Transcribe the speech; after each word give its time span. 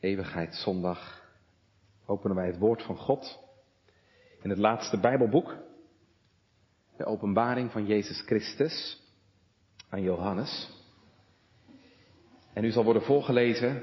Eeuwigheidszondag 0.00 1.26
openen 2.06 2.36
wij 2.36 2.46
het 2.46 2.58
woord 2.58 2.82
van 2.82 2.96
God 2.96 3.38
in 4.42 4.50
het 4.50 4.58
laatste 4.58 5.00
Bijbelboek, 5.00 5.56
de 6.96 7.04
openbaring 7.04 7.70
van 7.70 7.86
Jezus 7.86 8.20
Christus 8.20 9.02
aan 9.88 10.02
Johannes. 10.02 10.70
En 12.52 12.64
u 12.64 12.70
zal 12.70 12.84
worden 12.84 13.02
voorgelezen 13.02 13.82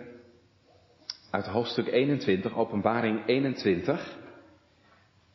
uit 1.32 1.46
hoofdstuk 1.46 1.88
21, 1.88 2.56
openbaring 2.56 3.26
21, 3.26 4.18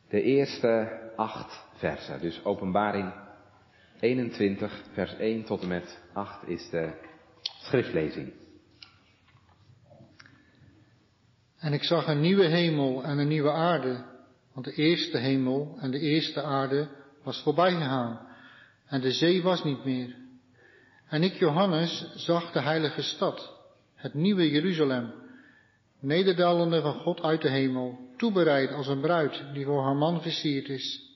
de 0.09 0.21
eerste 0.21 0.99
acht 1.15 1.65
versen. 1.73 2.21
Dus 2.21 2.43
openbaring 2.45 3.13
21, 3.99 4.83
vers 4.93 5.15
1 5.15 5.43
tot 5.43 5.61
en 5.61 5.67
met 5.67 6.03
8 6.13 6.47
is 6.47 6.69
de 6.69 6.93
schriftlezing. 7.59 8.40
En 11.61 11.73
ik 11.73 11.83
zag 11.83 12.07
een 12.07 12.21
nieuwe 12.21 12.45
hemel 12.45 13.03
en 13.03 13.17
een 13.17 13.27
nieuwe 13.27 13.51
aarde, 13.51 14.03
want 14.53 14.65
de 14.65 14.73
eerste 14.73 15.17
hemel 15.17 15.77
en 15.79 15.91
de 15.91 15.99
eerste 15.99 16.41
aarde 16.41 16.87
was 17.23 17.41
voorbij 17.41 17.71
gegaan 17.71 18.19
en 18.87 19.01
de 19.01 19.11
zee 19.11 19.41
was 19.41 19.63
niet 19.63 19.85
meer. 19.85 20.15
En 21.07 21.23
ik, 21.23 21.33
Johannes, 21.33 22.11
zag 22.15 22.51
de 22.51 22.61
heilige 22.61 23.01
stad, 23.01 23.53
het 23.95 24.13
nieuwe 24.13 24.49
Jeruzalem, 24.49 25.13
nederdalende 25.99 26.81
van 26.81 26.93
God 26.93 27.21
uit 27.21 27.41
de 27.41 27.49
hemel, 27.49 27.99
toebereid 28.17 28.71
als 28.71 28.87
een 28.87 29.01
bruid 29.01 29.43
die 29.53 29.65
voor 29.65 29.83
haar 29.83 29.95
man 29.95 30.21
versierd 30.21 30.69
is. 30.69 31.09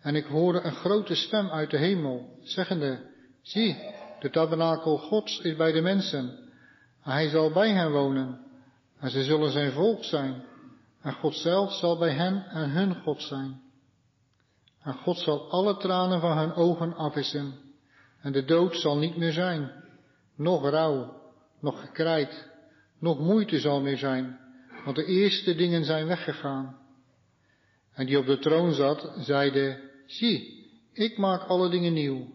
En 0.00 0.14
ik 0.14 0.24
hoorde 0.24 0.60
een 0.60 0.74
grote 0.74 1.14
stem 1.14 1.50
uit 1.50 1.70
de 1.70 1.78
hemel, 1.78 2.38
zeggende, 2.42 3.00
zie, 3.42 3.76
de 4.20 4.30
tabernakel 4.30 4.98
Gods 4.98 5.40
is 5.40 5.56
bij 5.56 5.72
de 5.72 5.80
mensen, 5.80 6.38
en 7.02 7.12
hij 7.12 7.28
zal 7.28 7.50
bij 7.50 7.70
hen 7.70 7.90
wonen, 7.90 8.43
en 9.04 9.10
ze 9.10 9.22
zullen 9.22 9.50
zijn 9.52 9.72
volk 9.72 10.04
zijn, 10.04 10.44
en 11.00 11.12
God 11.12 11.36
zelf 11.36 11.72
zal 11.72 11.98
bij 11.98 12.12
hen 12.12 12.46
en 12.46 12.70
hun 12.70 12.94
God 13.02 13.22
zijn. 13.22 13.60
En 14.82 14.94
God 14.94 15.18
zal 15.18 15.50
alle 15.50 15.76
tranen 15.76 16.20
van 16.20 16.38
hun 16.38 16.52
ogen 16.52 16.94
afwissen, 16.94 17.54
en 18.20 18.32
de 18.32 18.44
dood 18.44 18.76
zal 18.76 18.98
niet 18.98 19.16
meer 19.16 19.32
zijn, 19.32 19.70
nog 20.36 20.68
rouw, 20.68 21.22
nog 21.60 21.80
gekrijt, 21.80 22.48
nog 22.98 23.18
moeite 23.18 23.58
zal 23.58 23.80
meer 23.80 23.98
zijn, 23.98 24.38
want 24.84 24.96
de 24.96 25.04
eerste 25.04 25.54
dingen 25.54 25.84
zijn 25.84 26.06
weggegaan. 26.06 26.78
En 27.92 28.06
die 28.06 28.18
op 28.18 28.26
de 28.26 28.38
troon 28.38 28.72
zat, 28.72 29.12
zeide, 29.16 29.90
zie, 30.06 30.68
ik 30.92 31.18
maak 31.18 31.42
alle 31.42 31.70
dingen 31.70 31.92
nieuw. 31.92 32.26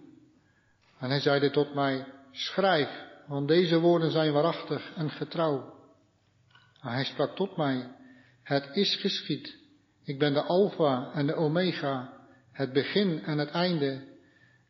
En 1.00 1.10
hij 1.10 1.20
zeide 1.20 1.50
tot 1.50 1.74
mij, 1.74 2.06
schrijf, 2.32 2.90
want 3.28 3.48
deze 3.48 3.80
woorden 3.80 4.12
zijn 4.12 4.34
waarachtig 4.34 4.94
en 4.96 5.10
getrouw. 5.10 5.79
En 6.82 6.92
hij 6.92 7.04
sprak 7.04 7.36
tot 7.36 7.58
mij, 7.58 7.92
het 8.44 8.70
is 8.74 8.96
geschied. 8.96 9.58
Ik 10.04 10.20
ben 10.20 10.34
de 10.34 10.42
Alpha 10.42 11.12
en 11.14 11.28
de 11.28 11.36
Omega, 11.36 12.14
het 12.52 12.74
begin 12.74 13.24
en 13.24 13.38
het 13.38 13.50
einde. 13.50 14.08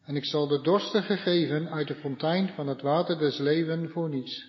En 0.05 0.15
ik 0.15 0.25
zal 0.25 0.47
de 0.47 0.61
dorstigen 0.61 1.17
geven 1.17 1.69
uit 1.69 1.87
de 1.87 1.95
fontein 1.95 2.49
van 2.49 2.67
het 2.67 2.81
water 2.81 3.17
des 3.17 3.37
leven 3.37 3.89
voor 3.89 4.09
niets. 4.09 4.45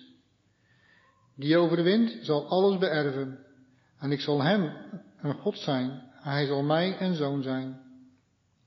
Die 1.35 1.57
overwint 1.57 2.17
zal 2.21 2.47
alles 2.47 2.77
beërven. 2.77 3.39
En 3.99 4.11
ik 4.11 4.19
zal 4.19 4.41
hem 4.41 4.73
een 5.21 5.33
God 5.33 5.57
zijn, 5.57 6.01
hij 6.11 6.45
zal 6.45 6.63
mij 6.63 7.01
een 7.01 7.15
zoon 7.15 7.43
zijn. 7.43 7.79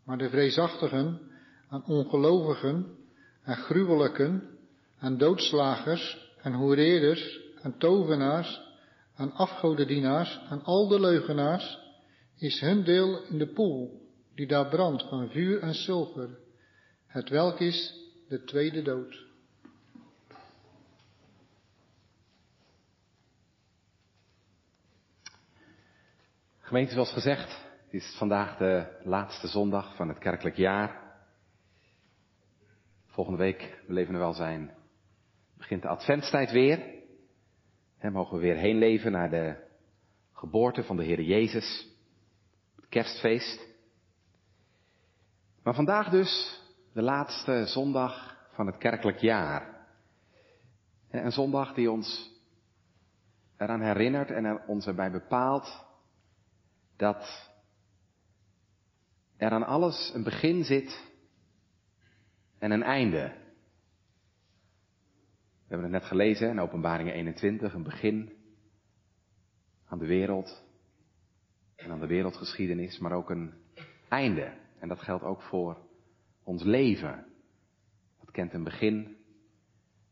Maar 0.04 0.18
de 0.18 0.28
vreesachtigen 0.28 1.20
en 1.70 1.84
ongelovigen 1.84 2.96
en 3.42 3.56
gruwelijken 3.56 4.58
en 4.98 5.18
doodslagers 5.18 6.32
en 6.42 6.52
hoereerders 6.52 7.40
en 7.62 7.78
tovenaars 7.78 8.60
en 9.16 9.32
afgodendienaars 9.32 10.40
en 10.48 10.62
al 10.62 10.88
de 10.88 11.00
leugenaars 11.00 11.78
is 12.36 12.60
hun 12.60 12.84
deel 12.84 13.22
in 13.22 13.38
de 13.38 13.52
poel 13.52 14.02
die 14.34 14.46
daar 14.46 14.68
brandt 14.68 15.08
van 15.08 15.28
vuur 15.28 15.60
en 15.60 15.74
zilver, 15.74 16.38
het 17.06 17.28
welk 17.28 17.60
is 17.60 17.94
de 18.28 18.44
tweede 18.44 18.82
dood. 18.82 19.24
Gemeente, 26.58 26.92
zoals 26.92 27.12
gezegd, 27.12 27.64
is 27.90 28.14
vandaag 28.18 28.56
de 28.56 29.00
laatste 29.04 29.48
zondag 29.48 29.96
van 29.96 30.08
het 30.08 30.18
kerkelijk 30.18 30.56
jaar. 30.56 31.02
Volgende 33.06 33.38
week 33.38 33.82
beleven 33.86 34.12
we 34.12 34.18
wel 34.18 34.32
zijn. 34.32 34.74
Begint 35.56 35.82
de 35.82 35.88
adventstijd 35.88 36.50
weer. 36.50 37.03
En 37.98 38.12
mogen 38.12 38.36
we 38.36 38.42
weer 38.42 38.56
heen 38.56 38.78
leven 38.78 39.12
naar 39.12 39.30
de 39.30 39.56
geboorte 40.32 40.84
van 40.84 40.96
de 40.96 41.04
Heer 41.04 41.20
Jezus. 41.22 41.88
Het 42.76 42.88
kerstfeest. 42.88 43.66
Maar 45.62 45.74
vandaag 45.74 46.10
dus 46.10 46.60
de 46.92 47.02
laatste 47.02 47.66
zondag 47.66 48.36
van 48.52 48.66
het 48.66 48.76
kerkelijk 48.76 49.18
jaar. 49.18 49.86
Een 51.10 51.32
zondag 51.32 51.74
die 51.74 51.90
ons 51.90 52.30
eraan 53.56 53.80
herinnert 53.80 54.30
en 54.30 54.66
ons 54.66 54.86
erbij 54.86 55.10
bepaalt 55.10 55.84
dat 56.96 57.50
er 59.36 59.50
aan 59.50 59.66
alles 59.66 60.12
een 60.14 60.22
begin 60.22 60.64
zit 60.64 61.12
en 62.58 62.70
een 62.70 62.82
einde. 62.82 63.43
Hebben 65.74 65.92
het 65.92 66.00
net 66.00 66.10
gelezen 66.10 66.48
in 66.48 66.60
Openbaringen 66.60 67.14
21, 67.14 67.74
een 67.74 67.82
begin 67.82 68.32
aan 69.86 69.98
de 69.98 70.06
wereld 70.06 70.64
en 71.76 71.90
aan 71.90 72.00
de 72.00 72.06
wereldgeschiedenis, 72.06 72.98
maar 72.98 73.12
ook 73.12 73.30
een 73.30 73.54
einde. 74.08 74.56
En 74.78 74.88
dat 74.88 75.00
geldt 75.00 75.24
ook 75.24 75.42
voor 75.42 75.78
ons 76.42 76.62
leven. 76.62 77.26
Dat 78.20 78.30
kent 78.30 78.52
een 78.52 78.64
begin 78.64 79.16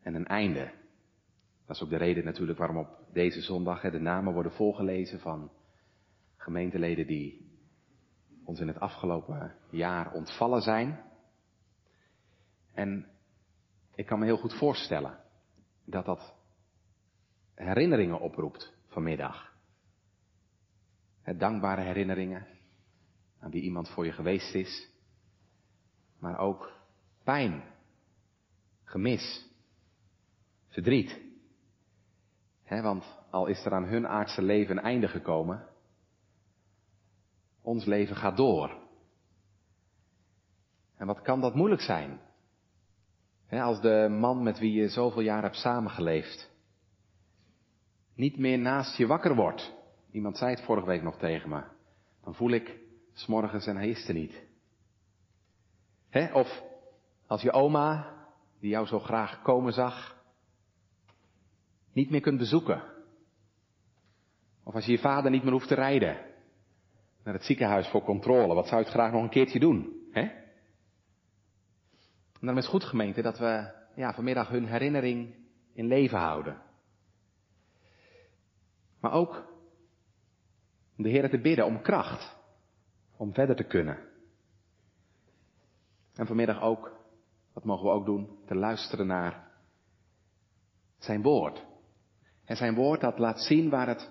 en 0.01 0.15
een 0.15 0.27
einde. 0.27 0.73
Dat 1.67 1.77
is 1.77 1.83
ook 1.83 1.91
de 1.91 1.97
reden 1.97 2.25
natuurlijk 2.25 2.59
waarom 2.59 2.77
op 2.77 2.99
deze 3.13 3.41
zondag 3.41 3.81
de 3.81 4.01
namen 4.01 4.33
worden 4.33 4.53
voorgelezen 4.53 5.21
van 5.21 5.51
gemeenteleden 6.37 7.07
die 7.07 7.51
ons 8.45 8.61
in 8.61 8.69
het 8.69 8.81
afgelopen 8.81 9.55
jaar 9.71 10.13
ontvallen 10.13 10.63
zijn. 10.63 11.05
En 12.73 13.07
ik 13.95 14.07
kan 14.07 14.19
me 14.19 14.25
heel 14.25 14.39
goed 14.39 14.55
voorstellen 14.55 15.22
dat 15.85 16.05
dat 16.05 16.35
herinneringen 17.55 18.21
oproept 18.21 18.73
vanmiddag. 18.87 19.53
Dankbare 21.37 21.81
herinneringen 21.81 22.47
aan 23.39 23.51
wie 23.51 23.63
iemand 23.63 23.89
voor 23.89 24.05
je 24.05 24.13
geweest 24.13 24.55
is, 24.55 24.91
maar 26.19 26.39
ook 26.39 26.73
pijn, 27.25 27.63
gemis, 28.85 29.47
verdriet. 30.69 31.21
want 32.69 33.05
al 33.31 33.47
is 33.47 33.65
er 33.65 33.73
aan 33.73 33.85
hun 33.85 34.09
aardse 34.09 34.43
leven 34.43 34.77
een 34.77 34.83
einde 34.83 35.09
gekomen, 35.09 35.69
ons 37.63 37.85
leven 37.85 38.17
gaat 38.17 38.37
door. 38.37 38.81
En 40.97 41.07
wat 41.07 41.23
kan 41.23 41.41
dat 41.41 41.55
moeilijk 41.55 41.83
zijn? 41.83 42.21
Als 43.61 43.81
de 43.81 44.07
man 44.11 44.43
met 44.43 44.59
wie 44.59 44.73
je 44.73 44.89
zoveel 44.89 45.23
jaar 45.23 45.43
hebt 45.43 45.57
samengeleefd 45.57 46.53
niet 48.15 48.39
meer 48.39 48.59
naast 48.59 48.97
je 48.97 49.07
wakker 49.07 49.35
wordt. 49.35 49.75
Iemand 50.11 50.37
zei 50.37 50.51
het 50.51 50.65
vorige 50.65 50.87
week 50.87 51.03
nog 51.03 51.19
tegen 51.19 51.49
me. 51.49 51.63
Dan 52.25 52.35
voel 52.35 52.51
ik 52.51 52.79
s'morgens 53.13 53.67
en 53.67 53.77
hij 53.77 53.89
is 53.89 54.09
er 54.09 54.15
niet. 54.15 54.43
of 56.33 56.63
als 57.27 57.43
je 57.43 57.53
oma, 57.53 58.15
die 58.61 58.71
jou 58.71 58.87
zo 58.87 58.99
graag 58.99 59.43
komen 59.43 59.73
zag, 59.73 60.21
niet 61.93 62.11
meer 62.11 62.21
kunt 62.21 62.39
bezoeken. 62.39 62.83
Of 64.65 64.75
als 64.75 64.85
je 64.85 64.93
je 64.93 64.99
vader 64.99 65.31
niet 65.31 65.43
meer 65.43 65.53
hoeft 65.53 65.69
te 65.69 65.75
rijden 65.75 66.17
naar 67.25 67.35
het 67.35 67.45
ziekenhuis 67.45 67.89
voor 67.89 68.03
controle. 68.03 68.55
Wat 68.55 68.67
zou 68.67 68.81
je 68.81 68.87
het 68.87 68.95
graag 68.95 69.13
nog 69.13 69.23
een 69.23 69.29
keertje 69.29 69.61
doen? 69.61 70.09
En 72.43 72.49
daarom 72.49 72.65
is 72.65 72.71
het 72.73 72.81
goed 72.83 72.91
gemeente 72.91 73.23
dat 73.23 73.39
we 73.39 73.73
ja, 73.95 74.15
vanmiddag 74.15 74.49
hun 74.49 74.67
herinnering 74.67 75.35
in 75.73 75.87
leven 75.87 76.19
houden. 76.19 76.63
Maar 79.01 79.13
ook 79.13 79.45
de 80.97 81.09
Heer 81.09 81.31
te 81.31 81.41
bidden 81.41 81.67
om 81.67 81.83
kracht. 81.83 82.37
Om 83.17 83.35
verder 83.35 83.57
te 83.57 83.65
kunnen. 83.65 83.99
En 86.15 86.27
vanmiddag 86.27 86.63
ook, 86.63 86.93
wat 87.53 87.65
mogen 87.65 87.85
we 87.85 87.93
ook 87.93 88.07
doen, 88.07 88.39
te 88.47 88.55
luisteren 88.55 89.07
naar 89.07 89.51
zijn 90.99 91.23
woord. 91.23 91.65
En 92.45 92.57
zijn 92.57 92.75
woord 92.75 93.01
dat 93.01 93.19
laat 93.19 93.41
zien 93.41 93.71
waar 93.71 93.89
het 93.89 94.11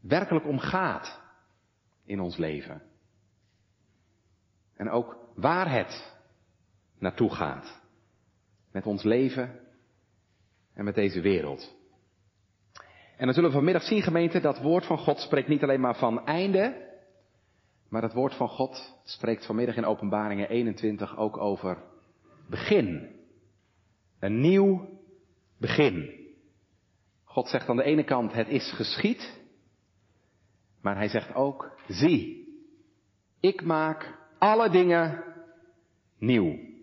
werkelijk 0.00 0.46
om 0.46 0.58
gaat 0.58 1.20
in 2.04 2.20
ons 2.20 2.36
leven. 2.36 2.82
En 4.74 4.90
ook 4.90 5.16
waar 5.34 5.72
het 5.72 6.13
naartoe 7.04 7.30
gaat. 7.30 7.82
Met 8.72 8.86
ons 8.86 9.02
leven 9.02 9.60
en 10.74 10.84
met 10.84 10.94
deze 10.94 11.20
wereld. 11.20 11.74
En 13.16 13.24
dan 13.24 13.34
zullen 13.34 13.50
we 13.50 13.56
vanmiddag 13.56 13.82
zien, 13.82 14.02
gemeente, 14.02 14.40
dat 14.40 14.60
woord 14.60 14.86
van 14.86 14.98
God 14.98 15.18
spreekt 15.18 15.48
niet 15.48 15.62
alleen 15.62 15.80
maar 15.80 15.96
van 15.96 16.26
einde, 16.26 16.92
maar 17.88 18.02
het 18.02 18.12
woord 18.12 18.34
van 18.34 18.48
God 18.48 19.00
spreekt 19.04 19.46
vanmiddag 19.46 19.76
in 19.76 19.84
Openbaringen 19.84 20.48
21 20.48 21.16
ook 21.16 21.36
over 21.36 21.78
begin. 22.48 23.10
Een 24.18 24.40
nieuw 24.40 24.88
begin. 25.58 26.22
God 27.24 27.48
zegt 27.48 27.68
aan 27.68 27.76
de 27.76 27.82
ene 27.82 28.04
kant, 28.04 28.32
het 28.32 28.48
is 28.48 28.72
geschied, 28.72 29.40
maar 30.80 30.96
hij 30.96 31.08
zegt 31.08 31.34
ook, 31.34 31.78
zie, 31.88 32.48
ik 33.40 33.64
maak 33.64 34.18
alle 34.38 34.70
dingen 34.70 35.24
nieuw. 36.18 36.73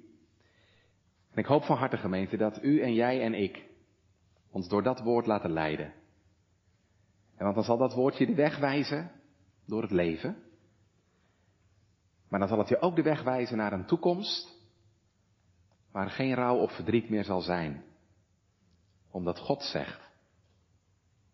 En 1.32 1.38
ik 1.38 1.46
hoop 1.46 1.64
van 1.64 1.78
harte 1.78 1.98
gemeente 1.98 2.38
dat 2.38 2.64
u 2.64 2.82
en 2.82 2.94
jij 2.94 3.22
en 3.22 3.34
ik 3.34 3.70
ons 4.52 4.68
door 4.68 4.84
dat 4.84 5.02
woord 5.02 5.26
laten 5.26 5.52
leiden. 5.52 5.94
En 7.36 7.44
want 7.44 7.56
dan 7.56 7.64
zal 7.64 7.78
dat 7.78 7.94
woord 7.94 8.18
je 8.18 8.26
de 8.26 8.36
weg 8.36 8.58
wijzen 8.58 9.12
door 9.66 9.82
het 9.82 9.92
leven. 9.92 10.36
Maar 12.30 12.40
dan 12.40 12.48
zal 12.48 12.58
het 12.58 12.70
je 12.70 12.82
ook 12.82 12.96
de 12.96 13.02
weg 13.02 13.24
wijzen 13.24 13.58
naar 13.58 13.74
een 13.74 13.86
toekomst 13.86 14.60
waar 15.92 16.10
geen 16.10 16.34
rouw 16.34 16.58
of 16.58 16.76
verdriet 16.76 17.10
meer 17.10 17.24
zal 17.24 17.42
zijn. 17.42 17.84
Omdat 19.12 19.40
God 19.40 19.64
zegt, 19.64 20.10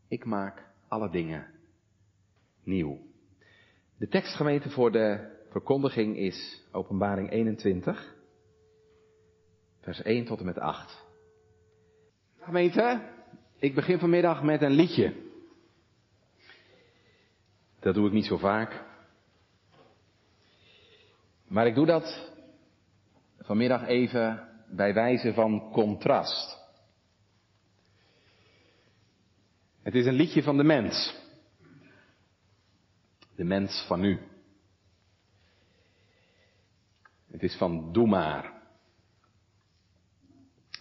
ik 0.07 0.25
maak 0.25 0.65
alle 0.87 1.09
dingen 1.09 1.47
nieuw. 2.63 2.99
De 3.97 4.07
tekstgemeente 4.07 4.69
voor 4.69 4.91
de 4.91 5.35
verkondiging 5.49 6.17
is 6.17 6.63
Openbaring 6.71 7.31
21, 7.31 8.16
vers 9.87 10.01
1 10.01 10.25
tot 10.25 10.39
en 10.39 10.45
met 10.45 10.59
8. 10.59 11.05
Gemeente, 12.39 13.09
ik 13.59 13.75
begin 13.75 13.99
vanmiddag 13.99 14.43
met 14.43 14.61
een 14.61 14.71
liedje. 14.71 15.13
Dat 17.79 17.93
doe 17.93 18.07
ik 18.07 18.13
niet 18.13 18.25
zo 18.25 18.37
vaak. 18.37 18.85
Maar 21.47 21.67
ik 21.67 21.75
doe 21.75 21.85
dat 21.85 22.31
vanmiddag 23.39 23.85
even 23.85 24.49
bij 24.69 24.93
wijze 24.93 25.33
van 25.33 25.71
contrast. 25.71 26.57
Het 29.81 29.95
is 29.95 30.05
een 30.05 30.13
liedje 30.13 30.43
van 30.43 30.57
de 30.57 30.63
mens. 30.63 31.15
De 33.35 33.43
mens 33.43 33.85
van 33.87 33.99
nu. 33.99 34.19
Het 37.31 37.43
is 37.43 37.55
van 37.55 37.93
Doe 37.93 38.07
maar. 38.07 38.56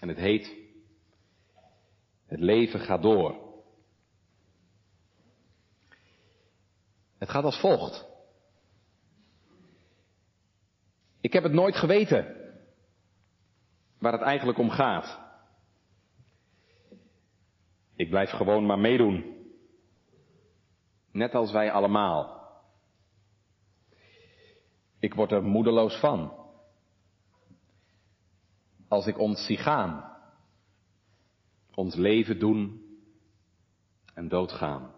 En 0.06 0.12
het 0.14 0.20
heet 0.20 0.54
Het 2.26 2.40
leven 2.40 2.80
gaat 2.80 3.02
door. 3.02 3.54
Het 7.18 7.28
gaat 7.28 7.44
als 7.44 7.60
volgt. 7.60 8.06
Ik 11.20 11.32
heb 11.32 11.42
het 11.42 11.52
nooit 11.52 11.76
geweten 11.76 12.36
waar 13.98 14.12
het 14.12 14.22
eigenlijk 14.22 14.58
om 14.58 14.70
gaat. 14.70 15.20
Ik 17.94 18.10
blijf 18.10 18.30
gewoon 18.30 18.66
maar 18.66 18.78
meedoen. 18.78 19.46
Net 21.10 21.34
als 21.34 21.52
wij 21.52 21.72
allemaal. 21.72 22.50
Ik 24.98 25.14
word 25.14 25.32
er 25.32 25.42
moedeloos 25.42 26.00
van. 26.00 26.45
Als 28.88 29.06
ik 29.06 29.18
ons 29.18 29.46
zie 29.46 29.56
gaan. 29.56 30.16
Ons 31.74 31.94
leven 31.94 32.38
doen 32.38 32.84
en 34.14 34.28
doodgaan. 34.28 34.94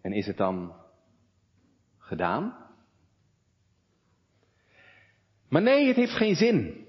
En 0.00 0.12
is 0.12 0.26
het 0.26 0.36
dan 0.36 0.74
gedaan? 1.98 2.56
Maar 5.48 5.62
nee, 5.62 5.86
het 5.86 5.96
heeft 5.96 6.16
geen 6.16 6.36
zin. 6.36 6.86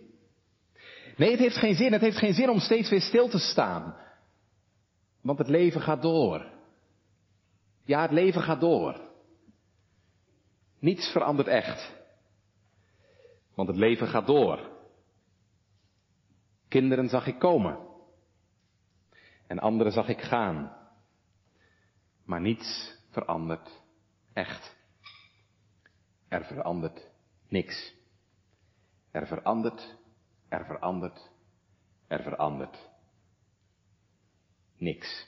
Nee, 1.18 1.32
het 1.32 1.40
heeft 1.40 1.58
geen 1.58 1.76
zin. 1.76 1.92
Het 1.92 2.02
heeft 2.02 2.18
geen 2.18 2.34
zin 2.34 2.50
om 2.50 2.60
steeds 2.60 2.90
weer 2.90 3.02
stil 3.02 3.30
te 3.30 3.40
staan. 3.40 3.96
Want 5.22 5.38
het 5.38 5.48
leven 5.48 5.82
gaat 5.82 6.02
door. 6.02 6.52
Ja, 7.86 8.02
het 8.02 8.12
leven 8.12 8.42
gaat 8.42 8.60
door. 8.60 9.02
Niets 10.80 11.12
verandert 11.12 11.48
echt. 11.48 12.03
Want 13.56 13.68
het 13.68 13.78
leven 13.78 14.08
gaat 14.08 14.28
door. 14.28 14.72
Kinderen 16.68 17.10
zag 17.10 17.28
ik 17.28 17.40
komen. 17.40 17.78
En 19.48 19.60
anderen 19.60 19.92
zag 19.92 20.08
ik 20.08 20.22
gaan. 20.22 20.78
Maar 22.26 22.42
niets 22.42 22.98
verandert 23.10 23.82
echt. 24.34 24.76
Er 26.28 26.46
verandert 26.46 27.10
niks. 27.48 27.94
Er 29.12 29.28
verandert, 29.28 29.98
er 30.50 30.66
verandert, 30.66 31.32
er 32.08 32.24
verandert 32.24 32.90
niks. 34.78 35.28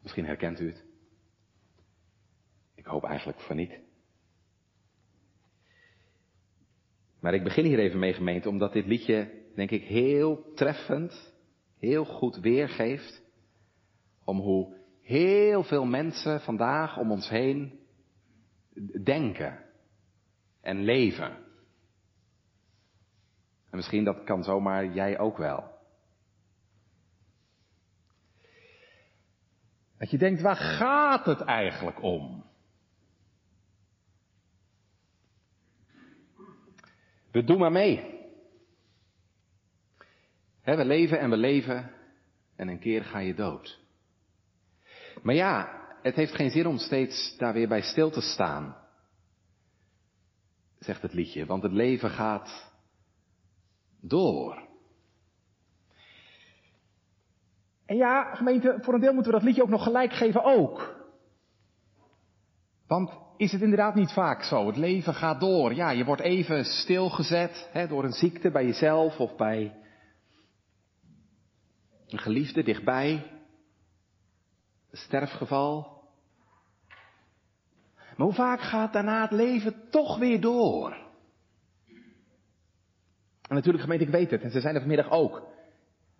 Misschien 0.00 0.24
herkent 0.24 0.60
u 0.60 0.66
het. 0.66 0.87
Hoop 2.88 3.04
eigenlijk 3.04 3.40
van 3.40 3.56
niet. 3.56 3.80
Maar 7.20 7.34
ik 7.34 7.44
begin 7.44 7.64
hier 7.64 7.78
even 7.78 7.98
mee 7.98 8.12
gemeente, 8.12 8.48
omdat 8.48 8.72
dit 8.72 8.86
liedje, 8.86 9.30
denk 9.54 9.70
ik, 9.70 9.82
heel 9.82 10.52
treffend, 10.54 11.34
heel 11.78 12.04
goed 12.04 12.36
weergeeft 12.36 13.22
om 14.24 14.38
hoe 14.38 14.76
heel 15.00 15.62
veel 15.62 15.84
mensen 15.84 16.40
vandaag 16.40 16.98
om 16.98 17.10
ons 17.10 17.28
heen 17.28 17.80
denken 19.04 19.64
en 20.60 20.84
leven. 20.84 21.30
En 23.70 23.76
misschien 23.76 24.04
dat 24.04 24.24
kan 24.24 24.44
zomaar 24.44 24.92
jij 24.92 25.18
ook 25.18 25.36
wel. 25.36 25.76
Dat 29.98 30.10
je 30.10 30.18
denkt, 30.18 30.40
waar 30.40 30.56
gaat 30.56 31.26
het 31.26 31.40
eigenlijk 31.40 32.02
om? 32.02 32.47
We 37.30 37.44
doen 37.44 37.58
maar 37.58 37.72
mee. 37.72 38.16
we 40.64 40.84
leven 40.84 41.18
en 41.18 41.30
we 41.30 41.36
leven 41.36 41.90
en 42.56 42.68
een 42.68 42.78
keer 42.78 43.04
ga 43.04 43.18
je 43.18 43.34
dood. 43.34 43.80
Maar 45.22 45.34
ja, 45.34 45.86
het 46.02 46.14
heeft 46.14 46.34
geen 46.34 46.50
zin 46.50 46.66
om 46.66 46.78
steeds 46.78 47.36
daar 47.36 47.52
weer 47.52 47.68
bij 47.68 47.82
stil 47.82 48.10
te 48.10 48.20
staan, 48.20 48.76
zegt 50.78 51.02
het 51.02 51.12
liedje, 51.12 51.46
want 51.46 51.62
het 51.62 51.72
leven 51.72 52.10
gaat 52.10 52.72
door. 54.00 54.66
En 57.86 57.96
ja, 57.96 58.34
gemeente, 58.34 58.78
voor 58.80 58.94
een 58.94 59.00
deel 59.00 59.12
moeten 59.12 59.32
we 59.32 59.38
dat 59.38 59.46
liedje 59.46 59.62
ook 59.62 59.68
nog 59.68 59.82
gelijk 59.82 60.12
geven 60.12 60.44
ook. 60.44 60.96
Want 62.86 63.10
is 63.38 63.52
het 63.52 63.62
inderdaad 63.62 63.94
niet 63.94 64.12
vaak 64.12 64.42
zo? 64.42 64.66
Het 64.66 64.76
leven 64.76 65.14
gaat 65.14 65.40
door. 65.40 65.74
Ja, 65.74 65.90
je 65.90 66.04
wordt 66.04 66.22
even 66.22 66.64
stilgezet 66.64 67.68
hè, 67.72 67.86
door 67.86 68.04
een 68.04 68.12
ziekte 68.12 68.50
bij 68.50 68.64
jezelf 68.64 69.20
of 69.20 69.36
bij 69.36 69.76
een 72.06 72.18
geliefde 72.18 72.62
dichtbij. 72.62 73.12
Een 74.90 74.98
sterfgeval. 74.98 76.02
Maar 78.16 78.26
hoe 78.26 78.34
vaak 78.34 78.60
gaat 78.60 78.92
daarna 78.92 79.22
het 79.22 79.30
leven 79.30 79.74
toch 79.90 80.18
weer 80.18 80.40
door? 80.40 81.06
En 83.48 83.54
natuurlijk 83.54 83.82
gemeente, 83.82 84.04
ik 84.04 84.10
weet 84.10 84.30
het, 84.30 84.42
en 84.42 84.50
ze 84.50 84.60
zijn 84.60 84.74
er 84.74 84.80
vanmiddag 84.80 85.10
ook. 85.10 85.46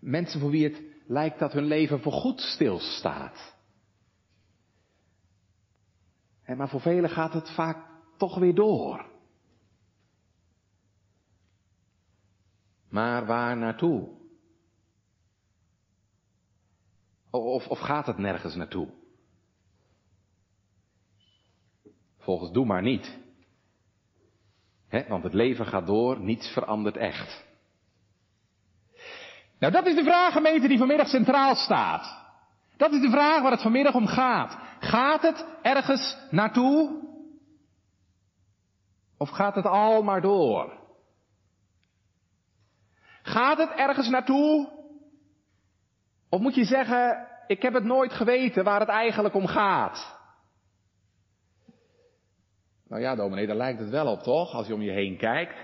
Mensen 0.00 0.40
voor 0.40 0.50
wie 0.50 0.64
het 0.64 0.82
lijkt 1.06 1.38
dat 1.38 1.52
hun 1.52 1.64
leven 1.64 2.00
voorgoed 2.00 2.40
stilstaat. 2.40 3.56
Maar 6.56 6.68
voor 6.68 6.80
velen 6.80 7.10
gaat 7.10 7.32
het 7.32 7.50
vaak 7.50 7.86
toch 8.16 8.38
weer 8.38 8.54
door. 8.54 9.06
Maar 12.88 13.26
waar 13.26 13.56
naartoe? 13.56 14.08
Of, 17.30 17.66
of 17.66 17.78
gaat 17.78 18.06
het 18.06 18.18
nergens 18.18 18.54
naartoe? 18.54 18.88
Volgens 22.18 22.52
doe 22.52 22.64
maar 22.64 22.82
niet. 22.82 23.18
want 25.08 25.24
het 25.24 25.34
leven 25.34 25.66
gaat 25.66 25.86
door, 25.86 26.20
niets 26.20 26.52
verandert 26.52 26.96
echt. 26.96 27.46
Nou, 29.58 29.72
dat 29.72 29.86
is 29.86 29.94
de 29.94 30.04
vraag, 30.04 30.32
gemeente, 30.32 30.68
die 30.68 30.78
vanmiddag 30.78 31.08
centraal 31.08 31.54
staat. 31.54 32.26
Dat 32.76 32.92
is 32.92 33.00
de 33.00 33.10
vraag 33.10 33.42
waar 33.42 33.50
het 33.50 33.62
vanmiddag 33.62 33.94
om 33.94 34.06
gaat. 34.06 34.67
Gaat 34.78 35.22
het 35.22 35.46
ergens 35.62 36.16
naartoe? 36.30 37.06
Of 39.16 39.28
gaat 39.28 39.54
het 39.54 39.64
al 39.64 40.02
maar 40.02 40.20
door? 40.20 40.78
Gaat 43.22 43.58
het 43.58 43.70
ergens 43.70 44.08
naartoe? 44.08 44.72
Of 46.28 46.40
moet 46.40 46.54
je 46.54 46.64
zeggen, 46.64 47.28
ik 47.46 47.62
heb 47.62 47.72
het 47.72 47.84
nooit 47.84 48.12
geweten 48.12 48.64
waar 48.64 48.80
het 48.80 48.88
eigenlijk 48.88 49.34
om 49.34 49.46
gaat? 49.46 50.16
Nou 52.88 53.02
ja, 53.02 53.14
dominee, 53.14 53.46
daar 53.46 53.56
lijkt 53.56 53.80
het 53.80 53.90
wel 53.90 54.06
op, 54.06 54.20
toch? 54.20 54.52
Als 54.52 54.66
je 54.66 54.74
om 54.74 54.82
je 54.82 54.90
heen 54.90 55.16
kijkt. 55.16 55.56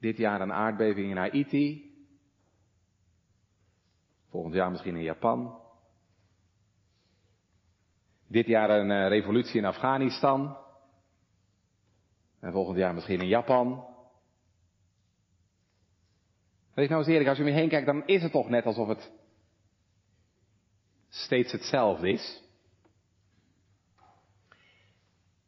Dit 0.00 0.16
jaar 0.16 0.40
een 0.40 0.52
aardbeving 0.52 1.10
in 1.10 1.16
Haiti. 1.16 1.94
Volgend 4.28 4.54
jaar 4.54 4.70
misschien 4.70 4.96
in 4.96 5.02
Japan. 5.02 5.59
Dit 8.30 8.46
jaar 8.46 8.70
een 8.70 8.90
uh, 8.90 9.08
revolutie 9.08 9.58
in 9.58 9.64
Afghanistan. 9.64 10.56
En 12.40 12.52
volgend 12.52 12.76
jaar 12.76 12.94
misschien 12.94 13.20
in 13.20 13.28
Japan. 13.28 13.84
Weet 16.74 16.88
nou 16.88 17.00
eens 17.00 17.10
eerlijk, 17.10 17.28
als 17.28 17.38
je 17.38 17.44
om 17.44 17.48
je 17.48 17.54
heen 17.54 17.68
kijkt, 17.68 17.86
dan 17.86 18.06
is 18.06 18.22
het 18.22 18.32
toch 18.32 18.48
net 18.48 18.66
alsof 18.66 18.88
het 18.88 19.12
steeds 21.08 21.52
hetzelfde 21.52 22.10
is. 22.12 22.42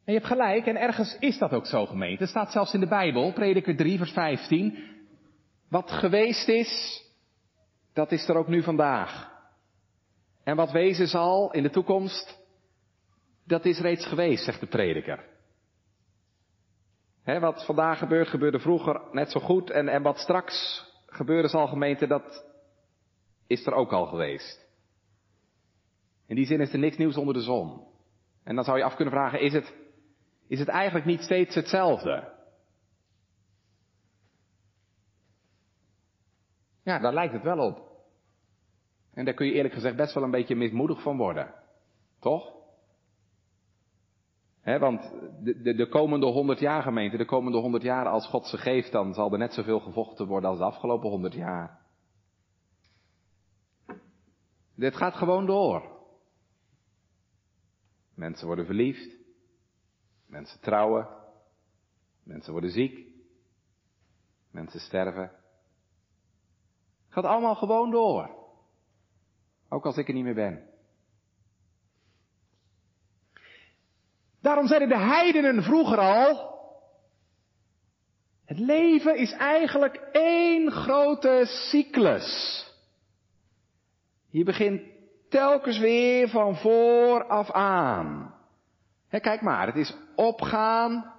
En 0.04 0.12
je 0.12 0.18
hebt 0.18 0.26
gelijk, 0.26 0.66
en 0.66 0.80
ergens 0.80 1.16
is 1.18 1.38
dat 1.38 1.52
ook 1.52 1.66
zo 1.66 1.86
gemeente. 1.86 2.22
Het 2.22 2.30
staat 2.30 2.52
zelfs 2.52 2.74
in 2.74 2.80
de 2.80 2.88
Bijbel, 2.88 3.32
prediker 3.32 3.76
3, 3.76 3.98
vers 3.98 4.12
15. 4.12 4.78
Wat 5.68 5.90
geweest 5.90 6.48
is, 6.48 7.02
dat 7.92 8.12
is 8.12 8.28
er 8.28 8.36
ook 8.36 8.48
nu 8.48 8.62
vandaag. 8.62 9.30
En 10.44 10.56
wat 10.56 10.70
wezen 10.70 11.08
zal 11.08 11.52
in 11.52 11.62
de 11.62 11.70
toekomst, 11.70 12.41
dat 13.52 13.64
is 13.64 13.80
reeds 13.80 14.06
geweest, 14.06 14.44
zegt 14.44 14.60
de 14.60 14.66
prediker. 14.66 15.24
Wat 17.24 17.64
vandaag 17.64 17.98
gebeurt, 17.98 18.28
gebeurde 18.28 18.58
vroeger 18.58 19.00
net 19.10 19.30
zo 19.30 19.40
goed. 19.40 19.70
En, 19.70 19.88
en 19.88 20.02
wat 20.02 20.18
straks 20.18 20.84
gebeuren 21.06 21.50
zal, 21.50 21.66
gemeente, 21.66 22.06
dat 22.06 22.44
is 23.46 23.66
er 23.66 23.72
ook 23.72 23.92
al 23.92 24.06
geweest. 24.06 24.66
In 26.26 26.36
die 26.36 26.46
zin 26.46 26.60
is 26.60 26.72
er 26.72 26.78
niks 26.78 26.96
nieuws 26.96 27.16
onder 27.16 27.34
de 27.34 27.40
zon. 27.40 27.86
En 28.44 28.54
dan 28.54 28.64
zou 28.64 28.78
je 28.78 28.84
af 28.84 28.94
kunnen 28.94 29.14
vragen, 29.14 29.40
is 29.40 29.52
het, 29.52 29.74
is 30.48 30.58
het 30.58 30.68
eigenlijk 30.68 31.06
niet 31.06 31.20
steeds 31.20 31.54
hetzelfde? 31.54 32.32
Ja, 36.82 36.98
daar 36.98 37.14
lijkt 37.14 37.32
het 37.32 37.42
wel 37.42 37.58
op. 37.58 37.90
En 39.14 39.24
daar 39.24 39.34
kun 39.34 39.46
je 39.46 39.52
eerlijk 39.52 39.74
gezegd 39.74 39.96
best 39.96 40.14
wel 40.14 40.22
een 40.22 40.30
beetje 40.30 40.56
mismoedig 40.56 41.02
van 41.02 41.16
worden. 41.16 41.54
Toch? 42.20 42.61
He, 44.62 44.78
want 44.78 45.10
de, 45.42 45.62
de, 45.62 45.74
de, 45.74 45.88
komende 45.88 46.26
honderd 46.26 46.58
jaar 46.58 46.82
gemeente, 46.82 47.16
de 47.16 47.24
komende 47.24 47.58
honderd 47.58 47.82
jaar 47.82 48.06
als 48.06 48.26
God 48.26 48.46
ze 48.46 48.58
geeft, 48.58 48.92
dan 48.92 49.14
zal 49.14 49.32
er 49.32 49.38
net 49.38 49.52
zoveel 49.52 49.80
gevochten 49.80 50.26
worden 50.26 50.50
als 50.50 50.58
de 50.58 50.64
afgelopen 50.64 51.10
honderd 51.10 51.34
jaar. 51.34 51.80
Dit 54.74 54.96
gaat 54.96 55.14
gewoon 55.14 55.46
door. 55.46 55.90
Mensen 58.14 58.46
worden 58.46 58.66
verliefd. 58.66 59.16
Mensen 60.26 60.60
trouwen. 60.60 61.08
Mensen 62.22 62.52
worden 62.52 62.70
ziek. 62.70 63.06
Mensen 64.50 64.80
sterven. 64.80 65.22
Het 67.04 67.20
gaat 67.20 67.24
allemaal 67.24 67.54
gewoon 67.54 67.90
door. 67.90 68.30
Ook 69.68 69.86
als 69.86 69.96
ik 69.96 70.08
er 70.08 70.14
niet 70.14 70.24
meer 70.24 70.34
ben. 70.34 70.71
Daarom 74.42 74.66
zeiden 74.66 74.88
de 74.88 74.98
heidenen 74.98 75.62
vroeger 75.62 75.98
al, 75.98 76.52
het 78.44 78.58
leven 78.58 79.16
is 79.16 79.32
eigenlijk 79.32 79.96
één 80.12 80.70
grote 80.70 81.42
cyclus. 81.46 82.60
Je 84.28 84.44
begint 84.44 84.82
telkens 85.28 85.78
weer 85.78 86.28
van 86.28 86.56
vooraf 86.56 87.50
aan. 87.50 88.34
kijk 89.08 89.40
maar, 89.40 89.66
het 89.66 89.76
is 89.76 89.96
opgaan, 90.16 91.12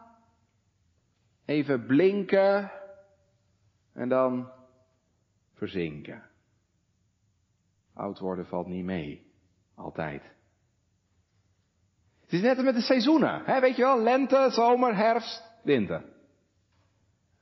even 1.45 1.85
blinken 1.85 2.71
en 3.93 4.09
dan 4.09 4.51
verzinken. 5.53 6.23
Oud 7.93 8.19
worden 8.19 8.45
valt 8.45 8.67
niet 8.67 8.85
mee, 8.85 9.33
altijd. 9.75 10.32
Het 12.33 12.41
is 12.41 12.47
net 12.47 12.65
met 12.65 12.75
de 12.75 12.81
seizoenen. 12.81 13.41
Hè? 13.45 13.59
Weet 13.59 13.75
je 13.75 13.81
wel, 13.81 14.01
lente, 14.01 14.47
zomer, 14.51 14.95
herfst, 14.95 15.43
winter. 15.63 16.03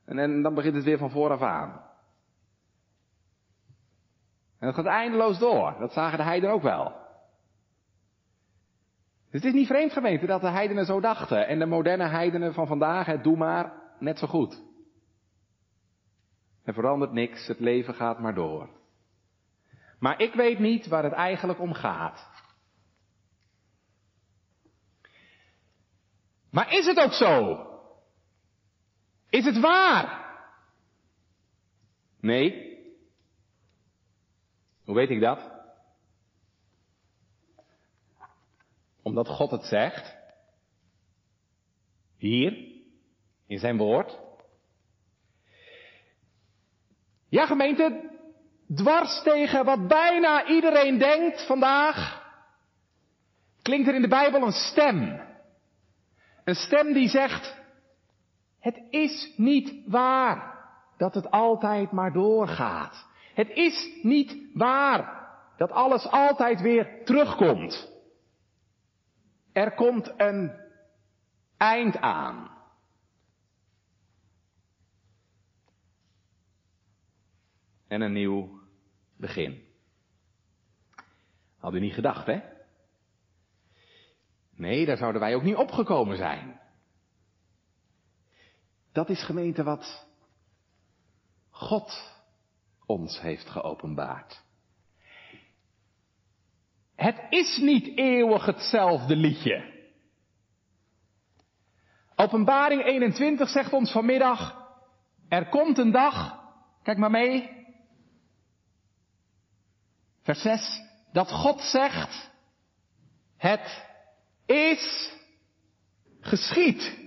En, 0.04 0.18
en 0.18 0.42
dan 0.42 0.54
begint 0.54 0.74
het 0.74 0.84
weer 0.84 0.98
van 0.98 1.10
vooraf 1.10 1.42
aan. 1.42 1.70
En 4.58 4.66
dat 4.66 4.74
gaat 4.74 4.86
eindeloos 4.86 5.38
door. 5.38 5.76
Dat 5.78 5.92
zagen 5.92 6.18
de 6.18 6.24
heidenen 6.24 6.54
ook 6.54 6.62
wel. 6.62 6.84
Dus 9.30 9.42
het 9.42 9.44
is 9.44 9.52
niet 9.52 9.66
vreemd 9.66 9.92
gemeente 9.92 10.26
dat 10.26 10.40
de 10.40 10.50
heidenen 10.50 10.84
zo 10.84 11.00
dachten. 11.00 11.46
En 11.46 11.58
de 11.58 11.66
moderne 11.66 12.08
heidenen 12.08 12.54
van 12.54 12.66
vandaag, 12.66 13.06
het 13.06 13.24
doe 13.24 13.36
maar, 13.36 13.72
net 13.98 14.18
zo 14.18 14.26
goed. 14.26 14.62
Er 16.64 16.74
verandert 16.74 17.12
niks, 17.12 17.46
het 17.46 17.60
leven 17.60 17.94
gaat 17.94 18.18
maar 18.18 18.34
door. 18.34 18.68
Maar 19.98 20.20
ik 20.20 20.34
weet 20.34 20.58
niet 20.58 20.86
waar 20.86 21.04
het 21.04 21.12
eigenlijk 21.12 21.60
om 21.60 21.72
gaat. 21.72 22.31
Maar 26.52 26.72
is 26.72 26.86
het 26.86 26.98
ook 26.98 27.12
zo? 27.12 27.66
Is 29.28 29.44
het 29.44 29.60
waar? 29.60 30.34
Nee. 32.20 32.76
Hoe 34.84 34.94
weet 34.94 35.10
ik 35.10 35.20
dat? 35.20 35.50
Omdat 39.02 39.28
God 39.28 39.50
het 39.50 39.64
zegt. 39.64 40.16
Hier, 42.16 42.52
in 43.46 43.58
zijn 43.58 43.76
woord. 43.76 44.18
Ja, 47.28 47.46
gemeente, 47.46 48.10
dwars 48.74 49.22
tegen 49.22 49.64
wat 49.64 49.88
bijna 49.88 50.46
iedereen 50.46 50.98
denkt 50.98 51.46
vandaag, 51.46 52.22
klinkt 53.62 53.88
er 53.88 53.94
in 53.94 54.02
de 54.02 54.08
Bijbel 54.08 54.42
een 54.42 54.52
stem. 54.52 55.30
Een 56.44 56.54
stem 56.54 56.92
die 56.92 57.08
zegt, 57.08 57.60
het 58.58 58.82
is 58.90 59.32
niet 59.36 59.82
waar 59.86 60.52
dat 60.96 61.14
het 61.14 61.30
altijd 61.30 61.92
maar 61.92 62.12
doorgaat. 62.12 63.06
Het 63.34 63.50
is 63.50 63.98
niet 64.02 64.36
waar 64.54 65.30
dat 65.56 65.70
alles 65.70 66.06
altijd 66.06 66.60
weer 66.60 67.04
terugkomt. 67.04 67.90
Er 69.52 69.74
komt 69.74 70.12
een 70.16 70.60
eind 71.56 71.96
aan. 71.96 72.50
En 77.88 78.00
een 78.00 78.12
nieuw 78.12 78.60
begin. 79.16 79.62
Had 81.58 81.74
u 81.74 81.80
niet 81.80 81.94
gedacht, 81.94 82.26
hè? 82.26 82.51
Nee, 84.62 84.86
daar 84.86 84.96
zouden 84.96 85.20
wij 85.20 85.34
ook 85.34 85.42
niet 85.42 85.56
opgekomen 85.56 86.16
zijn. 86.16 86.60
Dat 88.92 89.08
is 89.08 89.24
gemeente 89.24 89.62
wat 89.62 90.06
God 91.50 92.12
ons 92.86 93.20
heeft 93.20 93.48
geopenbaard. 93.48 94.42
Het 96.94 97.26
is 97.28 97.56
niet 97.56 97.98
eeuwig 97.98 98.46
hetzelfde 98.46 99.16
liedje. 99.16 99.84
Openbaring 102.16 102.84
21 102.84 103.48
zegt 103.48 103.72
ons 103.72 103.92
vanmiddag, 103.92 104.68
er 105.28 105.48
komt 105.48 105.78
een 105.78 105.92
dag, 105.92 106.40
kijk 106.82 106.98
maar 106.98 107.10
mee, 107.10 107.66
vers 110.22 110.42
6, 110.42 110.80
dat 111.12 111.30
God 111.30 111.60
zegt, 111.60 112.30
het 113.36 113.90
is 114.52 115.12
geschied. 116.20 117.00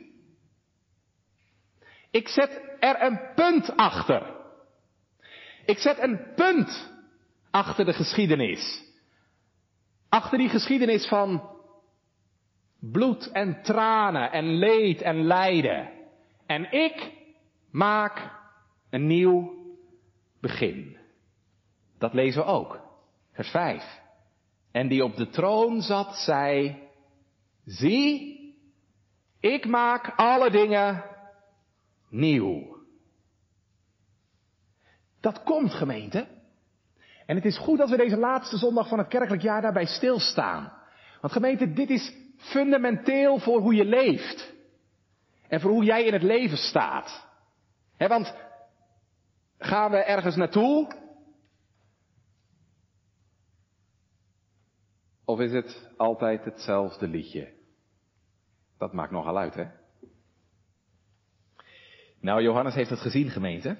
Ik 2.11 2.27
zet 2.27 2.61
er 2.79 3.03
een 3.03 3.19
punt 3.35 3.77
achter. 3.77 4.33
Ik 5.65 5.77
zet 5.77 5.99
een 5.99 6.33
punt 6.35 6.91
achter 7.51 7.85
de 7.85 7.93
geschiedenis. 7.93 8.83
Achter 10.09 10.37
die 10.37 10.49
geschiedenis 10.49 11.07
van 11.07 11.49
bloed 12.79 13.31
en 13.31 13.61
tranen 13.63 14.31
en 14.31 14.45
leed 14.45 15.01
en 15.01 15.23
lijden. 15.23 15.89
En 16.45 16.71
ik 16.71 17.11
maak 17.71 18.31
een 18.89 19.07
nieuw 19.07 19.53
begin. 20.41 20.97
Dat 21.97 22.13
lezen 22.13 22.41
we 22.41 22.47
ook. 22.47 22.79
Vers 23.31 23.49
5. 23.49 24.01
En 24.71 24.87
die 24.87 25.03
op 25.03 25.15
de 25.15 25.29
troon 25.29 25.81
zat, 25.81 26.15
zei, 26.15 26.79
Zie, 27.65 28.35
ik 29.39 29.65
maak 29.65 30.13
alle 30.15 30.51
dingen 30.51 31.03
nieuw. 32.09 32.77
Dat 35.19 35.43
komt, 35.43 35.73
gemeente. 35.73 36.27
En 37.25 37.35
het 37.35 37.45
is 37.45 37.57
goed 37.57 37.77
dat 37.77 37.89
we 37.89 37.97
deze 37.97 38.17
laatste 38.17 38.57
zondag 38.57 38.87
van 38.87 38.97
het 38.97 39.07
kerkelijk 39.07 39.41
jaar 39.41 39.61
daarbij 39.61 39.85
stilstaan. 39.85 40.73
Want 41.21 41.33
gemeente, 41.33 41.73
dit 41.73 41.89
is 41.89 42.13
fundamenteel 42.37 43.39
voor 43.39 43.59
hoe 43.59 43.73
je 43.73 43.85
leeft. 43.85 44.53
En 45.47 45.61
voor 45.61 45.71
hoe 45.71 45.83
jij 45.83 46.03
in 46.03 46.13
het 46.13 46.23
leven 46.23 46.57
staat. 46.57 47.27
want 47.97 48.35
gaan 49.57 49.91
we 49.91 49.97
ergens 49.97 50.35
naartoe? 50.35 51.03
Of 55.25 55.39
is 55.39 55.51
het 55.51 55.91
altijd 55.97 56.45
hetzelfde 56.45 57.07
liedje? 57.07 57.54
Dat 58.77 58.93
maakt 58.93 59.11
nogal 59.11 59.37
uit, 59.37 59.53
hè? 59.53 59.65
Nou, 62.19 62.41
Johannes 62.41 62.73
heeft 62.73 62.89
het 62.89 62.99
gezien, 62.99 63.29
gemeente. 63.29 63.77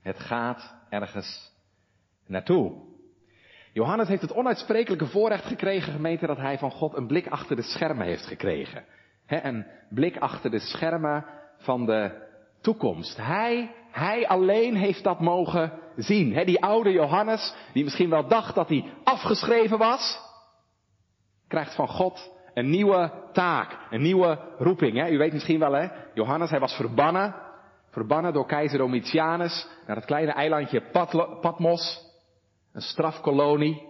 Het 0.00 0.18
gaat 0.18 0.74
ergens 0.88 1.52
naartoe. 2.26 2.92
Johannes 3.72 4.08
heeft 4.08 4.22
het 4.22 4.32
onuitsprekelijke 4.32 5.06
voorrecht 5.06 5.44
gekregen, 5.44 5.92
gemeente, 5.92 6.26
dat 6.26 6.36
hij 6.36 6.58
van 6.58 6.70
God 6.70 6.96
een 6.96 7.06
blik 7.06 7.26
achter 7.26 7.56
de 7.56 7.62
schermen 7.62 8.06
heeft 8.06 8.26
gekregen. 8.26 8.84
een 9.26 9.66
blik 9.90 10.16
achter 10.16 10.50
de 10.50 10.58
schermen 10.58 11.24
van 11.58 11.86
de 11.86 12.28
toekomst. 12.60 13.16
Hij, 13.16 13.74
hij 13.90 14.28
alleen 14.28 14.74
heeft 14.74 15.04
dat 15.04 15.20
mogen 15.20 15.72
zien. 15.96 16.44
die 16.44 16.62
oude 16.62 16.90
Johannes, 16.90 17.54
die 17.72 17.84
misschien 17.84 18.10
wel 18.10 18.28
dacht 18.28 18.54
dat 18.54 18.68
hij 18.68 18.92
afgeschreven 19.04 19.78
was, 19.78 20.18
krijgt 21.48 21.74
van 21.74 21.88
God 21.88 22.33
een 22.54 22.70
nieuwe 22.70 23.12
taak, 23.32 23.78
een 23.90 24.02
nieuwe 24.02 24.38
roeping. 24.58 25.10
U 25.10 25.18
weet 25.18 25.32
misschien 25.32 25.58
wel, 25.58 25.72
hè? 25.72 25.88
Johannes, 26.14 26.50
hij 26.50 26.60
was 26.60 26.76
verbannen 26.76 27.34
verbannen 27.94 28.32
door 28.32 28.46
keizer 28.46 28.78
Domitianus 28.78 29.68
naar 29.86 29.96
het 29.96 30.04
kleine 30.04 30.32
eilandje 30.32 30.82
Patmos, 31.40 32.00
een 32.72 32.80
strafkolonie. 32.80 33.82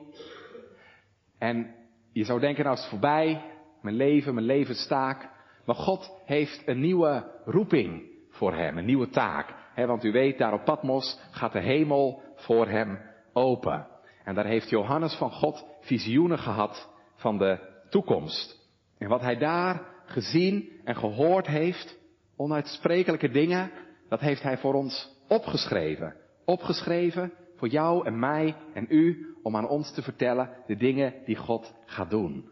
En 1.38 1.75
je 2.12 2.25
zou 2.25 2.40
denken, 2.40 2.64
nou 2.64 2.76
is 2.76 2.83
het 2.83 2.90
voorbij, 2.90 3.42
mijn 3.83 3.97
leven, 3.97 4.35
mijn 4.35 4.47
levenstaak. 4.47 5.28
Maar 5.64 5.76
God 5.76 6.23
heeft 6.25 6.62
een 6.68 6.80
nieuwe 6.80 7.30
roeping 7.44 8.02
voor 8.30 8.54
hem, 8.54 8.78
een 8.78 8.85
nieuwe 8.85 9.09
taak. 9.09 9.54
want 9.76 10.04
u 10.04 10.12
weet, 10.12 10.38
daar 10.38 10.52
op 10.52 10.64
Patmos 10.64 11.21
gaat 11.30 11.52
de 11.52 11.61
hemel 11.61 12.23
voor 12.35 12.68
hem 12.68 13.00
open. 13.33 13.87
En 14.25 14.35
daar 14.35 14.47
heeft 14.47 14.71
Johannes 14.71 15.14
van 15.14 15.30
God 15.30 15.66
visioenen 15.80 16.38
gehad 16.38 16.90
van 17.16 17.38
de 17.38 17.74
toekomst. 17.94 18.70
En 18.98 19.08
wat 19.08 19.20
hij 19.20 19.36
daar 19.36 19.82
gezien 20.04 20.80
en 20.84 20.96
gehoord 20.96 21.46
heeft, 21.46 21.98
onuitsprekelijke 22.36 23.30
dingen, 23.30 23.70
dat 24.08 24.20
heeft 24.20 24.42
Hij 24.42 24.58
voor 24.58 24.74
ons 24.74 25.16
opgeschreven. 25.28 26.16
Opgeschreven 26.44 27.32
voor 27.56 27.68
jou 27.68 28.06
en 28.06 28.18
mij 28.18 28.56
en 28.72 28.86
u 28.88 29.34
om 29.42 29.56
aan 29.56 29.68
ons 29.68 29.94
te 29.94 30.02
vertellen 30.02 30.50
de 30.66 30.76
dingen 30.76 31.14
die 31.24 31.36
God 31.36 31.74
gaat 31.86 32.10
doen. 32.10 32.48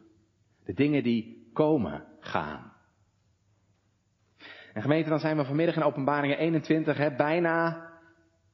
De 0.64 0.74
dingen 0.74 1.02
die 1.02 1.50
komen 1.52 2.04
gaan. 2.20 2.72
En 4.72 4.82
gemeente, 4.82 5.08
dan 5.08 5.20
zijn 5.20 5.36
we 5.36 5.44
vanmiddag 5.44 5.76
in 5.76 5.82
openbaringen 5.82 6.38
21 6.38 6.96
hè, 6.96 7.16
bijna 7.16 7.88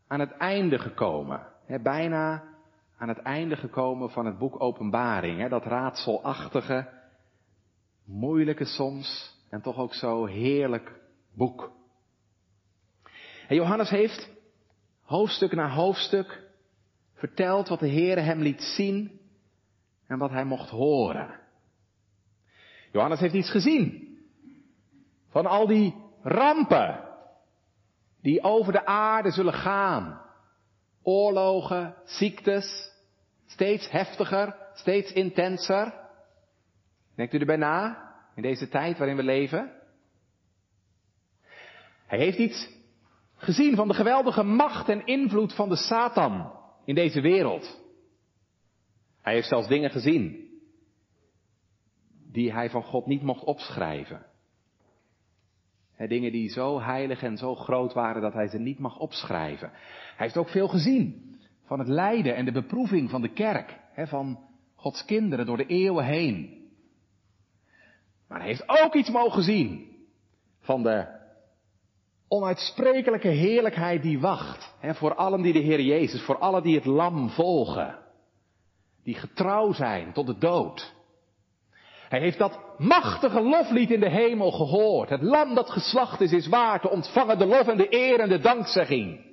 aan 0.07 0.21
het 0.21 0.33
einde 0.33 0.79
gekomen. 0.79 1.47
Hè, 1.67 1.81
bijna 1.81 2.45
aan 2.99 3.09
het 3.09 3.19
einde 3.19 3.57
gekomen 3.57 4.11
van 4.11 4.27
het 4.27 4.39
boek 4.39 4.61
Openbaring. 4.61 5.41
Hè, 5.41 5.49
dat 5.49 5.65
raadselachtige, 5.65 6.89
moeilijke 8.05 8.65
soms 8.65 9.37
en 9.51 9.61
toch 9.61 9.77
ook 9.77 9.95
zo 9.95 10.25
heerlijk 10.25 11.01
boek. 11.35 11.73
En 13.49 13.57
Johannes 13.57 13.91
heeft 13.91 14.31
hoofdstuk 15.03 15.53
na 15.53 15.69
hoofdstuk 15.69 16.47
verteld 17.15 17.69
wat 17.69 17.81
de 17.81 17.89
Heer 17.89 18.25
hem 18.25 18.41
liet 18.41 18.63
zien 18.63 19.21
en 20.07 20.19
wat 20.19 20.31
hij 20.31 20.45
mocht 20.45 20.71
horen. 20.71 21.41
Johannes 22.93 23.21
heeft 23.21 23.35
iets 23.35 23.51
gezien 23.51 24.09
van 25.29 25.47
al 25.47 25.67
die 25.67 25.95
rampen 26.23 27.05
die 28.23 28.43
over 28.43 28.73
de 28.73 28.87
aarde 28.87 29.31
zullen 29.31 29.53
gaan. 29.53 30.21
Oorlogen, 31.03 31.95
ziektes, 32.05 32.93
steeds 33.47 33.91
heftiger, 33.91 34.57
steeds 34.75 35.13
intenser. 35.13 35.95
Denkt 37.15 37.35
u 37.35 37.39
erbij 37.39 37.57
na, 37.57 38.13
in 38.35 38.43
deze 38.43 38.69
tijd 38.69 38.99
waarin 38.99 39.17
we 39.17 39.23
leven? 39.23 39.73
Hij 42.07 42.19
heeft 42.19 42.39
iets 42.39 42.77
Gezien 43.39 43.77
van 43.77 43.89
de 43.89 43.95
geweldige 43.95 44.43
macht 44.43 44.89
en 44.89 45.07
invloed 45.07 45.55
van 45.55 45.69
de 45.69 45.77
Satan 45.77 46.53
in 46.85 46.95
deze 46.95 47.21
wereld. 47.21 47.81
Hij 49.23 49.35
heeft 49.35 49.49
zelfs 49.49 49.69
dingen 49.69 49.91
gezien 49.91 50.49
die 52.33 52.53
hij 52.53 52.71
van 52.71 52.83
God 52.83 53.07
niet 53.07 53.23
mocht 53.23 53.45
opschrijven. 53.45 54.27
Dingen 56.07 56.33
die 56.33 56.49
zo 56.49 56.81
heilig 56.81 57.23
en 57.23 57.37
zo 57.37 57.55
groot 57.55 57.93
waren 57.93 58.23
dat 58.23 58.33
hij 58.33 58.49
ze 58.49 58.59
niet 58.59 58.79
mag 58.79 58.99
opschrijven. 58.99 59.71
Hij 60.17 60.27
heeft 60.27 60.37
ook 60.37 60.49
veel 60.49 60.69
gezien 60.69 61.37
van 61.65 61.79
het 61.79 61.89
lijden 61.89 62.37
en 62.37 62.45
de 62.45 62.53
beproeving 62.53 63.11
van 63.11 63.23
de 63.23 63.33
kerk, 63.33 63.79
van 63.97 64.39
Gods 64.75 65.05
kinderen 65.05 65.47
door 65.47 65.57
de 65.57 65.67
eeuwen 65.67 66.05
heen. 66.05 66.67
Maar 68.29 68.39
hij 68.39 68.49
heeft 68.49 68.69
ook 68.69 68.95
iets 68.95 69.11
mogen 69.11 69.43
zien 69.43 69.97
van 70.61 70.83
de 70.83 71.07
onuitsprekelijke 72.29 73.29
heerlijkheid 73.29 74.03
die 74.03 74.21
wacht. 74.21 74.75
Voor 74.83 75.15
allen 75.15 75.43
die 75.43 75.53
de 75.53 75.59
Heer 75.59 75.81
Jezus, 75.81 76.23
voor 76.23 76.39
allen 76.39 76.63
die 76.63 76.75
het 76.75 76.85
lam 76.85 77.31
volgen. 77.31 77.99
Die 79.03 79.15
getrouw 79.15 79.73
zijn 79.73 80.13
tot 80.13 80.27
de 80.27 80.39
dood. 80.39 80.95
Hij 82.09 82.21
heeft 82.21 82.39
dat 82.39 82.59
machtige 82.79 83.41
loflied 83.41 83.91
in 83.91 84.01
de 84.01 84.11
hemel 84.11 84.51
gehoord. 84.51 85.09
Het 85.09 85.23
lam 85.23 85.55
dat 85.55 85.71
geslacht 85.71 86.21
is, 86.21 86.33
is 86.33 86.49
waar 86.49 86.81
te 86.81 86.91
ontvangen 86.91 87.39
de 87.39 87.47
lof 87.47 87.69
en 87.69 87.77
de 87.77 87.95
eer 87.95 88.21
en 88.21 88.29
de 88.29 88.39
dankzegging. 88.39 89.27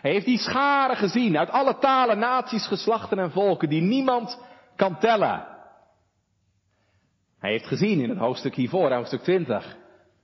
Hij 0.00 0.10
heeft 0.10 0.26
die 0.26 0.38
scharen 0.38 0.96
gezien 0.96 1.38
uit 1.38 1.50
alle 1.50 1.78
talen, 1.78 2.18
naties, 2.18 2.66
geslachten 2.66 3.18
en 3.18 3.30
volken 3.30 3.68
die 3.68 3.82
niemand 3.82 4.40
kan 4.76 4.98
tellen. 4.98 5.46
Hij 7.38 7.50
heeft 7.50 7.66
gezien 7.66 8.00
in 8.00 8.08
het 8.08 8.18
hoofdstuk 8.18 8.54
hiervoor, 8.54 8.92
hoofdstuk 8.92 9.22
20, 9.22 9.76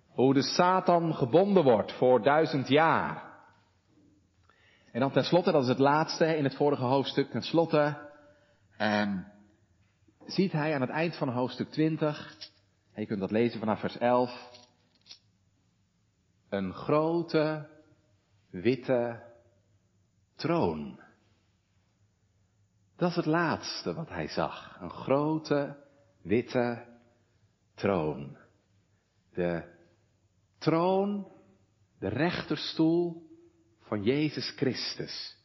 hoe 0.09 0.35
de 0.35 0.43
Satan 0.43 1.15
gebonden 1.15 1.63
wordt 1.63 1.93
voor 1.93 2.23
duizend 2.23 2.69
jaar. 2.69 3.23
En 4.93 5.01
dan 5.01 5.11
tenslotte, 5.11 5.53
dat 5.53 5.63
is 5.63 5.69
het 5.69 5.79
laatste 5.79 6.37
in 6.37 6.45
het 6.45 6.55
vorige 6.55 6.85
hoofdstuk, 6.85 7.31
tenslotte 7.31 7.97
eh, 8.77 9.09
ziet 10.27 10.53
hij 10.53 10.75
aan 10.75 10.81
het 10.81 10.91
eind 10.91 11.17
van 11.17 11.29
hoofdstuk 11.29 11.71
20, 11.71 12.37
en 12.93 13.01
je 13.01 13.07
kunt 13.07 13.21
dat 13.21 13.31
lezen 13.31 13.59
vanaf 13.59 13.81
vers 13.81 13.99
11, 13.99 14.51
een 16.49 16.73
grote 16.73 17.69
witte 18.51 19.23
troon. 20.35 21.01
Dat 22.97 23.11
is 23.11 23.17
het 23.17 23.27
laatste 23.27 23.95
wat 23.95 24.09
hij 24.09 24.29
zag. 24.29 24.79
Een 24.81 24.91
grote 24.91 25.77
witte 26.23 26.85
troon. 27.75 28.37
De 29.33 29.73
troon, 30.59 31.29
de 31.99 32.09
rechterstoel 32.09 33.31
van 33.81 34.03
Jezus 34.03 34.51
Christus. 34.57 35.37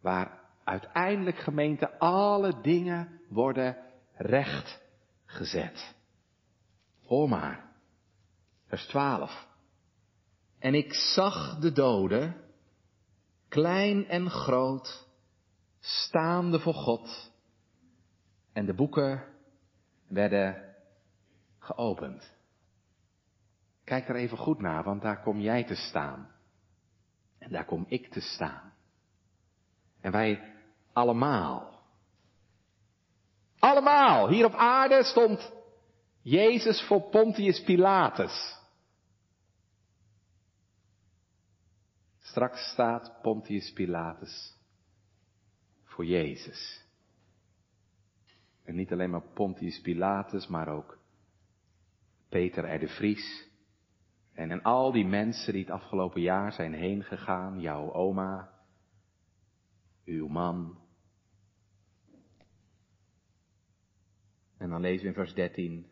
Waar 0.00 0.40
uiteindelijk 0.64 1.38
gemeente 1.38 1.98
alle 1.98 2.60
dingen 2.60 3.20
worden 3.28 3.89
recht 4.20 4.80
gezet. 5.24 5.94
Hoor 7.06 7.28
maar. 7.28 7.72
Vers 8.66 8.86
12. 8.86 9.48
En 10.58 10.74
ik 10.74 10.94
zag 10.94 11.58
de 11.58 11.72
doden, 11.72 12.36
klein 13.48 14.08
en 14.08 14.30
groot, 14.30 15.08
staande 15.80 16.60
voor 16.60 16.74
God. 16.74 17.32
En 18.52 18.66
de 18.66 18.74
boeken 18.74 19.24
werden 20.08 20.74
geopend. 21.58 22.38
Kijk 23.84 24.08
er 24.08 24.16
even 24.16 24.38
goed 24.38 24.60
naar, 24.60 24.84
want 24.84 25.02
daar 25.02 25.22
kom 25.22 25.40
jij 25.40 25.64
te 25.64 25.74
staan. 25.74 26.30
En 27.38 27.50
daar 27.52 27.64
kom 27.64 27.84
ik 27.88 28.10
te 28.10 28.20
staan. 28.20 28.72
En 30.00 30.12
wij 30.12 30.54
allemaal. 30.92 31.79
Allemaal. 33.60 34.28
Hier 34.28 34.44
op 34.44 34.54
aarde 34.54 35.04
stond 35.04 35.52
Jezus 36.22 36.82
voor 36.82 37.02
Pontius 37.02 37.62
Pilatus. 37.62 38.58
Straks 42.18 42.70
staat 42.70 43.22
Pontius 43.22 43.72
Pilatus 43.72 44.56
voor 45.84 46.04
Jezus. 46.04 46.84
En 48.64 48.74
niet 48.74 48.92
alleen 48.92 49.10
maar 49.10 49.32
Pontius 49.34 49.80
Pilatus, 49.80 50.46
maar 50.46 50.68
ook 50.68 50.98
Peter 52.28 52.74
R. 52.74 52.78
de 52.78 52.88
Vries, 52.88 53.48
en 54.34 54.50
en 54.50 54.62
al 54.62 54.92
die 54.92 55.06
mensen 55.06 55.52
die 55.52 55.62
het 55.62 55.70
afgelopen 55.70 56.20
jaar 56.20 56.52
zijn 56.52 56.72
heen 56.72 57.04
gegaan, 57.04 57.60
jouw 57.60 57.92
oma, 57.92 58.50
uw 60.04 60.28
man. 60.28 60.78
En 64.60 64.68
dan 64.70 64.80
lezen 64.80 65.02
we 65.02 65.08
in 65.08 65.14
vers 65.14 65.34
13. 65.34 65.86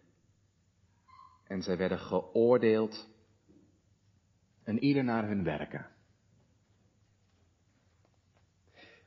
En 1.44 1.62
zij 1.62 1.76
werden 1.76 1.98
geoordeeld 1.98 3.09
en 4.64 4.78
ieder 4.78 5.04
naar 5.04 5.26
hun 5.26 5.44
werken. 5.44 5.87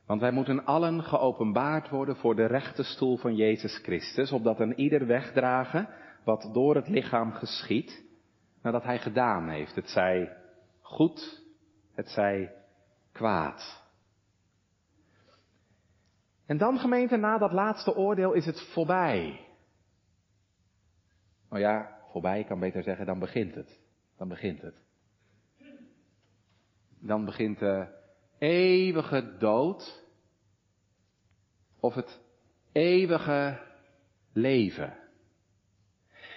Want 0.06 0.20
wij 0.20 0.30
moeten 0.32 0.64
allen 0.64 1.02
geopenbaard 1.02 1.88
worden 1.88 2.16
voor 2.16 2.34
de 2.34 2.46
rechte 2.46 2.82
stoel 2.82 3.16
van 3.16 3.36
Jezus 3.36 3.78
Christus, 3.82 4.32
opdat 4.32 4.60
een 4.60 4.78
ieder 4.78 5.06
wegdragen 5.06 5.88
wat 6.24 6.50
door 6.52 6.74
het 6.74 6.88
lichaam 6.88 7.32
geschiet, 7.32 8.04
nadat 8.62 8.82
hij 8.82 8.98
gedaan 8.98 9.48
heeft. 9.48 9.74
Het 9.74 9.88
zij 9.88 10.36
goed, 10.80 11.42
het 11.94 12.08
zij 12.08 12.54
kwaad. 13.12 13.82
En 16.46 16.58
dan 16.58 16.78
gemeente, 16.78 17.16
na 17.16 17.38
dat 17.38 17.52
laatste 17.52 17.96
oordeel 17.96 18.32
is 18.32 18.46
het 18.46 18.60
voorbij. 18.72 19.41
Nou 21.52 21.64
ja, 21.64 21.98
voorbij, 22.10 22.44
kan 22.44 22.58
beter 22.58 22.82
zeggen, 22.82 23.06
dan 23.06 23.18
begint 23.18 23.54
het. 23.54 23.80
Dan 24.16 24.28
begint 24.28 24.62
het. 24.62 24.74
Dan 27.00 27.24
begint 27.24 27.58
de 27.58 27.86
eeuwige 28.38 29.36
dood 29.38 30.04
of 31.80 31.94
het 31.94 32.20
eeuwige 32.72 33.58
leven. 34.32 34.96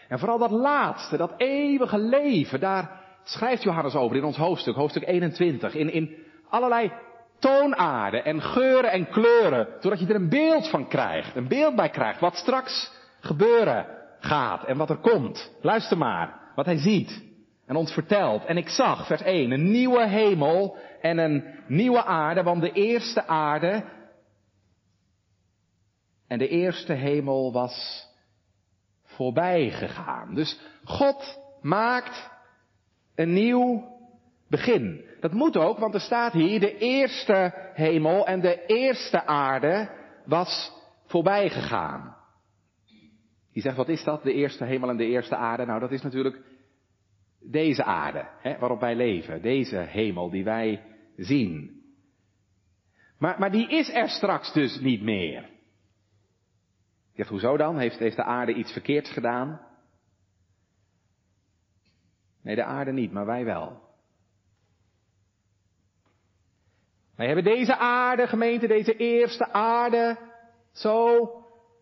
En 0.08 0.20
vooral 0.20 0.38
dat 0.38 0.52
laatste, 0.52 1.18
dat 1.18 1.34
eeuwige 1.38 1.98
leven, 1.98 2.60
daar 2.60 3.02
schrijft 3.24 3.64
Johannes 3.64 3.96
over 3.96 4.18
in 4.18 4.24
ons 4.24 4.38
hoofdstuk, 4.38 4.76
hoofdstuk 4.76 5.08
21, 5.08 5.76
in, 5.76 5.92
in 5.92 6.16
allerlei 6.50 6.92
toonaarden 7.40 8.26
en 8.26 8.42
geuren 8.42 8.92
en 8.92 9.10
kleuren, 9.10 9.68
zodat 9.80 10.00
je 10.00 10.08
er 10.08 10.16
een 10.16 10.30
beeld 10.30 10.70
van 10.70 10.88
krijgt, 10.88 11.36
een 11.36 11.48
beeld 11.48 11.76
bij 11.76 11.90
krijgt, 11.90 12.20
wat 12.20 12.36
straks 12.36 12.92
gebeuren 13.20 14.04
gaat 14.26 14.64
en 14.64 14.78
wat 14.78 14.90
er 14.90 14.98
komt. 14.98 15.52
Luister 15.62 15.98
maar, 15.98 16.40
wat 16.56 16.66
hij 16.66 16.78
ziet 16.78 17.24
en 17.66 17.76
ons 17.76 17.94
vertelt. 17.94 18.46
En 18.46 18.58
ik 18.58 18.70
zag, 18.70 19.08
vers 19.08 19.22
1, 19.22 19.52
een 19.52 19.72
nieuwe 19.72 20.08
hemel 20.08 20.78
en 21.02 21.18
een 21.18 21.44
nieuwe 21.68 22.04
aarde, 22.04 22.44
want 22.44 22.62
de 22.62 22.72
eerste 22.72 23.28
aarde 23.28 23.84
en 26.28 26.38
de 26.38 26.48
eerste 26.48 26.94
hemel 26.94 27.52
was 27.52 28.08
voorbij 29.04 29.70
gegaan. 29.70 30.36
Dus 30.36 30.60
God 30.84 31.40
maakt 31.62 32.30
een 33.16 33.34
nieuw 33.34 33.94
begin. 34.50 35.06
Dat 35.20 35.32
moet 35.32 35.58
ook, 35.58 35.78
want 35.78 35.94
er 35.94 36.00
staat 36.00 36.34
hier, 36.34 36.60
de 36.60 36.78
eerste 36.78 37.54
hemel 37.74 38.28
en 38.28 38.42
de 38.42 38.66
eerste 38.66 39.26
aarde 39.26 39.90
was 40.26 40.72
voorbij 41.06 41.50
gegaan. 41.50 42.16
Je 43.56 43.62
zegt, 43.62 43.76
wat 43.76 43.90
is 43.90 44.04
dat, 44.04 44.24
de 44.24 44.34
eerste 44.34 44.66
hemel 44.66 44.90
en 44.90 44.98
de 44.98 45.06
eerste 45.06 45.36
aarde? 45.36 45.66
Nou, 45.66 45.80
dat 45.80 45.92
is 45.92 46.02
natuurlijk 46.02 46.42
deze 47.40 47.84
aarde, 47.84 48.28
hè, 48.38 48.58
waarop 48.58 48.80
wij 48.80 48.96
leven. 48.96 49.42
Deze 49.42 49.78
hemel 49.78 50.30
die 50.30 50.44
wij 50.44 50.84
zien. 51.16 51.84
Maar, 53.18 53.40
maar 53.40 53.52
die 53.52 53.70
is 53.70 53.90
er 53.90 54.10
straks 54.10 54.54
dus 54.54 54.80
niet 54.80 55.02
meer. 55.02 55.42
Je 57.12 57.16
zegt, 57.16 57.30
hoezo 57.30 57.58
dan? 57.58 57.78
Heeft, 57.78 58.00
heeft 58.00 58.16
de 58.16 58.24
aarde 58.24 58.54
iets 58.54 58.72
verkeerds 58.72 59.12
gedaan? 59.12 59.62
Nee, 62.42 62.56
de 62.56 62.64
aarde 62.64 62.92
niet, 62.92 63.12
maar 63.12 63.26
wij 63.26 63.46
wel. 63.46 63.82
Wij 67.16 67.26
hebben 67.26 67.44
deze 67.44 67.78
aarde, 67.78 68.28
gemeente, 68.28 68.68
deze 68.68 68.96
eerste 68.96 69.52
aarde, 69.52 70.18
zo 70.72 71.30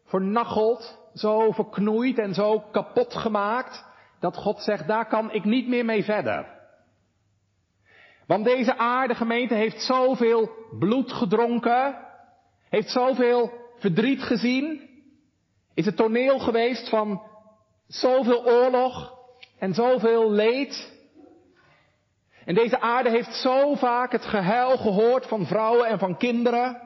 vernacheld, 0.04 1.03
zo 1.14 1.52
verknoeid 1.52 2.20
en 2.20 2.34
zo 2.34 2.60
kapot 2.60 3.16
gemaakt, 3.16 3.86
dat 4.20 4.36
God 4.38 4.62
zegt, 4.62 4.88
daar 4.88 5.08
kan 5.08 5.32
ik 5.32 5.44
niet 5.44 5.68
meer 5.68 5.86
mee 5.86 6.04
verder. 6.04 6.46
Want 8.28 8.46
deze 8.46 8.78
aarde, 8.78 9.16
gemeente, 9.16 9.54
heeft 9.54 9.82
zoveel 9.82 10.50
bloed 10.80 11.12
gedronken, 11.12 11.98
heeft 12.70 12.90
zoveel 12.90 13.52
verdriet 13.78 14.22
gezien, 14.24 14.90
is 15.74 15.86
het 15.86 15.96
toneel 15.96 16.40
geweest 16.40 16.90
van 16.90 17.22
zoveel 17.88 18.46
oorlog 18.46 19.14
en 19.60 19.74
zoveel 19.74 20.32
leed. 20.32 20.92
En 22.46 22.56
deze 22.56 22.80
aarde 22.80 23.10
heeft 23.10 23.36
zo 23.36 23.76
vaak 23.76 24.12
het 24.12 24.26
gehuil 24.26 24.78
gehoord 24.78 25.28
van 25.28 25.46
vrouwen 25.46 25.88
en 25.88 26.00
van 26.00 26.18
kinderen, 26.18 26.82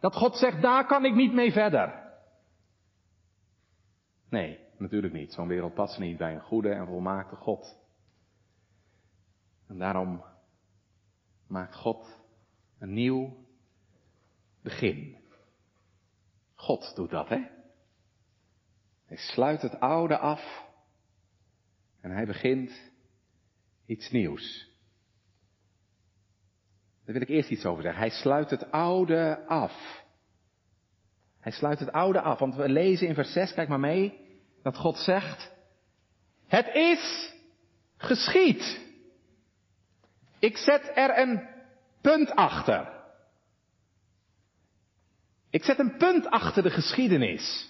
dat 0.00 0.14
God 0.14 0.36
zegt, 0.36 0.62
daar 0.62 0.86
kan 0.86 1.04
ik 1.04 1.14
niet 1.14 1.32
mee 1.32 1.52
verder. 1.52 1.99
Nee, 4.30 4.58
natuurlijk 4.78 5.12
niet. 5.12 5.32
Zo'n 5.32 5.48
wereld 5.48 5.74
past 5.74 5.98
niet 5.98 6.16
bij 6.16 6.34
een 6.34 6.40
goede 6.40 6.70
en 6.70 6.86
volmaakte 6.86 7.36
God. 7.36 7.78
En 9.66 9.78
daarom 9.78 10.24
maakt 11.46 11.74
God 11.74 12.20
een 12.78 12.92
nieuw 12.92 13.46
begin. 14.62 15.18
God 16.54 16.92
doet 16.94 17.10
dat, 17.10 17.28
hè? 17.28 17.46
Hij 19.04 19.16
sluit 19.16 19.62
het 19.62 19.80
oude 19.80 20.18
af 20.18 20.68
en 22.00 22.10
hij 22.10 22.26
begint 22.26 22.92
iets 23.86 24.10
nieuws. 24.10 24.68
Daar 27.04 27.14
wil 27.14 27.22
ik 27.22 27.28
eerst 27.28 27.50
iets 27.50 27.64
over 27.64 27.82
zeggen. 27.82 28.00
Hij 28.00 28.10
sluit 28.10 28.50
het 28.50 28.70
oude 28.70 29.46
af. 29.46 29.99
Hij 31.40 31.52
sluit 31.52 31.78
het 31.78 31.92
oude 31.92 32.20
af, 32.20 32.38
want 32.38 32.54
we 32.54 32.68
lezen 32.68 33.06
in 33.08 33.14
vers 33.14 33.32
6, 33.32 33.54
kijk 33.54 33.68
maar 33.68 33.80
mee, 33.80 34.28
dat 34.62 34.76
God 34.76 34.96
zegt, 34.96 35.50
het 36.46 36.74
is 36.74 37.32
geschied. 37.96 38.80
Ik 40.38 40.56
zet 40.56 40.90
er 40.94 41.18
een 41.18 41.48
punt 42.00 42.30
achter. 42.30 42.98
Ik 45.50 45.64
zet 45.64 45.78
een 45.78 45.96
punt 45.96 46.30
achter 46.30 46.62
de 46.62 46.70
geschiedenis. 46.70 47.68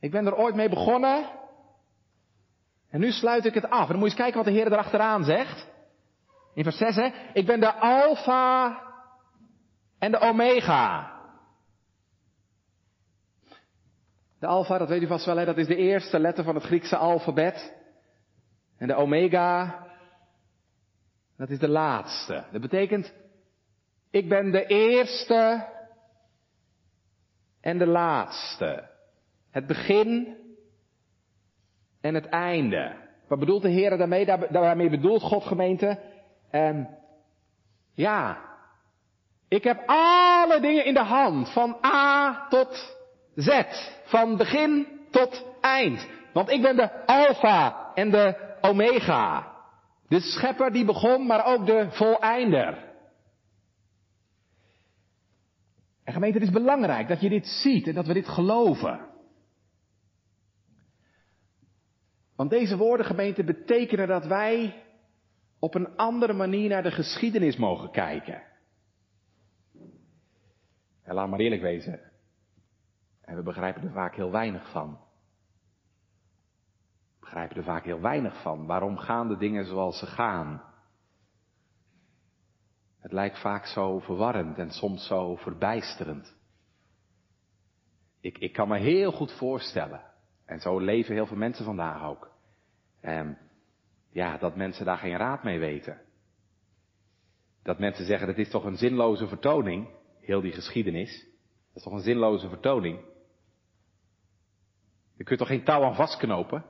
Ik 0.00 0.10
ben 0.10 0.26
er 0.26 0.36
ooit 0.36 0.54
mee 0.54 0.68
begonnen. 0.68 1.30
En 2.90 3.00
nu 3.00 3.10
sluit 3.10 3.44
ik 3.44 3.54
het 3.54 3.70
af. 3.70 3.86
En 3.86 3.88
dan 3.88 3.98
moet 3.98 4.10
je 4.10 4.14
eens 4.14 4.22
kijken 4.22 4.36
wat 4.36 4.44
de 4.44 4.58
Heer 4.58 4.72
erachteraan 4.72 5.24
zegt. 5.24 5.66
In 6.54 6.62
vers 6.62 6.76
6, 6.76 6.96
hè. 6.96 7.08
Ik 7.32 7.46
ben 7.46 7.60
de 7.60 7.72
alfa 7.74 8.80
en 9.98 10.10
de 10.10 10.18
omega. 10.18 11.15
De 14.38 14.46
alfa, 14.46 14.78
dat 14.78 14.88
weet 14.88 15.02
u 15.02 15.06
vast 15.06 15.24
wel, 15.24 15.36
hè, 15.36 15.44
dat 15.44 15.56
is 15.56 15.66
de 15.66 15.76
eerste 15.76 16.18
letter 16.18 16.44
van 16.44 16.54
het 16.54 16.64
Griekse 16.64 16.96
alfabet. 16.96 17.74
En 18.78 18.86
de 18.86 18.94
omega, 18.94 19.84
dat 21.36 21.50
is 21.50 21.58
de 21.58 21.68
laatste. 21.68 22.44
Dat 22.52 22.60
betekent, 22.60 23.14
ik 24.10 24.28
ben 24.28 24.50
de 24.50 24.66
eerste 24.66 25.66
en 27.60 27.78
de 27.78 27.86
laatste. 27.86 28.88
Het 29.50 29.66
begin 29.66 30.36
en 32.00 32.14
het 32.14 32.26
einde. 32.26 32.96
Wat 33.28 33.38
bedoelt 33.38 33.62
de 33.62 33.68
Heer 33.68 33.98
daarmee? 33.98 34.24
Daarmee 34.50 34.90
bedoelt 34.90 35.22
God 35.22 35.44
gemeente. 35.44 36.00
En 36.50 36.98
ja, 37.92 38.38
ik 39.48 39.64
heb 39.64 39.82
alle 39.86 40.60
dingen 40.60 40.84
in 40.84 40.94
de 40.94 41.04
hand, 41.04 41.52
van 41.52 41.78
A 41.84 42.46
tot 42.48 42.96
Z, 43.36 43.62
van 44.04 44.36
begin 44.36 44.86
tot 45.10 45.44
eind. 45.60 46.08
Want 46.32 46.50
ik 46.50 46.62
ben 46.62 46.76
de 46.76 47.06
Alpha 47.06 47.92
en 47.94 48.10
de 48.10 48.56
Omega. 48.60 49.54
De 50.08 50.20
schepper 50.20 50.72
die 50.72 50.84
begon, 50.84 51.26
maar 51.26 51.46
ook 51.46 51.66
de 51.66 51.86
voleinder. 51.90 52.94
En 56.04 56.12
gemeente, 56.12 56.38
het 56.38 56.46
is 56.46 56.54
belangrijk 56.54 57.08
dat 57.08 57.20
je 57.20 57.28
dit 57.28 57.46
ziet 57.46 57.86
en 57.86 57.94
dat 57.94 58.06
we 58.06 58.12
dit 58.12 58.28
geloven. 58.28 59.00
Want 62.36 62.50
deze 62.50 62.76
woorden, 62.76 63.06
gemeente, 63.06 63.44
betekenen 63.44 64.08
dat 64.08 64.26
wij 64.26 64.82
op 65.58 65.74
een 65.74 65.96
andere 65.96 66.32
manier 66.32 66.68
naar 66.68 66.82
de 66.82 66.90
geschiedenis 66.90 67.56
mogen 67.56 67.90
kijken. 67.90 68.42
En 71.02 71.14
laat 71.14 71.28
maar 71.28 71.38
eerlijk 71.38 71.62
wezen. 71.62 72.05
En 73.26 73.36
we 73.36 73.42
begrijpen 73.42 73.82
er 73.82 73.92
vaak 73.92 74.14
heel 74.14 74.30
weinig 74.30 74.70
van. 74.70 74.90
We 77.14 77.20
begrijpen 77.20 77.56
er 77.56 77.64
vaak 77.64 77.84
heel 77.84 78.00
weinig 78.00 78.42
van. 78.42 78.66
Waarom 78.66 78.96
gaan 78.96 79.28
de 79.28 79.36
dingen 79.36 79.66
zoals 79.66 79.98
ze 79.98 80.06
gaan? 80.06 80.62
Het 82.98 83.12
lijkt 83.12 83.40
vaak 83.40 83.66
zo 83.66 83.98
verwarrend 83.98 84.58
en 84.58 84.70
soms 84.70 85.06
zo 85.06 85.36
verbijsterend. 85.36 86.36
Ik, 88.20 88.38
ik 88.38 88.52
kan 88.52 88.68
me 88.68 88.78
heel 88.78 89.12
goed 89.12 89.32
voorstellen 89.32 90.02
en 90.44 90.60
zo 90.60 90.78
leven 90.78 91.14
heel 91.14 91.26
veel 91.26 91.36
mensen 91.36 91.64
vandaag 91.64 92.02
ook. 92.02 92.30
En 93.00 93.38
ja, 94.10 94.38
dat 94.38 94.56
mensen 94.56 94.84
daar 94.84 94.98
geen 94.98 95.16
raad 95.16 95.42
mee 95.42 95.58
weten. 95.58 96.00
Dat 97.62 97.78
mensen 97.78 98.04
zeggen, 98.04 98.28
het 98.28 98.38
is 98.38 98.50
toch 98.50 98.64
een 98.64 98.76
zinloze 98.76 99.28
vertoning, 99.28 99.88
heel 100.20 100.40
die 100.40 100.52
geschiedenis. 100.52 101.24
Dat 101.66 101.76
is 101.76 101.82
toch 101.82 101.92
een 101.92 102.00
zinloze 102.00 102.48
vertoning. 102.48 103.14
Je 105.16 105.24
kunt 105.24 105.38
toch 105.38 105.48
geen 105.48 105.64
touw 105.64 105.82
aan 105.82 105.94
vastknopen? 105.94 106.64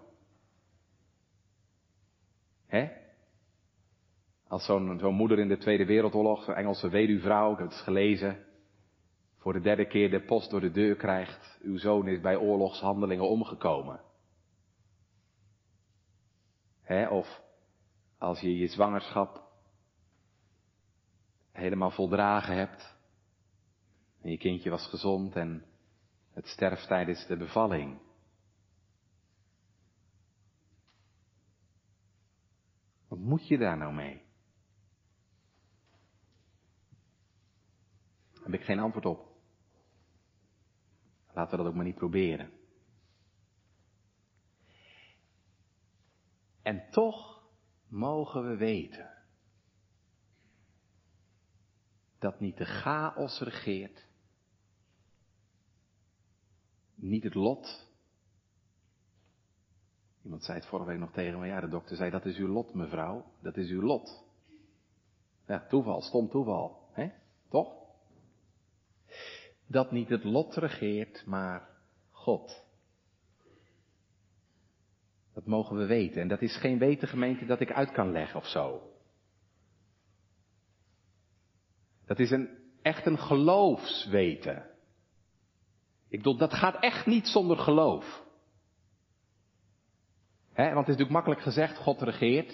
Hè? 2.66 2.88
Als 4.48 4.64
zo'n 4.64 4.98
zo'n 4.98 5.14
moeder 5.14 5.38
in 5.38 5.48
de 5.48 5.56
Tweede 5.56 5.84
Wereldoorlog, 5.84 6.44
zo'n 6.44 6.54
Engelse 6.54 6.88
weduwvrouw, 6.88 7.52
ik 7.52 7.58
heb 7.58 7.68
het 7.68 7.76
gelezen, 7.76 8.44
voor 9.36 9.52
de 9.52 9.60
derde 9.60 9.86
keer 9.86 10.10
de 10.10 10.24
post 10.24 10.50
door 10.50 10.60
de 10.60 10.70
deur 10.70 10.96
krijgt, 10.96 11.58
uw 11.62 11.78
zoon 11.78 12.08
is 12.08 12.20
bij 12.20 12.36
oorlogshandelingen 12.36 13.28
omgekomen. 13.28 14.00
Hè? 16.80 17.08
Of 17.08 17.42
als 18.18 18.40
je 18.40 18.56
je 18.56 18.66
zwangerschap 18.66 19.42
helemaal 21.52 21.90
voldragen 21.90 22.56
hebt 22.56 22.96
en 24.22 24.30
je 24.30 24.38
kindje 24.38 24.70
was 24.70 24.86
gezond 24.86 25.36
en 25.36 25.64
het 26.32 26.46
sterft 26.46 26.86
tijdens 26.86 27.26
de 27.26 27.36
bevalling. 27.36 27.98
Moet 33.18 33.48
je 33.48 33.58
daar 33.58 33.76
nou 33.76 33.94
mee? 33.94 34.24
Daar 38.32 38.42
heb 38.42 38.54
ik 38.54 38.64
geen 38.64 38.78
antwoord 38.78 39.06
op. 39.06 39.36
Laten 41.32 41.50
we 41.50 41.56
dat 41.56 41.66
ook 41.66 41.74
maar 41.74 41.84
niet 41.84 41.94
proberen. 41.94 42.50
En 46.62 46.90
toch 46.90 47.42
mogen 47.88 48.48
we 48.48 48.56
weten 48.56 49.16
dat 52.18 52.40
niet 52.40 52.56
de 52.56 52.64
chaos 52.64 53.40
regeert, 53.40 54.06
niet 56.94 57.22
het 57.22 57.34
lot. 57.34 57.90
Iemand 60.26 60.44
zei 60.44 60.58
het 60.58 60.66
vorige 60.66 60.88
week 60.88 60.98
nog 60.98 61.12
tegen 61.12 61.38
me, 61.38 61.46
ja, 61.46 61.60
de 61.60 61.68
dokter 61.68 61.96
zei, 61.96 62.10
dat 62.10 62.24
is 62.24 62.36
uw 62.36 62.48
lot, 62.48 62.74
mevrouw, 62.74 63.24
dat 63.40 63.56
is 63.56 63.70
uw 63.70 63.82
lot. 63.82 64.24
Ja, 65.46 65.66
toeval, 65.68 66.02
stom 66.02 66.28
toeval, 66.28 66.88
hè? 66.92 67.10
Toch? 67.48 67.72
Dat 69.66 69.90
niet 69.90 70.08
het 70.08 70.24
lot 70.24 70.54
regeert, 70.54 71.26
maar 71.26 71.68
God. 72.10 72.64
Dat 75.34 75.46
mogen 75.46 75.76
we 75.76 75.86
weten. 75.86 76.22
En 76.22 76.28
dat 76.28 76.42
is 76.42 76.56
geen 76.56 76.78
weten 76.78 77.08
gemeente 77.08 77.46
dat 77.46 77.60
ik 77.60 77.72
uit 77.72 77.92
kan 77.92 78.12
leggen 78.12 78.40
of 78.40 78.46
zo. 78.46 78.92
Dat 82.06 82.18
is 82.18 82.30
een, 82.30 82.48
echt 82.82 83.06
een 83.06 83.18
geloofsweten. 83.18 84.70
Ik 86.08 86.18
bedoel, 86.18 86.36
dat 86.36 86.54
gaat 86.54 86.82
echt 86.82 87.06
niet 87.06 87.26
zonder 87.26 87.56
geloof. 87.56 88.25
He, 90.56 90.64
want 90.64 90.86
het 90.86 90.96
is 90.96 90.96
natuurlijk 90.96 91.10
makkelijk 91.10 91.40
gezegd, 91.40 91.76
God 91.76 92.02
regeert. 92.02 92.50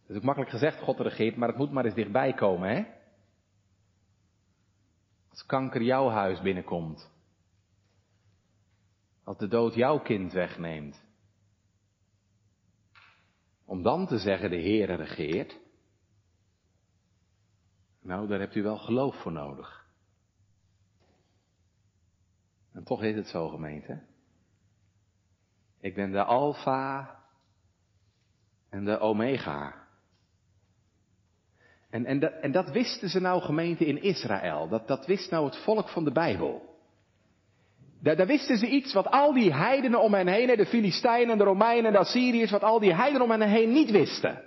Het 0.00 0.10
is 0.10 0.16
ook 0.16 0.22
makkelijk 0.22 0.52
gezegd, 0.52 0.80
God 0.80 1.00
regeert, 1.00 1.36
maar 1.36 1.48
het 1.48 1.56
moet 1.56 1.70
maar 1.70 1.84
eens 1.84 1.94
dichtbij 1.94 2.32
komen, 2.32 2.70
hè? 2.70 2.84
Als 5.30 5.46
kanker 5.46 5.82
jouw 5.82 6.08
huis 6.08 6.40
binnenkomt. 6.40 7.10
Als 9.24 9.38
de 9.38 9.48
dood 9.48 9.74
jouw 9.74 9.98
kind 9.98 10.32
wegneemt. 10.32 11.04
Om 13.64 13.82
dan 13.82 14.06
te 14.06 14.18
zeggen, 14.18 14.50
de 14.50 14.60
Heere 14.60 14.94
regeert. 14.94 15.58
Nou, 18.02 18.28
daar 18.28 18.40
hebt 18.40 18.54
u 18.54 18.62
wel 18.62 18.78
geloof 18.78 19.22
voor 19.22 19.32
nodig. 19.32 19.86
En 22.72 22.84
toch 22.84 23.02
is 23.02 23.14
het 23.14 23.28
zo, 23.28 23.48
gemeente. 23.48 24.07
Ik 25.80 25.94
ben 25.94 26.12
de 26.12 26.22
Alpha 26.22 27.16
en 28.70 28.84
de 28.84 28.98
Omega. 28.98 29.74
En, 31.90 32.06
en, 32.06 32.18
dat, 32.18 32.32
en 32.40 32.52
dat 32.52 32.70
wisten 32.70 33.08
ze 33.08 33.20
nou, 33.20 33.42
gemeente, 33.42 33.84
in 33.84 34.02
Israël. 34.02 34.68
Dat, 34.68 34.88
dat 34.88 35.06
wist 35.06 35.30
nou 35.30 35.44
het 35.44 35.56
volk 35.56 35.88
van 35.88 36.04
de 36.04 36.12
Bijbel. 36.12 36.76
Daar, 38.00 38.16
daar 38.16 38.26
wisten 38.26 38.56
ze 38.56 38.66
iets 38.66 38.92
wat 38.92 39.06
al 39.06 39.32
die 39.32 39.54
heidenen 39.54 40.00
om 40.00 40.14
hen 40.14 40.26
heen, 40.26 40.56
de 40.56 40.66
Filistijnen, 40.66 41.38
de 41.38 41.44
Romeinen, 41.44 41.92
de 41.92 41.98
Assyriërs, 41.98 42.50
wat 42.50 42.62
al 42.62 42.78
die 42.78 42.94
heidenen 42.94 43.22
om 43.22 43.30
hen 43.30 43.48
heen 43.48 43.72
niet 43.72 43.90
wisten. 43.90 44.42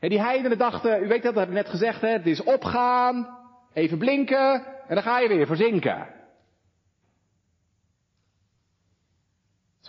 En 0.00 0.08
die 0.08 0.20
heidenen 0.20 0.58
dachten, 0.58 1.02
u 1.02 1.08
weet 1.08 1.22
dat, 1.22 1.34
dat 1.34 1.42
heb 1.42 1.48
ik 1.48 1.62
net 1.62 1.68
gezegd, 1.68 2.00
hè, 2.00 2.08
het 2.08 2.26
is 2.26 2.42
opgaan, 2.42 3.38
even 3.72 3.98
blinken 3.98 4.64
en 4.88 4.94
dan 4.94 5.02
ga 5.02 5.18
je 5.18 5.28
weer 5.28 5.46
verzinken. 5.46 6.06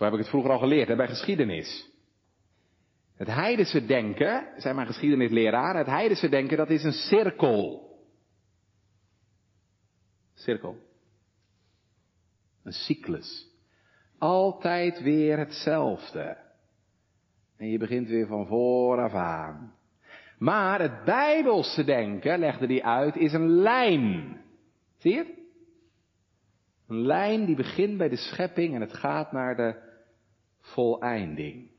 Zo 0.02 0.08
heb 0.08 0.16
ik 0.16 0.22
het 0.22 0.30
vroeger 0.30 0.52
al 0.52 0.60
geleerd 0.60 0.98
bij 0.98 1.08
geschiedenis. 1.08 1.90
Het 3.16 3.28
heidense 3.28 3.86
denken, 3.86 4.48
zijn 4.58 4.76
mijn 4.76 4.88
geschiedenisleraren, 4.88 5.78
het 5.78 5.88
heidense 5.88 6.30
denken 6.30 6.58
dat 6.58 6.70
is 6.70 6.84
een 6.84 6.92
cirkel. 6.92 7.90
Cirkel. 10.34 10.78
Een 12.64 12.72
cyclus. 12.72 13.48
Altijd 14.18 15.02
weer 15.02 15.38
hetzelfde. 15.38 16.38
En 17.58 17.68
je 17.68 17.78
begint 17.78 18.08
weer 18.08 18.28
van 18.28 18.48
vooraf 18.48 19.14
aan. 19.14 19.74
Maar 20.38 20.82
het 20.82 21.04
bijbelse 21.04 21.84
denken, 21.84 22.40
legde 22.40 22.68
die 22.68 22.86
uit, 22.86 23.16
is 23.16 23.34
een 23.34 23.50
lijn. 23.50 24.42
Zie 24.98 25.14
je 25.14 25.50
Een 26.88 27.06
lijn 27.06 27.46
die 27.46 27.56
begint 27.56 27.98
bij 27.98 28.10
de 28.10 28.16
schepping 28.16 28.76
en 28.76 28.82
het 28.82 28.94
gaat 28.94 29.32
naar 29.32 29.56
de 29.56 29.90
voleinding. 30.62 31.70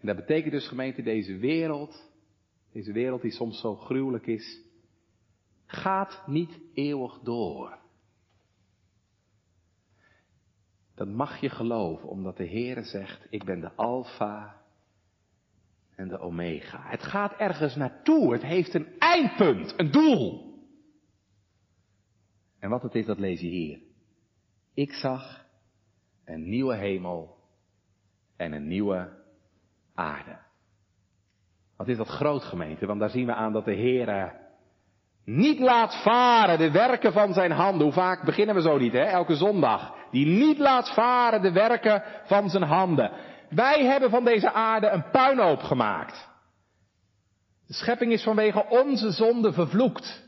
En 0.00 0.06
dat 0.06 0.16
betekent 0.16 0.52
dus 0.52 0.68
gemeente, 0.68 1.02
deze 1.02 1.36
wereld, 1.36 2.10
deze 2.72 2.92
wereld 2.92 3.22
die 3.22 3.30
soms 3.30 3.60
zo 3.60 3.74
gruwelijk 3.74 4.26
is, 4.26 4.60
gaat 5.66 6.22
niet 6.26 6.58
eeuwig 6.74 7.18
door. 7.18 7.78
Dat 10.94 11.08
mag 11.08 11.40
je 11.40 11.48
geloven, 11.48 12.08
omdat 12.08 12.36
de 12.36 12.48
Heere 12.48 12.82
zegt, 12.82 13.26
ik 13.30 13.44
ben 13.44 13.60
de 13.60 13.72
Alpha 13.74 14.62
en 15.94 16.08
de 16.08 16.18
Omega. 16.18 16.82
Het 16.90 17.02
gaat 17.02 17.32
ergens 17.32 17.76
naartoe, 17.76 18.32
het 18.32 18.42
heeft 18.42 18.74
een 18.74 18.98
eindpunt, 18.98 19.74
een 19.76 19.90
doel. 19.90 20.56
En 22.58 22.70
wat 22.70 22.82
het 22.82 22.94
is, 22.94 23.06
dat 23.06 23.18
lees 23.18 23.40
je 23.40 23.46
hier. 23.46 23.80
Ik 24.74 24.92
zag 24.92 25.46
een 26.24 26.48
nieuwe 26.48 26.76
hemel 26.76 27.37
en 28.38 28.52
een 28.52 28.66
nieuwe 28.66 29.08
aarde. 29.94 30.38
Wat 31.76 31.88
is 31.88 31.96
dat 31.96 32.08
groot 32.08 32.44
gemeente? 32.44 32.86
Want 32.86 33.00
daar 33.00 33.10
zien 33.10 33.26
we 33.26 33.34
aan 33.34 33.52
dat 33.52 33.64
de 33.64 33.74
Heer 33.74 34.34
niet 35.24 35.58
laat 35.58 36.02
varen 36.02 36.58
de 36.58 36.70
werken 36.70 37.12
van 37.12 37.32
zijn 37.32 37.50
handen. 37.50 37.82
Hoe 37.82 37.92
vaak 37.92 38.24
beginnen 38.24 38.54
we 38.54 38.60
zo 38.60 38.78
niet, 38.78 38.92
hè? 38.92 39.02
Elke 39.02 39.34
zondag. 39.34 39.94
Die 40.10 40.26
niet 40.26 40.58
laat 40.58 40.94
varen 40.94 41.42
de 41.42 41.52
werken 41.52 42.02
van 42.24 42.50
zijn 42.50 42.62
handen. 42.62 43.12
Wij 43.48 43.84
hebben 43.84 44.10
van 44.10 44.24
deze 44.24 44.52
aarde 44.52 44.88
een 44.88 45.10
puinhoop 45.10 45.62
gemaakt. 45.62 46.28
De 47.66 47.74
schepping 47.74 48.12
is 48.12 48.22
vanwege 48.22 48.66
onze 48.68 49.10
zonde 49.10 49.52
vervloekt. 49.52 50.24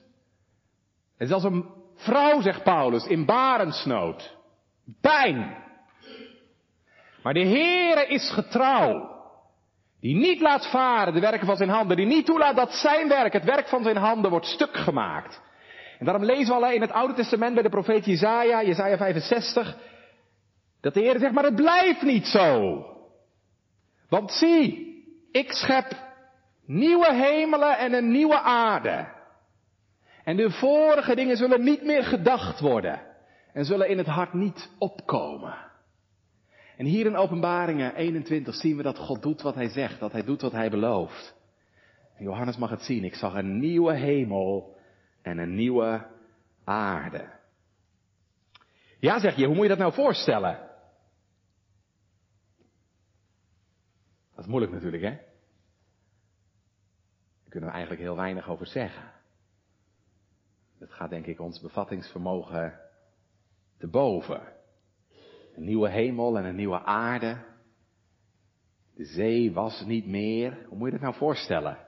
Het 1.17 1.29
is 1.29 1.35
als 1.35 1.45
een 1.45 1.65
vrouw, 1.97 2.41
zegt 2.41 2.63
Paulus, 2.63 3.07
in 3.07 3.25
barensnood. 3.25 4.37
Pijn. 5.01 5.57
Maar 7.23 7.35
de 7.35 7.47
Heere 7.47 8.07
is 8.07 8.31
getrouw. 8.31 9.19
Die 10.01 10.15
niet 10.17 10.41
laat 10.41 10.71
varen 10.71 11.15
de 11.15 11.21
werken 11.21 11.47
van 11.47 11.57
zijn 11.57 11.69
handen. 11.69 11.97
Die 11.97 12.07
niet 12.07 12.27
toelaat 12.27 12.57
dat 12.57 12.73
zijn 12.73 13.09
werk, 13.09 13.33
het 13.33 13.45
werk 13.45 13.69
van 13.69 13.83
zijn 13.83 13.97
handen, 13.97 14.31
wordt 14.31 14.47
stuk 14.47 14.77
gemaakt. 14.77 15.41
En 15.99 16.05
daarom 16.05 16.25
lezen 16.25 16.47
we 16.47 16.65
al 16.65 16.73
in 16.73 16.81
het 16.81 16.93
Oude 16.93 17.15
Testament 17.15 17.55
bij 17.55 17.63
de 17.63 17.69
profeet 17.69 18.05
Jezaja, 18.05 18.63
Jezaja 18.63 18.97
65, 18.97 19.77
dat 20.81 20.95
de 20.95 21.01
Heer 21.01 21.19
zegt, 21.19 21.33
maar 21.33 21.45
het 21.45 21.55
blijft 21.55 22.03
niet 22.03 22.27
zo. 22.27 22.85
Want 24.09 24.33
zie, 24.33 24.89
ik 25.33 25.53
schep 25.53 25.97
nieuwe 26.67 27.15
hemelen 27.15 27.79
en 27.79 27.93
een 27.93 28.11
nieuwe 28.11 28.41
aarde. 28.41 29.09
En 30.25 30.37
de 30.37 30.51
vorige 30.51 31.15
dingen 31.15 31.37
zullen 31.37 31.65
niet 31.65 31.83
meer 31.83 32.05
gedacht 32.05 32.61
worden 32.61 33.01
en 33.53 33.65
zullen 33.65 33.89
in 33.89 33.99
het 33.99 34.07
hart 34.07 34.33
niet 34.33 34.71
opkomen. 34.79 35.70
En 36.81 36.87
hier 36.87 37.07
in 37.07 37.17
Openbaringen 37.17 37.95
21 37.95 38.55
zien 38.55 38.77
we 38.77 38.83
dat 38.83 38.99
God 38.99 39.23
doet 39.23 39.43
wat 39.43 39.55
hij 39.55 39.69
zegt, 39.69 40.01
dat 40.01 40.13
hij 40.13 40.25
doet 40.25 40.41
wat 40.41 40.53
hij 40.53 40.71
belooft. 40.71 41.35
Johannes 42.19 42.57
mag 42.57 42.71
het 42.71 42.83
zien, 42.83 43.05
ik 43.05 43.15
zag 43.15 43.35
een 43.35 43.59
nieuwe 43.59 43.95
hemel 43.95 44.77
en 45.23 45.39
een 45.39 45.55
nieuwe 45.55 46.07
aarde. 46.65 47.31
Ja, 48.99 49.19
zeg 49.19 49.37
je, 49.37 49.47
hoe 49.47 49.55
moet 49.55 49.63
je 49.63 49.69
dat 49.69 49.79
nou 49.79 49.93
voorstellen? 49.93 50.71
Dat 54.31 54.45
is 54.45 54.51
moeilijk 54.51 54.73
natuurlijk, 54.73 55.03
hè? 55.03 55.19
kunnen 57.49 57.69
we 57.69 57.75
eigenlijk 57.75 58.05
heel 58.05 58.17
weinig 58.17 58.49
over 58.49 58.67
zeggen. 58.67 59.13
Dat 60.79 60.93
gaat 60.93 61.11
denk 61.11 61.27
ik 61.27 61.41
ons 61.41 61.61
bevattingsvermogen 61.61 62.81
te 63.79 63.89
boven. 63.89 64.59
Een 65.61 65.67
nieuwe 65.67 65.91
hemel 65.91 66.39
en 66.39 66.45
een 66.45 66.57
nieuwe 66.57 66.83
aarde. 66.83 67.45
De 68.95 69.05
zee 69.05 69.53
was 69.53 69.85
niet 69.87 70.07
meer. 70.07 70.67
Hoe 70.69 70.79
moet 70.79 70.87
je 70.87 70.93
dat 70.93 71.01
nou 71.01 71.15
voorstellen? 71.15 71.79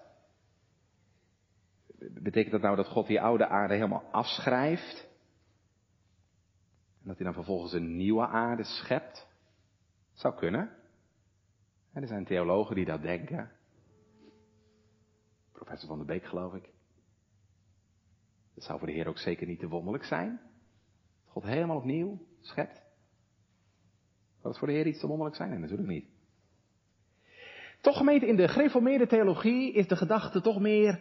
Betekent 1.99 2.53
dat 2.53 2.61
nou 2.61 2.77
dat 2.77 2.87
God 2.87 3.07
die 3.07 3.21
oude 3.21 3.47
aarde 3.47 3.75
helemaal 3.75 4.05
afschrijft? 4.11 5.09
En 7.01 7.09
dat 7.09 7.17
hij 7.17 7.25
dan 7.25 7.35
vervolgens 7.35 7.73
een 7.73 7.97
nieuwe 7.97 8.27
aarde 8.27 8.65
schept? 8.65 9.29
Zou 10.13 10.35
kunnen. 10.35 10.71
er 11.93 12.07
zijn 12.07 12.25
theologen 12.25 12.75
die 12.75 12.85
dat 12.85 13.03
denken. 13.03 13.53
Professor 15.53 15.89
van 15.89 15.99
der 15.99 16.07
Beek 16.07 16.25
geloof 16.25 16.55
ik. 16.55 16.71
Dat 18.55 18.65
zou 18.65 18.79
voor 18.79 18.89
de 18.89 18.95
Heer 18.95 19.09
ook 19.09 19.19
zeker 19.19 19.47
niet 19.47 19.59
te 19.59 19.69
wonderlijk 19.69 20.05
zijn. 20.05 20.41
God 21.25 21.43
helemaal 21.43 21.77
opnieuw 21.77 22.27
schept. 22.41 22.92
Het 24.43 24.59
voor 24.59 24.69
de 24.69 24.75
Heer 24.75 24.87
iets 24.87 25.01
te 25.01 25.07
wonderlijk 25.07 25.37
zijn? 25.37 25.51
Nee, 25.51 25.59
natuurlijk 25.59 25.89
niet. 25.89 26.05
Toch 27.81 27.97
gemeente, 27.97 28.27
in 28.27 28.37
de 28.37 28.49
gereformeerde 28.49 29.07
theologie 29.07 29.73
is 29.73 29.89
de 29.89 29.97
gedachte 29.97 30.41
toch 30.41 30.61
meer, 30.61 31.01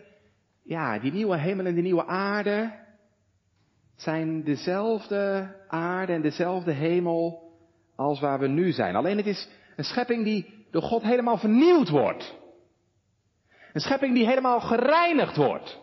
ja, 0.63 0.99
die 0.99 1.11
nieuwe 1.11 1.37
hemel 1.37 1.65
en 1.65 1.73
die 1.73 1.83
nieuwe 1.83 2.05
aarde 2.05 2.79
zijn 3.95 4.43
dezelfde 4.43 5.55
aarde 5.67 6.13
en 6.13 6.21
dezelfde 6.21 6.71
hemel 6.71 7.51
als 7.95 8.19
waar 8.19 8.39
we 8.39 8.47
nu 8.47 8.71
zijn. 8.71 8.95
Alleen 8.95 9.17
het 9.17 9.25
is 9.25 9.49
een 9.75 9.83
schepping 9.83 10.23
die 10.23 10.65
door 10.71 10.81
God 10.81 11.01
helemaal 11.01 11.37
vernieuwd 11.37 11.89
wordt. 11.89 12.37
Een 13.73 13.81
schepping 13.81 14.13
die 14.13 14.25
helemaal 14.25 14.59
gereinigd 14.59 15.35
wordt. 15.35 15.79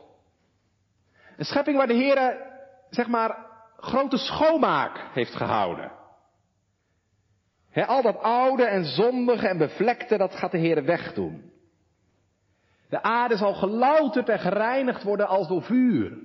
Een 1.36 1.44
schepping 1.44 1.76
waar 1.76 1.86
de 1.86 1.94
Heer, 1.94 2.46
zeg 2.90 3.08
maar, 3.08 3.46
grote 3.76 4.16
schoonmaak 4.16 5.08
heeft 5.12 5.34
gehouden. 5.34 5.97
Al 7.86 8.02
dat 8.02 8.18
oude 8.18 8.64
en 8.64 8.84
zondige 8.84 9.48
en 9.48 9.58
bevlekte, 9.58 10.16
dat 10.16 10.34
gaat 10.34 10.50
de 10.50 10.58
Heer 10.58 10.84
wegdoen. 10.84 11.50
De 12.88 13.02
aarde 13.02 13.36
zal 13.36 13.54
gelouterd 13.54 14.28
en 14.28 14.38
gereinigd 14.38 15.02
worden 15.02 15.28
als 15.28 15.48
door 15.48 15.62
vuur. 15.62 16.18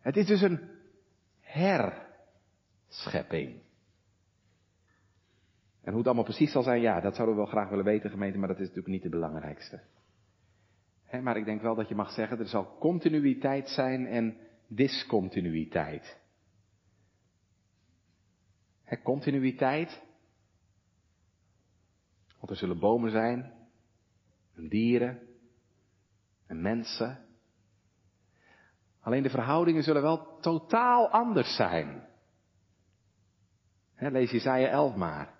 Het 0.00 0.16
is 0.16 0.26
dus 0.26 0.40
een 0.40 0.60
herschepping. 1.40 3.62
En 5.82 5.90
hoe 5.90 5.98
het 5.98 6.06
allemaal 6.06 6.24
precies 6.24 6.52
zal 6.52 6.62
zijn, 6.62 6.80
ja, 6.80 7.00
dat 7.00 7.14
zouden 7.14 7.36
we 7.36 7.42
wel 7.42 7.50
graag 7.50 7.68
willen 7.68 7.84
weten, 7.84 8.10
gemeente, 8.10 8.38
maar 8.38 8.48
dat 8.48 8.58
is 8.58 8.66
natuurlijk 8.66 8.94
niet 8.94 9.02
het 9.02 9.12
belangrijkste. 9.12 9.80
maar 11.22 11.36
ik 11.36 11.44
denk 11.44 11.62
wel 11.62 11.74
dat 11.74 11.88
je 11.88 11.94
mag 11.94 12.10
zeggen, 12.10 12.38
er 12.38 12.48
zal 12.48 12.76
continuïteit 12.78 13.68
zijn 13.68 14.06
en 14.06 14.36
discontinuïteit. 14.66 16.22
He, 18.84 19.02
continuïteit. 19.02 20.02
Want 22.38 22.50
er 22.50 22.56
zullen 22.56 22.78
bomen 22.78 23.10
zijn, 23.10 23.52
en 24.56 24.68
dieren, 24.68 25.18
en 26.46 26.62
mensen. 26.62 27.18
Alleen 29.00 29.22
de 29.22 29.30
verhoudingen 29.30 29.82
zullen 29.82 30.02
wel 30.02 30.38
totaal 30.40 31.08
anders 31.08 31.56
zijn. 31.56 32.06
He, 33.94 34.10
lees 34.10 34.30
Jezaja 34.30 34.68
11 34.68 34.96
maar. 34.96 35.34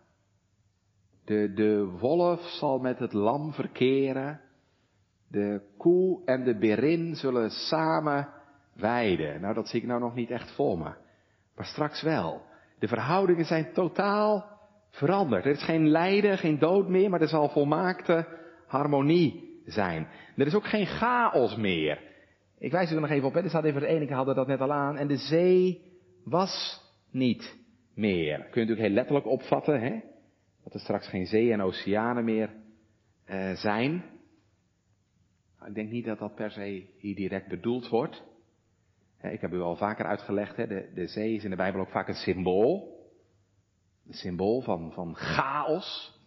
De, 1.25 1.53
de 1.55 1.85
wolf 1.85 2.41
zal 2.41 2.79
met 2.79 2.99
het 2.99 3.13
lam 3.13 3.53
verkeren. 3.53 4.41
De 5.29 5.75
koe 5.79 6.25
en 6.25 6.45
de 6.45 6.59
berin 6.59 7.15
zullen 7.15 7.51
samen 7.51 8.29
weiden. 8.75 9.41
Nou, 9.41 9.55
dat 9.55 9.69
zie 9.69 9.81
ik 9.81 9.87
nou 9.87 10.01
nog 10.01 10.15
niet 10.15 10.31
echt 10.31 10.55
voor 10.55 10.79
me. 10.79 10.95
Maar 11.55 11.67
straks 11.67 12.03
wel. 12.03 12.43
De 12.85 12.91
verhoudingen 12.91 13.45
zijn 13.45 13.73
totaal 13.73 14.59
veranderd. 14.91 15.45
Er 15.45 15.51
is 15.51 15.65
geen 15.65 15.89
lijden, 15.89 16.39
geen 16.39 16.59
dood 16.59 16.89
meer, 16.89 17.11
maar 17.11 17.21
er 17.21 17.29
zal 17.29 17.49
volmaakte 17.49 18.27
harmonie 18.67 19.61
zijn. 19.67 20.07
Er 20.37 20.47
is 20.47 20.55
ook 20.55 20.67
geen 20.67 20.87
chaos 20.87 21.57
meer. 21.57 22.01
Ik 22.59 22.71
wijs 22.71 22.91
u 22.91 22.95
er 22.95 23.01
nog 23.01 23.11
even 23.11 23.29
op, 23.29 23.35
hè. 23.35 23.43
er 23.43 23.49
staat 23.49 23.65
even 23.65 23.81
de 23.81 23.87
ene 23.87 24.15
hadden 24.15 24.35
dat 24.35 24.47
net 24.47 24.61
al 24.61 24.73
aan. 24.73 24.97
En 24.97 25.07
de 25.07 25.17
zee 25.17 25.83
was 26.25 26.83
niet 27.11 27.57
meer. 27.95 28.37
Kun 28.37 28.45
je 28.45 28.51
natuurlijk 28.61 28.87
heel 28.87 28.91
letterlijk 28.91 29.27
opvatten, 29.27 29.81
hè. 29.81 30.01
Dat 30.65 30.75
er 30.75 30.81
straks 30.81 31.09
geen 31.09 31.27
zee 31.27 31.53
en 31.53 31.63
oceanen 31.63 32.25
meer 32.25 32.51
uh, 33.31 33.53
zijn. 33.53 34.05
Ik 35.67 35.75
denk 35.75 35.91
niet 35.91 36.05
dat 36.05 36.19
dat 36.19 36.35
per 36.35 36.51
se 36.51 36.87
hier 36.99 37.15
direct 37.15 37.49
bedoeld 37.49 37.89
wordt. 37.89 38.23
Ik 39.33 39.41
heb 39.41 39.53
u 39.53 39.61
al 39.61 39.77
vaker 39.77 40.07
uitgelegd, 40.07 40.57
de 40.57 41.07
zee 41.07 41.35
is 41.35 41.45
in 41.45 41.51
de 41.51 41.57
Bijbel 41.57 41.81
ook 41.81 41.91
vaak 41.91 42.09
een 42.09 42.15
symbool. 42.15 43.03
Een 44.07 44.15
symbool 44.15 44.61
van, 44.61 44.93
van 44.93 45.15
chaos 45.17 46.19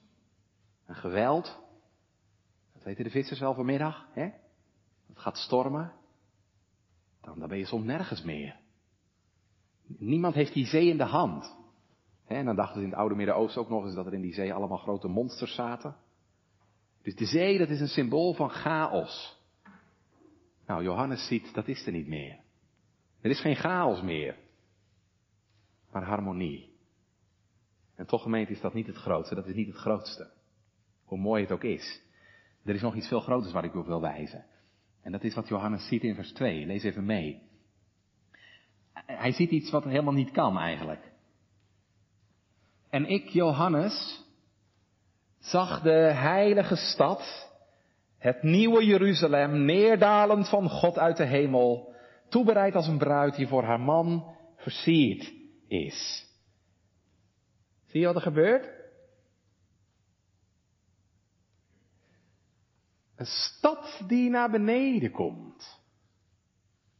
en 0.86 0.95
geweld. 0.95 1.60
Dat 2.73 2.83
weten 2.83 3.03
de 3.03 3.10
vissers 3.10 3.39
wel 3.39 3.53
vanmiddag. 3.53 4.07
Hè? 4.13 4.29
Het 5.07 5.19
gaat 5.19 5.38
stormen. 5.38 5.93
Dan, 7.21 7.39
dan 7.39 7.49
ben 7.49 7.57
je 7.57 7.65
soms 7.65 7.86
nergens 7.86 8.23
meer. 8.23 8.55
Niemand 9.88 10.36
heeft 10.36 10.53
die 10.53 10.65
zee 10.65 10.89
in 10.89 10.97
de 10.97 11.03
hand. 11.03 11.55
En 12.27 12.45
dan 12.45 12.55
dachten 12.55 12.75
ze 12.77 12.83
in 12.83 12.89
het 12.89 12.99
oude 12.99 13.15
Midden-Oosten 13.15 13.62
ook 13.62 13.69
nog 13.69 13.86
eens 13.86 13.95
dat 13.95 14.05
er 14.05 14.13
in 14.13 14.21
die 14.21 14.33
zee 14.33 14.53
allemaal 14.53 14.77
grote 14.77 15.07
monsters 15.07 15.55
zaten. 15.55 15.95
Dus 17.01 17.15
de 17.15 17.25
zee, 17.25 17.57
dat 17.57 17.69
is 17.69 17.79
een 17.79 17.88
symbool 17.88 18.33
van 18.33 18.49
chaos. 18.49 19.41
Nou, 20.65 20.83
Johannes 20.83 21.27
ziet, 21.27 21.53
dat 21.53 21.67
is 21.67 21.86
er 21.86 21.91
niet 21.91 22.07
meer. 22.07 22.45
Er 23.21 23.30
is 23.30 23.41
geen 23.41 23.56
chaos 23.56 24.01
meer, 24.01 24.36
maar 25.91 26.03
harmonie. 26.03 26.75
En 27.95 28.06
toch 28.06 28.21
gemeente 28.21 28.51
is 28.51 28.62
dat 28.62 28.73
niet 28.73 28.88
het 28.88 28.95
grootste, 28.95 29.36
dat 29.36 29.47
is 29.47 29.56
niet 29.56 29.67
het 29.67 29.75
grootste. 29.75 30.32
Hoe 31.06 31.17
mooi 31.17 31.43
het 31.43 31.51
ook 31.51 31.63
is. 31.63 32.01
Er 32.65 32.75
is 32.75 32.82
nog 32.82 32.95
iets 32.95 33.08
veel 33.08 33.19
groters 33.19 33.53
waar 33.53 33.63
ik 33.63 33.75
op 33.75 33.86
wil 33.86 34.01
wijzen. 34.01 34.45
En 35.01 35.12
dat 35.12 35.23
is 35.23 35.36
wat 35.36 35.47
Johannes 35.47 35.88
ziet 35.88 36.03
in 36.03 36.15
vers 36.15 36.32
2. 36.32 36.65
Lees 36.65 36.84
even 36.84 37.06
mee. 37.06 37.41
Hij 38.93 39.32
ziet 39.32 39.51
iets 39.51 39.71
wat 39.71 39.84
helemaal 39.84 40.13
niet 40.13 40.32
kan 40.32 40.58
eigenlijk. 40.58 41.12
En 42.89 43.06
ik, 43.06 43.27
Johannes, 43.30 44.23
zag 45.39 45.82
de 45.82 46.12
heilige 46.13 46.75
stad, 46.75 47.51
het 48.17 48.43
nieuwe 48.43 48.86
Jeruzalem, 48.86 49.65
neerdalend 49.65 50.49
van 50.49 50.69
God 50.69 50.97
uit 50.97 51.17
de 51.17 51.25
hemel, 51.25 51.95
toebereid 52.29 52.75
als 52.75 52.87
een 52.87 52.97
bruid 52.97 53.35
die 53.35 53.47
voor 53.47 53.63
haar 53.63 53.79
man 53.79 54.35
versierd 54.55 55.33
is. 55.67 56.25
Zie 57.85 57.99
je 57.99 58.05
wat 58.05 58.15
er 58.15 58.21
gebeurt? 58.21 58.75
Een 63.15 63.25
stad 63.25 64.03
die 64.07 64.29
naar 64.29 64.49
beneden 64.49 65.11
komt. 65.11 65.79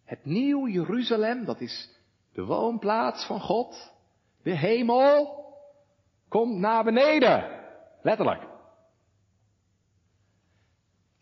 Het 0.04 0.26
nieuw 0.26 0.68
Jeruzalem, 0.68 1.46
dat 1.46 1.62
is 1.62 1.90
de 2.34 2.46
woonplaats 2.46 3.26
van 3.26 3.40
God. 3.40 3.94
De 4.44 4.56
hemel 4.56 5.46
komt 6.28 6.58
naar 6.58 6.84
beneden. 6.84 7.62
Letterlijk. 8.02 8.48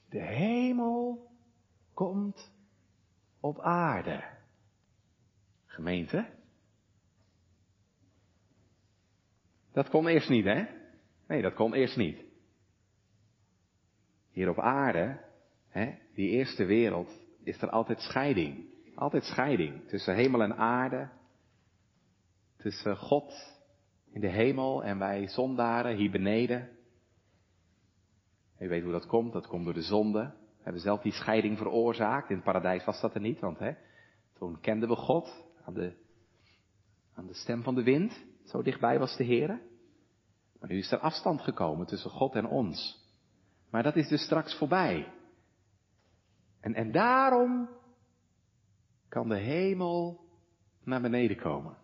De 0.09 0.21
hemel 0.21 1.27
komt 1.93 2.51
op 3.45 3.59
aarde. 3.59 4.23
Gemeente? 5.65 6.25
Dat 9.71 9.89
kon 9.89 10.07
eerst 10.07 10.29
niet, 10.29 10.45
hè? 10.45 10.65
Nee, 11.27 11.41
dat 11.41 11.53
kon 11.53 11.73
eerst 11.73 11.97
niet. 11.97 12.23
Hier 14.31 14.49
op 14.49 14.59
aarde, 14.59 15.19
hè, 15.67 15.97
die 16.13 16.29
eerste 16.29 16.65
wereld, 16.65 17.19
is 17.43 17.61
er 17.61 17.69
altijd 17.69 17.99
scheiding. 17.99 18.73
Altijd 18.95 19.23
scheiding 19.23 19.87
tussen 19.87 20.15
hemel 20.15 20.41
en 20.41 20.55
aarde. 20.55 21.09
Tussen 22.57 22.97
God 22.97 23.33
in 24.11 24.21
de 24.21 24.29
hemel 24.29 24.83
en 24.83 24.99
wij 24.99 25.27
zondaren 25.27 25.95
hier 25.95 26.11
beneden. 26.11 26.69
Je 28.57 28.67
weet 28.67 28.83
hoe 28.83 28.91
dat 28.91 29.05
komt, 29.05 29.33
dat 29.33 29.47
komt 29.47 29.65
door 29.65 29.73
de 29.73 29.81
zonde 29.81 30.33
hebben 30.65 30.81
zelf 30.81 31.01
die 31.01 31.11
scheiding 31.11 31.57
veroorzaakt. 31.57 32.29
In 32.29 32.35
het 32.35 32.45
paradijs 32.45 32.85
was 32.85 33.01
dat 33.01 33.15
er 33.15 33.21
niet, 33.21 33.39
want 33.39 33.59
hè, 33.59 33.71
toen 34.33 34.59
kenden 34.59 34.89
we 34.89 34.95
God 34.95 35.45
aan 35.65 35.73
de, 35.73 35.93
aan 37.13 37.27
de 37.27 37.33
stem 37.33 37.63
van 37.63 37.75
de 37.75 37.83
wind. 37.83 38.23
Zo 38.45 38.61
dichtbij 38.61 38.99
was 38.99 39.17
de 39.17 39.23
Heer. 39.23 39.47
Maar 40.59 40.69
nu 40.69 40.77
is 40.77 40.91
er 40.91 40.99
afstand 40.99 41.41
gekomen 41.41 41.85
tussen 41.85 42.11
God 42.11 42.35
en 42.35 42.47
ons. 42.47 43.03
Maar 43.69 43.83
dat 43.83 43.95
is 43.95 44.07
dus 44.07 44.23
straks 44.23 44.57
voorbij. 44.57 45.13
En, 46.59 46.73
en 46.73 46.91
daarom 46.91 47.69
kan 49.09 49.29
de 49.29 49.37
hemel 49.37 50.19
naar 50.83 51.01
beneden 51.01 51.37
komen. 51.37 51.77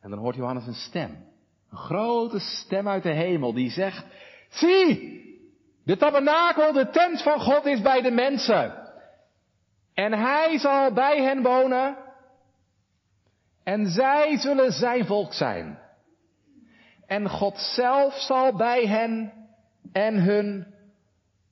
En 0.00 0.10
dan 0.10 0.18
hoort 0.18 0.36
Johannes 0.36 0.66
een 0.66 0.74
stem. 0.74 1.10
Een 1.70 1.78
grote 1.78 2.38
stem 2.38 2.88
uit 2.88 3.02
de 3.02 3.14
hemel 3.14 3.52
die 3.52 3.70
zegt, 3.70 4.06
zie, 4.48 5.19
De 5.90 5.96
tabernakel, 5.96 6.72
de 6.72 6.90
tent 6.90 7.22
van 7.22 7.40
God 7.40 7.66
is 7.66 7.80
bij 7.80 8.00
de 8.00 8.10
mensen. 8.10 8.88
En 9.94 10.12
hij 10.12 10.58
zal 10.58 10.92
bij 10.92 11.22
hen 11.22 11.42
wonen. 11.42 11.96
En 13.64 13.86
zij 13.86 14.36
zullen 14.38 14.72
zijn 14.72 15.06
volk 15.06 15.32
zijn. 15.32 15.78
En 17.06 17.28
God 17.28 17.58
zelf 17.58 18.14
zal 18.14 18.56
bij 18.56 18.86
hen 18.86 19.32
en 19.92 20.22
hun 20.22 20.74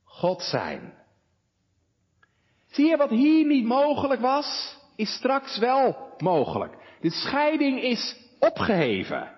God 0.04 0.42
zijn. 0.42 0.94
Zie 2.70 2.86
je 2.86 2.96
wat 2.96 3.10
hier 3.10 3.46
niet 3.46 3.66
mogelijk 3.66 4.20
was, 4.20 4.78
is 4.96 5.14
straks 5.14 5.58
wel 5.58 6.14
mogelijk. 6.18 6.74
De 7.00 7.10
scheiding 7.10 7.82
is 7.82 8.16
opgeheven. 8.38 9.36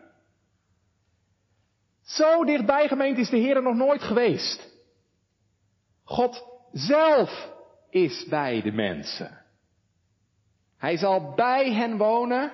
Zo 2.02 2.44
dichtbij 2.44 2.88
gemeente 2.88 3.20
is 3.20 3.30
de 3.30 3.36
Heer 3.36 3.62
nog 3.62 3.74
nooit 3.74 4.02
geweest. 4.02 4.69
God 6.10 6.44
zelf 6.72 7.52
is 7.90 8.26
bij 8.28 8.62
de 8.62 8.72
mensen. 8.72 9.44
Hij 10.76 10.96
zal 10.96 11.34
bij 11.34 11.72
hen 11.72 11.96
wonen 11.96 12.52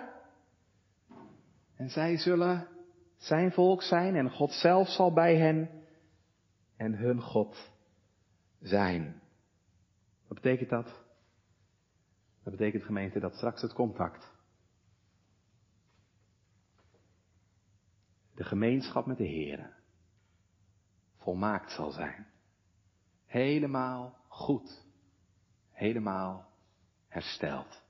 en 1.77 1.89
zij 1.91 2.17
zullen 2.17 2.69
zijn 3.17 3.53
volk 3.53 3.83
zijn 3.83 4.15
en 4.15 4.31
God 4.31 4.53
zelf 4.53 4.89
zal 4.89 5.13
bij 5.13 5.37
hen 5.37 5.71
en 6.77 6.95
hun 6.95 7.21
God 7.21 7.71
zijn. 8.61 9.23
Wat 10.29 10.41
betekent 10.41 10.71
dat? 10.71 11.05
Dat 12.43 12.57
betekent 12.57 12.85
gemeente 12.85 13.21
dat 13.21 13.35
straks 13.35 13.63
het 13.63 13.73
contact, 13.73 14.33
de 18.35 18.45
gemeenschap 18.45 19.07
met 19.07 19.17
de 19.17 19.27
Heer, 19.27 19.77
volmaakt 21.17 21.73
zal 21.73 21.91
zijn. 21.91 22.35
Helemaal 23.37 24.17
goed. 24.29 24.85
Helemaal 25.71 26.53
hersteld. 27.09 27.83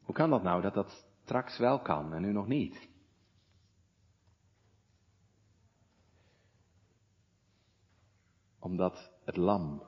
Hoe 0.00 0.14
kan 0.14 0.30
dat 0.30 0.42
nou 0.42 0.62
dat 0.62 0.74
dat 0.74 1.06
straks 1.22 1.58
wel 1.58 1.80
kan 1.80 2.14
en 2.14 2.22
nu 2.22 2.32
nog 2.32 2.46
niet? 2.46 2.88
Omdat 8.58 9.10
het 9.24 9.36
lam 9.36 9.82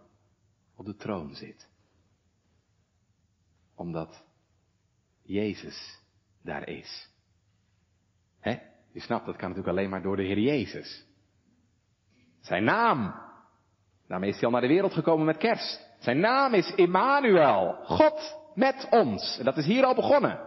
op 0.75 0.85
de 0.87 0.97
troon 0.97 1.35
zit. 1.35 1.68
Omdat 3.75 4.25
Jezus 5.22 6.01
daar 6.43 6.68
is. 6.68 7.11
Hè? 8.39 8.59
Je 8.93 9.01
snapt, 9.01 9.27
dat 9.27 9.37
kan 9.37 9.49
natuurlijk 9.49 9.77
alleen 9.77 9.91
maar 9.91 10.03
door 10.03 10.16
de 10.16 10.22
Heer 10.22 10.41
Jezus. 10.41 11.12
Zijn 12.45 12.65
naam. 12.65 13.15
Daarmee 14.09 14.29
is 14.29 14.35
hij 14.35 14.45
al 14.45 14.51
naar 14.51 14.61
de 14.61 14.67
wereld 14.67 14.93
gekomen 14.93 15.27
met 15.27 15.37
kerst. 15.37 15.89
Zijn 15.99 16.21
naam 16.21 16.55
is 16.55 16.75
Immanuel. 16.75 17.79
God 17.85 18.39
met 18.55 18.87
ons. 18.91 19.39
En 19.39 19.45
dat 19.45 19.57
is 19.57 19.67
hier 19.67 19.85
al 19.85 19.95
begonnen. 19.95 20.41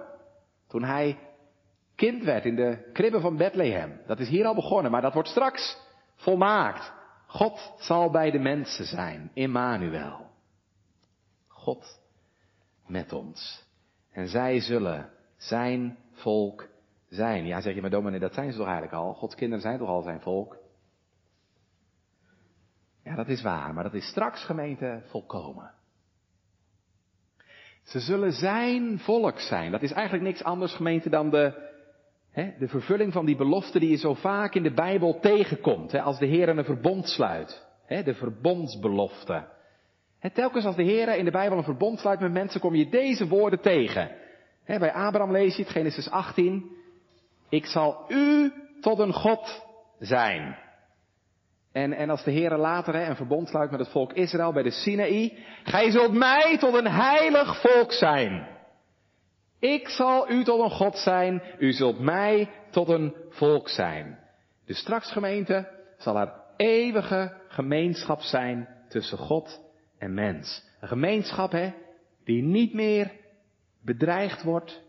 Toen 0.68 0.84
hij 0.84 1.18
kind 1.95 2.24
werd 2.24 2.45
in 2.45 2.56
de 2.56 2.89
kribben 2.93 3.22
van 3.22 3.38
Bethlehem. 3.38 4.02
Dat 4.08 4.20
is 4.20 4.30
hier 4.30 4.45
al 4.45 4.56
begonnen, 4.56 4.91
maar 4.91 5.02
dat 5.02 5.14
wordt 5.14 5.30
straks 5.30 5.78
volmaakt. 6.16 6.93
God 7.28 7.74
zal 7.78 8.12
bij 8.12 8.32
de 8.32 8.39
mensen 8.39 8.86
zijn. 8.86 9.32
Immanuel. 9.34 10.30
God 11.48 12.00
met 12.86 13.14
ons. 13.14 13.66
En 14.12 14.28
zij 14.28 14.60
zullen 14.60 15.10
zijn 15.38 15.98
volk 16.12 16.68
zijn. 17.10 17.45
Ja, 17.45 17.62
zeg 17.62 17.76
je 17.76 17.82
maar 17.82 17.89
dominee, 17.89 18.20
dat 18.20 18.34
zijn 18.34 18.52
ze 18.52 18.58
toch 18.58 18.68
eigenlijk 18.68 18.95
al? 18.95 19.14
Gods 19.14 19.36
kinderen 19.36 19.62
zijn 19.62 19.78
toch 19.78 19.89
al 19.89 20.02
zijn 20.02 20.22
volk? 20.22 20.58
Dat 23.18 23.28
is 23.28 23.41
waar, 23.41 23.74
maar 23.74 23.84
dat 23.84 23.93
is 23.93 24.07
straks 24.07 24.43
gemeente 24.43 25.01
volkomen. 25.05 25.72
Ze 27.84 27.99
zullen 27.99 28.32
zijn 28.32 28.99
volk 28.99 29.39
zijn. 29.39 29.72
Dat 29.72 29.82
is 29.82 29.91
eigenlijk 29.91 30.24
niks 30.24 30.43
anders 30.43 30.76
gemeente 30.76 31.09
dan 31.09 31.30
de, 31.30 31.70
hè, 32.32 32.53
de 32.59 32.68
vervulling 32.68 33.13
van 33.13 33.26
die 33.26 33.36
belofte 33.36 33.80
die 33.80 33.89
je 33.89 33.95
zo 33.97 34.13
vaak 34.13 34.55
in 34.55 34.63
de 34.63 34.74
Bijbel 34.74 35.20
tegenkomt. 35.20 35.91
Hè, 35.91 36.01
als 36.01 36.20
de 36.20 36.26
Heer 36.26 36.49
een 36.49 36.63
verbond 36.63 37.09
sluit. 37.09 37.68
Hè, 37.86 38.03
de 38.03 38.13
verbondsbelofte. 38.13 39.47
Telkens 40.34 40.65
als 40.65 40.76
de 40.76 40.84
Heer 40.84 41.18
in 41.18 41.26
de 41.26 41.32
Bijbel 41.32 41.57
een 41.57 41.63
verbond 41.63 41.99
sluit 41.99 42.20
met 42.20 42.32
mensen 42.32 42.59
kom 42.59 42.76
je 42.76 42.89
deze 42.89 43.28
woorden 43.28 43.61
tegen. 43.61 44.11
Hè, 44.63 44.80
bij 44.80 44.93
Abraham 44.93 45.32
lees 45.32 45.55
je 45.55 45.63
het, 45.63 45.72
Genesis 45.72 46.09
18. 46.09 46.72
Ik 47.49 47.65
zal 47.65 48.05
u 48.07 48.51
tot 48.82 48.99
een 48.99 49.13
God 49.13 49.65
zijn. 49.99 50.65
En, 51.72 51.93
en 51.93 52.09
als 52.09 52.24
de 52.24 52.32
Heer 52.32 52.57
later 52.57 52.93
hè, 52.93 53.09
een 53.09 53.15
verbond 53.15 53.47
sluit 53.47 53.72
met 53.72 53.80
het 53.80 53.89
volk 53.89 54.13
Israël 54.13 54.53
bij 54.53 54.63
de 54.63 54.72
Sinaï. 54.72 55.38
Gij 55.63 55.91
zult 55.91 56.13
mij 56.13 56.57
tot 56.57 56.74
een 56.74 56.88
heilig 56.88 57.61
volk 57.61 57.91
zijn. 57.91 58.47
Ik 59.59 59.88
zal 59.88 60.32
u 60.32 60.43
tot 60.43 60.59
een 60.59 60.72
God 60.72 60.97
zijn. 60.97 61.41
U 61.59 61.72
zult 61.72 61.99
mij 61.99 62.49
tot 62.72 62.89
een 62.89 63.15
volk 63.30 63.70
zijn. 63.70 64.20
Dus 64.65 64.78
straks 64.78 65.11
gemeente 65.11 65.70
zal 65.97 66.18
er 66.18 66.34
eeuwige 66.57 67.34
gemeenschap 67.47 68.22
zijn 68.22 68.68
tussen 68.89 69.18
God 69.18 69.61
en 69.97 70.13
mens. 70.13 70.65
Een 70.80 70.88
gemeenschap 70.88 71.51
hè, 71.51 71.74
die 72.24 72.43
niet 72.43 72.74
meer 72.74 73.11
bedreigd 73.84 74.43
wordt 74.43 74.84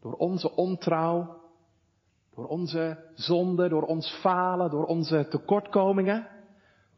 door 0.00 0.12
onze 0.12 0.54
ontrouw, 0.54 1.37
door 2.38 2.46
onze 2.46 2.98
zonde, 3.14 3.68
door 3.68 3.82
ons 3.82 4.18
falen, 4.20 4.70
door 4.70 4.84
onze 4.84 5.28
tekortkomingen. 5.28 6.28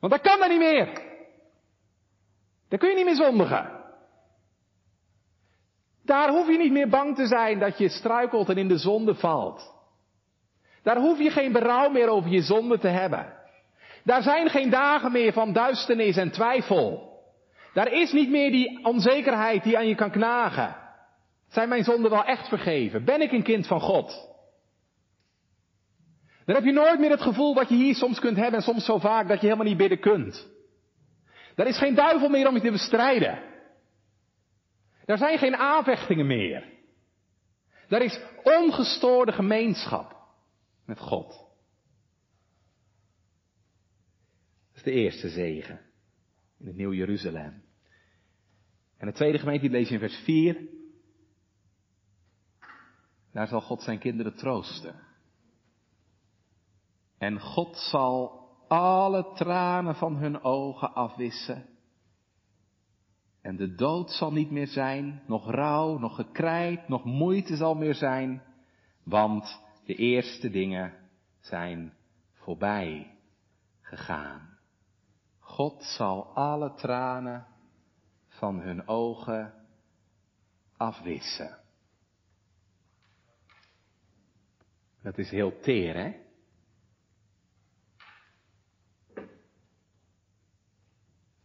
Want 0.01 0.12
dat 0.12 0.22
kan 0.22 0.38
dan 0.38 0.49
niet 0.49 0.59
meer. 0.59 0.86
Daar 2.68 2.78
kun 2.78 2.88
je 2.88 2.95
niet 2.95 3.05
meer 3.05 3.14
zondigen. 3.14 3.70
Daar 6.05 6.28
hoef 6.28 6.47
je 6.47 6.59
niet 6.59 6.72
meer 6.72 6.88
bang 6.88 7.16
te 7.16 7.26
zijn 7.26 7.59
dat 7.59 7.78
je 7.78 7.88
struikelt 7.88 8.49
en 8.49 8.57
in 8.57 8.68
de 8.68 8.78
zonde 8.78 9.14
valt. 9.14 9.74
Daar 10.82 10.97
hoef 10.97 11.18
je 11.18 11.30
geen 11.30 11.53
berouw 11.53 11.91
meer 11.91 12.09
over 12.09 12.30
je 12.30 12.43
zonde 12.43 12.78
te 12.78 12.88
hebben. 12.88 13.32
Daar 14.05 14.22
zijn 14.22 14.49
geen 14.49 14.70
dagen 14.70 15.12
meer 15.12 15.32
van 15.32 15.53
duisternis 15.53 16.16
en 16.16 16.30
twijfel. 16.30 17.18
Daar 17.72 17.93
is 17.93 18.12
niet 18.12 18.30
meer 18.30 18.51
die 18.51 18.84
onzekerheid 18.84 19.62
die 19.62 19.76
aan 19.76 19.88
je 19.88 19.95
kan 19.95 20.11
knagen. 20.11 20.76
Zijn 21.49 21.68
mijn 21.68 21.84
zonden 21.84 22.11
wel 22.11 22.24
echt 22.24 22.49
vergeven? 22.49 23.05
Ben 23.05 23.20
ik 23.20 23.32
een 23.32 23.43
kind 23.43 23.66
van 23.66 23.80
God? 23.80 24.28
Dan 26.51 26.59
heb 26.59 26.68
je 26.68 26.80
nooit 26.80 26.98
meer 26.98 27.11
het 27.11 27.22
gevoel 27.22 27.55
wat 27.55 27.68
je 27.68 27.74
hier 27.74 27.94
soms 27.94 28.18
kunt 28.18 28.36
hebben 28.36 28.55
en 28.55 28.62
soms 28.62 28.84
zo 28.84 28.98
vaak 28.98 29.28
dat 29.28 29.40
je 29.40 29.46
helemaal 29.46 29.66
niet 29.66 29.76
bidden 29.76 30.01
kunt. 30.01 30.48
Er 31.55 31.66
is 31.66 31.78
geen 31.78 31.94
duivel 31.94 32.28
meer 32.28 32.48
om 32.48 32.55
je 32.55 32.61
te 32.61 32.70
bestrijden. 32.70 33.42
Er 35.05 35.18
zijn 35.18 35.38
geen 35.38 35.57
aanvechtingen 35.57 36.26
meer. 36.26 36.64
Er 37.88 38.03
is 38.03 38.20
ongestoorde 38.42 39.32
gemeenschap 39.32 40.16
met 40.86 40.98
God. 40.98 41.28
Dat 44.68 44.76
is 44.76 44.82
de 44.82 44.92
eerste 44.92 45.28
zegen 45.28 45.80
in 46.59 46.66
het 46.66 46.76
Nieuw 46.76 46.92
Jeruzalem. 46.92 47.62
En 48.96 49.07
de 49.07 49.12
tweede 49.12 49.38
gemeente, 49.38 49.61
die 49.61 49.70
lees 49.70 49.88
je 49.88 49.94
in 49.94 50.01
vers 50.01 50.16
4. 50.16 50.68
Daar 53.32 53.48
zal 53.48 53.61
God 53.61 53.82
zijn 53.82 53.98
kinderen 53.98 54.36
troosten. 54.36 55.09
En 57.21 57.41
God 57.41 57.77
zal 57.77 58.49
alle 58.68 59.33
tranen 59.35 59.95
van 59.95 60.16
hun 60.16 60.43
ogen 60.43 60.95
afwissen. 60.95 61.68
En 63.43 63.57
de 63.57 63.75
dood 63.75 64.11
zal 64.11 64.33
niet 64.33 64.51
meer 64.51 64.66
zijn, 64.66 65.23
nog 65.27 65.51
rouw, 65.51 65.99
nog 65.99 66.14
gekrijt, 66.14 66.89
nog 66.89 67.05
moeite 67.05 67.57
zal 67.57 67.75
meer 67.75 67.95
zijn, 67.95 68.43
want 69.05 69.62
de 69.85 69.95
eerste 69.95 70.51
dingen 70.51 70.95
zijn 71.41 71.93
voorbij 72.33 73.18
gegaan. 73.81 74.59
God 75.39 75.83
zal 75.83 76.35
alle 76.35 76.75
tranen 76.75 77.47
van 78.29 78.61
hun 78.61 78.89
ogen 78.89 79.55
afwissen. 80.77 81.59
Dat 85.03 85.18
is 85.18 85.31
heel 85.31 85.61
teer, 85.61 85.95
hè? 85.95 86.29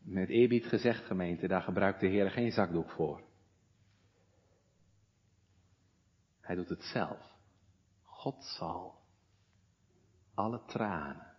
Met 0.06 0.30
eerbied 0.30 0.66
gezegd, 0.66 1.06
gemeente, 1.06 1.48
daar 1.48 1.62
gebruikt 1.62 2.00
de 2.00 2.08
Heer 2.08 2.32
geen 2.32 2.52
zakdoek 2.52 2.90
voor. 2.90 3.24
Hij 6.42 6.56
doet 6.56 6.70
het 6.70 6.84
zelf. 6.84 7.34
God 8.04 8.44
zal 8.44 9.02
alle 10.34 10.62
tranen 10.66 11.36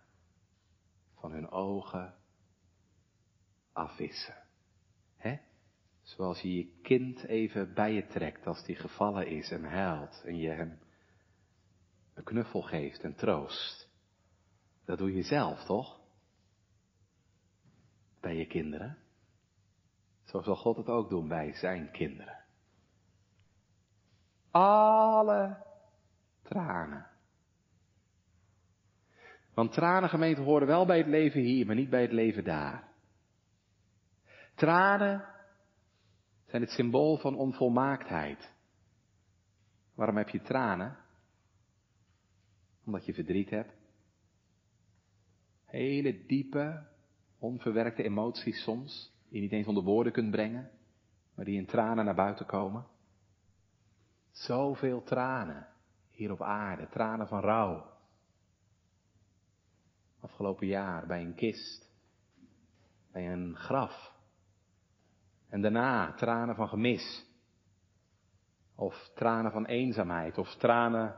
van 1.13 1.31
hun 1.31 1.49
ogen 1.49 2.15
afwissen. 3.71 4.43
Hè? 5.15 5.37
Zoals 6.01 6.41
je 6.41 6.55
je 6.55 6.79
kind 6.81 7.23
even 7.23 7.73
bij 7.73 7.93
je 7.93 8.07
trekt 8.07 8.47
als 8.47 8.63
die 8.65 8.75
gevallen 8.75 9.27
is 9.27 9.51
en 9.51 9.63
huilt 9.63 10.23
en 10.25 10.37
je 10.37 10.49
hem 10.49 10.79
een 12.13 12.23
knuffel 12.23 12.61
geeft 12.61 13.03
en 13.03 13.15
troost. 13.15 13.89
Dat 14.85 14.97
doe 14.97 15.13
je 15.13 15.23
zelf, 15.23 15.63
toch? 15.63 15.96
Bij 18.27 18.35
je 18.35 18.47
kinderen. 18.47 18.97
Zo 20.23 20.41
zal 20.41 20.55
God 20.55 20.77
het 20.77 20.87
ook 20.87 21.09
doen 21.09 21.27
bij 21.27 21.53
zijn 21.53 21.91
kinderen. 21.91 22.43
Alle 24.51 25.65
tranen. 26.41 27.07
Want 29.53 29.71
tranen, 29.71 30.09
gemeente, 30.09 30.41
horen 30.41 30.67
wel 30.67 30.85
bij 30.85 30.97
het 30.97 31.07
leven 31.07 31.41
hier, 31.41 31.65
maar 31.65 31.75
niet 31.75 31.89
bij 31.89 32.01
het 32.01 32.11
leven 32.11 32.43
daar. 32.43 32.87
Tranen 34.55 35.25
zijn 36.45 36.61
het 36.61 36.71
symbool 36.71 37.17
van 37.17 37.35
onvolmaaktheid. 37.35 38.53
Waarom 39.93 40.17
heb 40.17 40.29
je 40.29 40.41
tranen? 40.41 40.97
Omdat 42.85 43.05
je 43.05 43.13
verdriet 43.13 43.49
hebt. 43.49 43.73
Hele 45.65 46.25
diepe, 46.25 46.95
onverwerkte 47.39 48.03
emoties 48.03 48.63
soms, 48.63 49.13
die 49.29 49.35
je 49.35 49.41
niet 49.41 49.51
eens 49.51 49.67
onder 49.67 49.83
woorden 49.83 50.13
kunt 50.13 50.31
brengen, 50.31 50.69
maar 51.35 51.45
die 51.45 51.57
in 51.57 51.65
tranen 51.65 52.05
naar 52.05 52.15
buiten 52.15 52.45
komen. 52.45 52.85
Zoveel 54.31 55.03
tranen 55.03 55.67
hier 56.09 56.31
op 56.31 56.41
aarde, 56.41 56.87
tranen 56.89 57.27
van 57.27 57.39
rouw. 57.39 57.95
Afgelopen 60.19 60.67
jaar 60.67 61.07
bij 61.07 61.21
een 61.21 61.35
kist, 61.35 61.91
bij 63.11 63.31
een 63.31 63.55
graf. 63.55 64.13
En 65.49 65.61
daarna 65.61 66.13
tranen 66.13 66.55
van 66.55 66.67
gemis. 66.67 67.25
Of 68.75 69.11
tranen 69.15 69.51
van 69.51 69.65
eenzaamheid, 69.65 70.37
of 70.37 70.55
tranen 70.55 71.15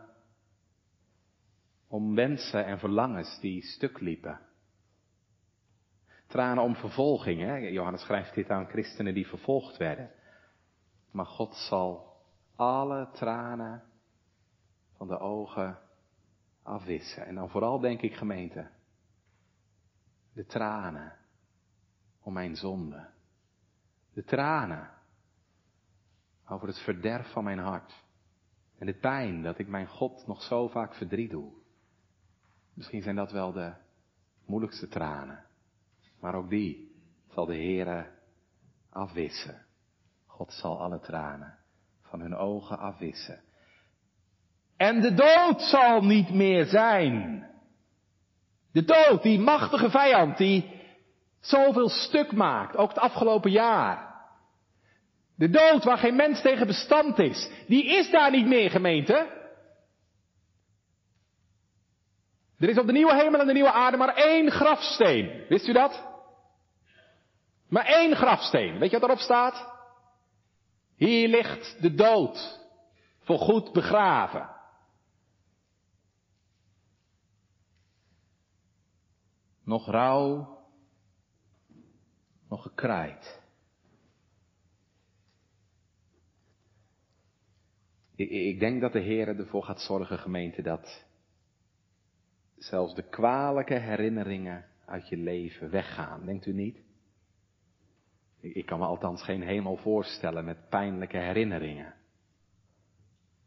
om 1.87 2.15
wensen 2.15 2.65
en 2.65 2.79
verlangens 2.79 3.39
die 3.39 3.61
stuk 3.61 3.99
liepen. 3.99 4.48
Tranen 6.29 6.63
om 6.63 6.75
vervolging. 6.75 7.41
Hè? 7.41 7.55
Johannes 7.55 8.01
schrijft 8.01 8.33
dit 8.33 8.49
aan 8.49 8.67
christenen 8.67 9.13
die 9.13 9.27
vervolgd 9.27 9.77
werden. 9.77 10.11
Maar 11.11 11.25
God 11.25 11.55
zal 11.55 12.17
alle 12.55 13.09
tranen 13.13 13.83
van 14.95 15.07
de 15.07 15.19
ogen 15.19 15.79
afwissen. 16.63 17.25
En 17.25 17.35
dan 17.35 17.49
vooral 17.49 17.79
denk 17.79 18.01
ik 18.01 18.13
gemeente, 18.13 18.69
de 20.33 20.45
tranen 20.45 21.17
om 22.21 22.33
mijn 22.33 22.55
zonde. 22.55 23.09
De 24.13 24.23
tranen 24.23 24.89
over 26.47 26.67
het 26.67 26.79
verderf 26.79 27.31
van 27.31 27.43
mijn 27.43 27.59
hart. 27.59 28.03
En 28.77 28.85
de 28.85 28.97
pijn 28.97 29.41
dat 29.41 29.59
ik 29.59 29.67
mijn 29.67 29.87
God 29.87 30.27
nog 30.27 30.41
zo 30.41 30.67
vaak 30.67 30.93
verdriet 30.95 31.31
doe. 31.31 31.51
Misschien 32.73 33.01
zijn 33.01 33.15
dat 33.15 33.31
wel 33.31 33.51
de 33.51 33.73
moeilijkste 34.45 34.87
tranen. 34.87 35.47
Maar 36.19 36.35
ook 36.35 36.49
die 36.49 36.91
zal 37.33 37.45
de 37.45 37.55
Heere 37.55 38.05
afwissen. 38.89 39.65
God 40.25 40.53
zal 40.53 40.79
alle 40.79 40.99
tranen 40.99 41.57
van 42.01 42.19
hun 42.19 42.35
ogen 42.35 42.79
afwissen. 42.79 43.41
En 44.77 45.01
de 45.01 45.13
dood 45.13 45.61
zal 45.61 46.01
niet 46.01 46.29
meer 46.29 46.65
zijn. 46.65 47.47
De 48.71 48.83
dood, 48.83 49.23
die 49.23 49.39
machtige 49.39 49.89
vijand, 49.89 50.37
die 50.37 50.81
zoveel 51.39 51.89
stuk 51.89 52.31
maakt, 52.31 52.75
ook 52.75 52.89
het 52.89 52.97
afgelopen 52.97 53.51
jaar. 53.51 54.07
De 55.35 55.49
dood 55.49 55.83
waar 55.83 55.97
geen 55.97 56.15
mens 56.15 56.41
tegen 56.41 56.67
bestand 56.67 57.19
is, 57.19 57.49
die 57.67 57.85
is 57.85 58.11
daar 58.11 58.31
niet 58.31 58.47
meer, 58.47 58.69
gemeente. 58.69 59.37
Er 62.57 62.69
is 62.69 62.77
op 62.77 62.85
de 62.85 62.91
nieuwe 62.91 63.15
hemel 63.15 63.39
en 63.39 63.47
de 63.47 63.53
nieuwe 63.53 63.71
aarde 63.71 63.97
maar 63.97 64.15
één 64.15 64.51
grafsteen. 64.51 65.45
Wist 65.49 65.67
u 65.67 65.73
dat? 65.73 66.08
Maar 67.69 67.85
één 67.85 68.15
grafsteen. 68.15 68.79
Weet 68.79 68.91
je 68.91 68.99
wat 68.99 69.09
erop 69.09 69.21
staat? 69.21 69.77
Hier 70.95 71.27
ligt 71.27 71.81
de 71.81 71.95
dood. 71.95 72.67
Voor 73.19 73.37
goed 73.37 73.71
begraven. 73.71 74.49
Nog 79.63 79.87
rouw. 79.87 80.57
Nog 82.49 82.61
gekraaid. 82.61 83.41
Ik, 88.15 88.29
ik 88.29 88.59
denk 88.59 88.81
dat 88.81 88.91
de 88.91 88.99
Heer 88.99 89.27
ervoor 89.27 89.63
gaat 89.63 89.81
zorgen, 89.81 90.19
gemeente, 90.19 90.61
dat 90.61 91.05
zelfs 92.57 92.95
de 92.95 93.09
kwalijke 93.09 93.73
herinneringen 93.79 94.65
uit 94.85 95.09
je 95.09 95.17
leven 95.17 95.69
weggaan. 95.69 96.25
Denkt 96.25 96.45
u 96.45 96.53
niet? 96.53 96.88
Ik, 98.39 98.65
kan 98.65 98.79
me 98.79 98.85
althans 98.85 99.23
geen 99.23 99.41
hemel 99.41 99.75
voorstellen 99.75 100.45
met 100.45 100.69
pijnlijke 100.69 101.17
herinneringen. 101.17 101.93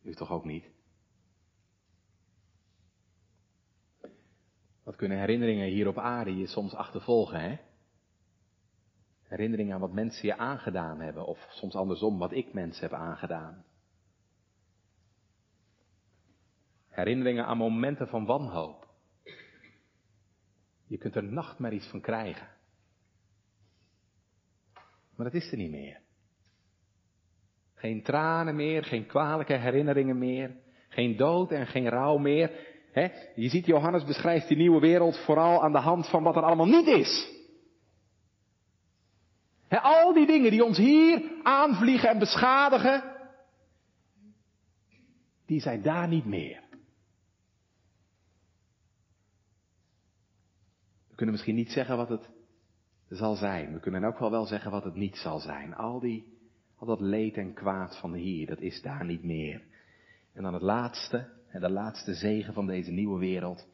U 0.03 0.15
toch 0.15 0.31
ook 0.31 0.45
niet? 0.45 0.71
Wat 4.83 4.97
kunnen 4.97 5.19
herinneringen 5.19 5.69
hier 5.69 5.89
op 5.89 5.99
aarde 5.99 6.37
je 6.37 6.47
soms 6.47 6.75
achtervolgen, 6.75 7.41
hè? 7.41 7.57
Herinneringen 9.23 9.75
aan 9.75 9.81
wat 9.81 9.93
mensen 9.93 10.27
je 10.27 10.37
aangedaan 10.37 11.01
hebben, 11.01 11.27
of 11.27 11.47
soms 11.51 11.75
andersom, 11.75 12.19
wat 12.19 12.33
ik 12.33 12.53
mensen 12.53 12.83
heb 12.83 12.99
aangedaan. 12.99 13.65
Herinneringen 16.89 17.47
aan 17.47 17.57
momenten 17.57 18.09
van 18.09 18.25
wanhoop. 18.25 18.89
Je 20.87 20.99
kunt 20.99 21.17
er 21.17 21.25
nachtmerries 21.25 21.87
van 21.87 22.01
krijgen. 22.01 22.49
Maar 25.23 25.31
dat 25.33 25.43
is 25.43 25.51
er 25.51 25.57
niet 25.57 25.71
meer. 25.71 26.01
Geen 27.75 28.03
tranen 28.03 28.57
meer, 28.57 28.85
geen 28.85 29.07
kwalijke 29.07 29.53
herinneringen 29.53 30.19
meer, 30.19 30.57
geen 30.89 31.17
dood 31.17 31.51
en 31.51 31.67
geen 31.67 31.89
rouw 31.89 32.17
meer. 32.17 32.51
Je 33.35 33.49
ziet, 33.49 33.67
Johannes 33.67 34.05
beschrijft 34.05 34.49
die 34.49 34.57
nieuwe 34.57 34.81
wereld 34.81 35.19
vooral 35.25 35.63
aan 35.63 35.73
de 35.73 35.79
hand 35.79 36.09
van 36.09 36.23
wat 36.23 36.37
er 36.37 36.43
allemaal 36.43 36.67
niet 36.67 36.87
is. 36.87 37.31
al 39.69 40.13
die 40.13 40.27
dingen 40.27 40.51
die 40.51 40.65
ons 40.65 40.79
hier 40.79 41.41
aanvliegen 41.43 42.09
en 42.09 42.19
beschadigen, 42.19 43.03
die 45.47 45.61
zijn 45.61 45.83
daar 45.83 46.09
niet 46.09 46.27
meer. 46.27 46.63
We 51.09 51.15
kunnen 51.15 51.35
misschien 51.35 51.55
niet 51.55 51.71
zeggen 51.71 51.97
wat 51.97 52.09
het 52.09 52.31
zal 53.17 53.35
zijn. 53.35 53.73
We 53.73 53.81
kunnen 53.81 54.05
ook 54.05 54.19
wel 54.19 54.31
wel 54.31 54.47
zeggen 54.47 54.71
wat 54.71 54.85
het 54.85 54.95
niet 54.95 55.17
zal 55.17 55.39
zijn. 55.39 55.75
Al, 55.75 56.01
die, 56.01 56.39
al 56.77 56.87
dat 56.87 57.01
leed 57.01 57.37
en 57.37 57.55
kwaad 57.55 57.99
van 57.99 58.13
hier, 58.15 58.47
dat 58.47 58.61
is 58.61 58.83
daar 58.83 59.05
niet 59.05 59.25
meer. 59.25 59.63
En 60.33 60.43
dan 60.43 60.53
het 60.53 60.63
laatste, 60.63 61.29
de 61.53 61.71
laatste 61.71 62.15
zegen 62.15 62.55
van 62.55 62.67
deze 62.67 62.91
nieuwe 62.91 63.19
wereld. 63.19 63.67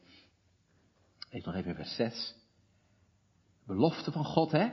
Even 1.29 1.51
nog 1.51 1.59
even 1.59 1.69
in 1.69 1.75
vers 1.75 1.95
6. 1.95 2.35
Belofte 3.65 4.11
van 4.11 4.25
God, 4.25 4.51
hè? 4.51 4.69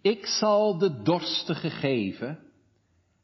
Ik 0.00 0.26
zal 0.26 0.78
de 0.78 1.02
dorstige 1.02 1.70
geven 1.70 2.38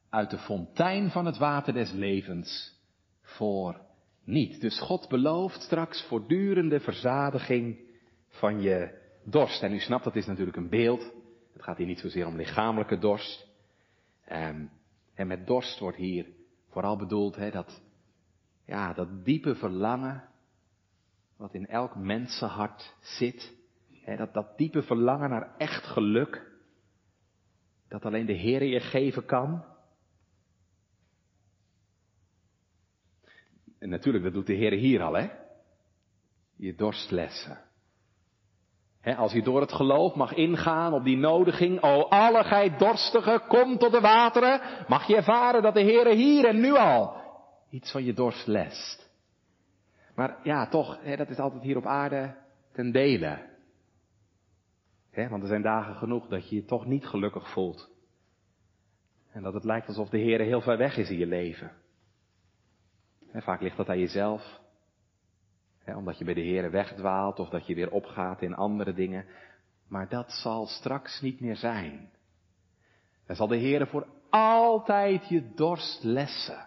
uit 0.09 0.31
de 0.31 0.39
fontein 0.39 1.11
van 1.11 1.27
het 1.27 1.39
water 1.39 1.73
des 1.73 1.93
levens 1.93 2.79
voor 3.23 3.81
niet. 4.25 4.61
Dus 4.61 4.81
God 4.81 5.09
belooft 5.09 5.63
straks 5.63 6.03
voortdurende 6.03 6.81
verzadiging 6.81 7.79
van 8.29 8.61
je 8.61 9.02
dorst. 9.25 9.63
En 9.63 9.73
u 9.73 9.79
snapt, 9.79 10.05
dat 10.05 10.17
is 10.17 10.27
natuurlijk 10.27 10.57
een 10.57 10.69
beeld. 10.69 11.13
Het 11.53 11.63
gaat 11.63 11.77
hier 11.77 11.87
niet 11.87 12.01
zozeer 12.01 12.27
om 12.27 12.37
lichamelijke 12.37 12.99
dorst. 12.99 13.49
Um, 14.33 14.71
en 15.15 15.27
met 15.27 15.47
dorst 15.47 15.79
wordt 15.79 15.97
hier 15.97 16.27
vooral 16.69 16.97
bedoeld 16.97 17.37
hè, 17.37 17.51
dat, 17.51 17.83
ja, 18.65 18.93
dat 18.93 19.25
diepe 19.25 19.55
verlangen 19.55 20.29
wat 21.37 21.55
in 21.55 21.67
elk 21.67 21.97
mensenhart 21.97 22.95
zit. 23.01 23.61
Dat, 24.17 24.35
dat 24.35 24.59
diepe 24.59 24.83
verlangen 24.83 25.31
naar 25.31 25.55
echt 25.57 25.85
geluk. 25.85 26.51
Dat 27.89 28.05
alleen 28.05 28.27
de 28.27 28.33
Heer 28.33 28.63
je 28.63 28.81
geven 28.81 29.25
kan. 29.25 29.65
En 33.79 33.89
natuurlijk, 33.89 34.25
dat 34.25 34.33
doet 34.33 34.47
de 34.47 34.55
Heer 34.55 34.73
hier 34.73 35.03
al, 35.03 35.15
hè? 35.15 35.31
Je 36.57 36.75
dorstlessen 36.75 37.72
als 39.05 39.33
je 39.33 39.43
door 39.43 39.61
het 39.61 39.73
geloof 39.73 40.15
mag 40.15 40.35
ingaan 40.35 40.93
op 40.93 41.05
die 41.05 41.17
nodiging, 41.17 41.83
o 41.83 42.03
alle 42.03 42.45
gij 42.45 42.77
dorstige, 42.77 43.43
kom 43.49 43.79
tot 43.79 43.93
de 43.93 44.01
wateren, 44.01 44.61
mag 44.89 45.07
je 45.07 45.17
ervaren 45.17 45.63
dat 45.63 45.75
de 45.75 45.83
Heere 45.83 46.15
hier 46.15 46.45
en 46.45 46.61
nu 46.61 46.73
al 46.73 47.21
iets 47.71 47.93
van 47.93 48.05
je 48.05 48.13
dorst 48.13 48.47
lest. 48.47 49.11
Maar 50.15 50.39
ja, 50.43 50.69
toch, 50.69 50.99
dat 51.17 51.29
is 51.29 51.39
altijd 51.39 51.63
hier 51.63 51.77
op 51.77 51.87
aarde 51.87 52.35
ten 52.73 52.93
dele. 52.93 53.39
want 55.15 55.43
er 55.43 55.49
zijn 55.49 55.63
dagen 55.63 55.95
genoeg 55.95 56.29
dat 56.29 56.49
je 56.49 56.55
je 56.55 56.65
toch 56.65 56.87
niet 56.87 57.07
gelukkig 57.07 57.53
voelt. 57.53 57.91
En 59.33 59.43
dat 59.43 59.55
het 59.55 59.65
lijkt 59.65 59.87
alsof 59.87 60.09
de 60.09 60.19
Heere 60.19 60.43
heel 60.43 60.61
ver 60.61 60.77
weg 60.77 60.97
is 60.97 61.11
in 61.11 61.19
je 61.19 61.27
leven. 61.27 61.73
vaak 63.33 63.61
ligt 63.61 63.77
dat 63.77 63.89
aan 63.89 63.99
jezelf 63.99 64.61
omdat 65.87 66.19
je 66.19 66.25
bij 66.25 66.35
de 66.35 66.41
Heer 66.41 66.71
wegdwaalt 66.71 67.39
of 67.39 67.49
dat 67.49 67.67
je 67.67 67.75
weer 67.75 67.91
opgaat 67.91 68.43
in 68.43 68.55
andere 68.55 68.93
dingen. 68.93 69.27
Maar 69.89 70.09
dat 70.09 70.33
zal 70.33 70.67
straks 70.67 71.21
niet 71.21 71.41
meer 71.41 71.57
zijn. 71.57 72.11
Dan 73.27 73.37
zal 73.37 73.47
de 73.47 73.57
Heer 73.57 73.87
voor 73.87 74.07
altijd 74.31 75.29
je 75.29 75.55
dorst 75.55 76.03
lessen. 76.03 76.67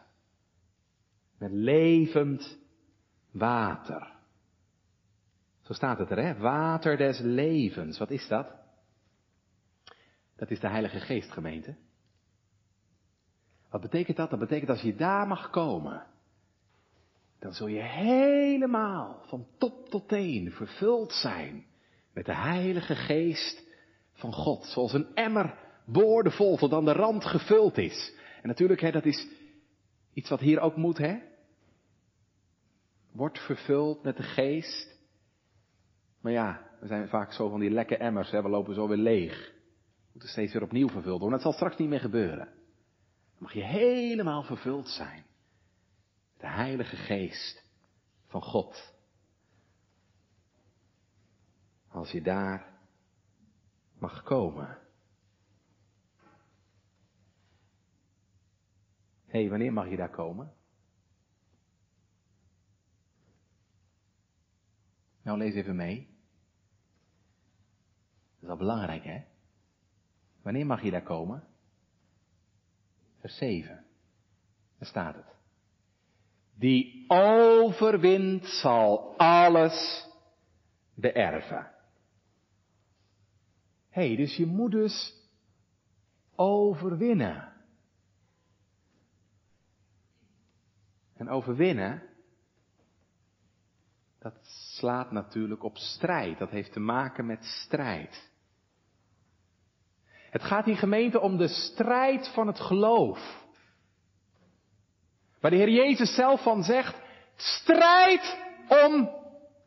Met 1.38 1.52
levend 1.52 2.58
water. 3.32 4.14
Zo 5.62 5.74
staat 5.74 5.98
het 5.98 6.10
er, 6.10 6.24
hè? 6.24 6.38
Water 6.38 6.98
des 6.98 7.20
levens. 7.20 7.98
Wat 7.98 8.10
is 8.10 8.28
dat? 8.28 8.56
Dat 10.36 10.52
is 10.52 10.60
de 10.60 10.70
Heilige 10.70 11.00
Geest, 11.00 11.32
gemeente. 11.32 11.76
Wat 13.70 13.82
betekent 13.82 14.18
dat? 14.18 14.30
Dat 14.30 14.40
betekent 14.40 14.70
als 14.70 14.82
je 14.82 14.96
daar 14.96 15.28
mag 15.28 15.50
komen, 15.50 16.06
dan 17.40 17.54
zul 17.54 17.68
je 17.68 17.82
helemaal 17.82 19.22
van 19.26 19.48
top 19.58 19.90
tot 19.90 20.08
teen 20.08 20.52
vervuld 20.52 21.14
zijn 21.14 21.66
met 22.14 22.26
de 22.26 22.36
Heilige 22.36 22.96
Geest 22.96 23.64
van 24.14 24.34
God. 24.34 24.66
Zoals 24.66 24.94
een 24.94 25.16
emmer 25.16 25.58
boordevol 25.86 26.58
tot 26.58 26.74
aan 26.74 26.86
de 26.86 26.92
rand 26.92 27.26
gevuld 27.26 27.78
is. 27.78 28.14
En 28.42 28.48
natuurlijk, 28.48 28.82
hè, 28.82 28.92
dat 28.92 29.06
is 29.06 29.28
iets 30.14 30.30
wat 30.30 30.40
hier 30.40 30.60
ook 30.60 30.76
moet, 30.76 30.98
hè? 30.98 31.18
Wordt 33.12 33.40
vervuld 33.40 34.04
met 34.04 34.18
de 34.18 34.24
Geest. 34.24 34.96
Maar 36.22 36.32
ja, 36.32 36.62
we 36.80 36.88
zijn 36.88 37.08
vaak 37.08 37.34
zo 37.34 37.50
van 37.50 37.60
die 37.60 37.70
lekke 37.70 37.98
emmers, 37.98 38.32
hè? 38.32 38.42
we 38.42 38.50
lopen 38.50 38.74
zo 38.74 38.88
weer 38.88 38.98
leeg. 38.98 39.52
We 39.98 40.12
moeten 40.12 40.30
steeds 40.30 40.54
weer 40.54 40.64
opnieuw 40.64 40.90
vervuld 40.90 41.20
worden. 41.20 41.40
Dat 41.40 41.42
zal 41.42 41.54
straks 41.54 41.78
niet 41.78 41.90
meer 41.90 42.00
gebeuren. 42.00 42.46
Dan 42.46 43.38
mag 43.38 43.54
je 43.54 43.64
helemaal 43.64 44.44
vervuld 44.44 44.88
zijn. 44.88 45.25
De 46.38 46.48
Heilige 46.48 46.96
Geest 46.96 47.64
van 48.28 48.42
God. 48.42 48.94
Als 51.88 52.12
je 52.12 52.22
daar 52.22 52.80
mag 53.98 54.24
komen. 54.24 54.78
Hé, 59.26 59.40
hey, 59.42 59.50
wanneer 59.50 59.74
mag 59.74 59.90
je 59.90 59.96
daar 59.96 60.10
komen? 60.10 60.54
Nou, 65.22 65.38
lees 65.38 65.54
even 65.54 65.76
mee. 65.76 66.08
Dat 68.34 68.42
is 68.42 68.48
wel 68.48 68.58
belangrijk, 68.58 69.04
hè? 69.04 69.24
Wanneer 70.42 70.66
mag 70.66 70.82
je 70.82 70.92
daar 70.92 71.04
komen? 71.04 71.48
Vers 73.20 73.38
7. 73.38 73.86
Daar 74.78 74.88
staat 74.88 75.16
het. 75.16 75.36
Die 76.58 77.06
overwint 77.08 78.46
zal 78.46 79.18
alles 79.18 80.08
beërven. 80.94 81.72
Hé, 83.90 84.08
hey, 84.08 84.16
dus 84.16 84.36
je 84.36 84.46
moet 84.46 84.72
dus 84.72 85.14
overwinnen. 86.36 87.54
En 91.16 91.30
overwinnen, 91.30 92.04
dat 94.20 94.34
slaat 94.78 95.12
natuurlijk 95.12 95.64
op 95.64 95.78
strijd. 95.78 96.38
Dat 96.38 96.50
heeft 96.50 96.74
te 96.74 96.80
maken 96.80 97.26
met 97.26 97.44
strijd. 97.44 98.32
Het 100.30 100.44
gaat 100.44 100.68
in 100.68 100.78
gemeente 100.78 101.20
om 101.20 101.38
de 101.38 101.48
strijd 101.48 102.32
van 102.34 102.48
het 102.48 102.60
geloof. 102.60 103.45
Waar 105.46 105.54
de 105.54 105.60
Heer 105.60 105.86
Jezus 105.86 106.16
zelf 106.16 106.44
van 106.44 106.64
zegt, 106.64 107.02
strijd 107.36 108.38
om 108.70 109.10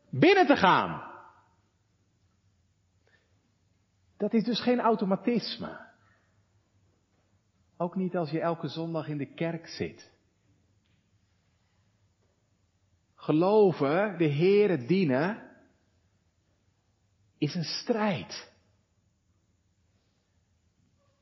binnen 0.09 0.45
te 0.45 0.55
gaan. 0.55 1.11
Dat 4.17 4.33
is 4.33 4.43
dus 4.43 4.61
geen 4.61 4.79
automatisme. 4.79 5.87
Ook 7.77 7.95
niet 7.95 8.15
als 8.15 8.29
je 8.29 8.39
elke 8.39 8.67
zondag 8.67 9.07
in 9.07 9.17
de 9.17 9.33
kerk 9.33 9.67
zit. 9.67 10.11
Geloven, 13.15 14.17
de 14.17 14.29
Heere 14.29 14.85
dienen, 14.85 15.51
is 17.37 17.55
een 17.55 17.63
strijd. 17.63 18.51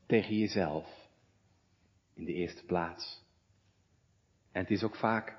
Tegen 0.06 0.38
jezelf. 0.38 1.10
In 2.14 2.26
de 2.26 2.34
eerste 2.34 2.66
plaats. 2.66 3.26
En 4.58 4.64
het 4.64 4.72
is 4.72 4.84
ook 4.84 4.96
vaak 4.96 5.38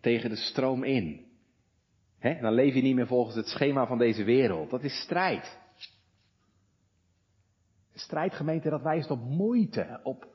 tegen 0.00 0.30
de 0.30 0.36
stroom 0.36 0.84
in. 0.84 1.26
He? 2.18 2.40
Dan 2.40 2.52
leef 2.52 2.74
je 2.74 2.82
niet 2.82 2.94
meer 2.94 3.06
volgens 3.06 3.36
het 3.36 3.46
schema 3.46 3.86
van 3.86 3.98
deze 3.98 4.24
wereld. 4.24 4.70
Dat 4.70 4.82
is 4.82 5.00
strijd. 5.00 5.58
Strijdgemeente 7.94 8.70
dat 8.70 8.82
wijst 8.82 9.10
op 9.10 9.20
moeite, 9.20 10.00
op 10.02 10.26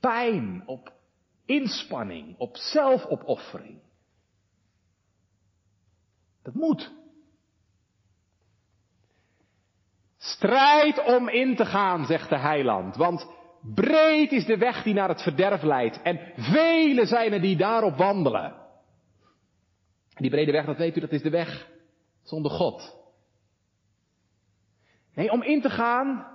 pijn, 0.00 0.62
op 0.66 0.92
inspanning, 1.44 2.38
op 2.38 2.56
zelfopoffering. 2.56 3.78
Dat 6.42 6.54
moet. 6.54 6.92
Strijd 10.16 11.04
om 11.04 11.28
in 11.28 11.56
te 11.56 11.66
gaan, 11.66 12.06
zegt 12.06 12.28
de 12.28 12.38
heiland, 12.38 12.96
want 12.96 13.26
breed 13.62 14.32
is 14.32 14.44
de 14.44 14.56
weg 14.56 14.82
die 14.82 14.94
naar 14.94 15.08
het 15.08 15.22
verderf 15.22 15.62
leidt 15.62 16.02
en 16.02 16.20
vele 16.36 17.06
zijn 17.06 17.32
er 17.32 17.40
die 17.40 17.56
daarop 17.56 17.96
wandelen. 17.96 18.60
Die 20.14 20.30
brede 20.30 20.52
weg, 20.52 20.64
dat 20.64 20.76
weet 20.76 20.96
u, 20.96 21.00
dat 21.00 21.12
is 21.12 21.22
de 21.22 21.30
weg 21.30 21.68
zonder 22.22 22.50
God. 22.50 22.96
Nee, 25.14 25.30
om 25.30 25.42
in 25.42 25.60
te 25.60 25.70
gaan 25.70 26.26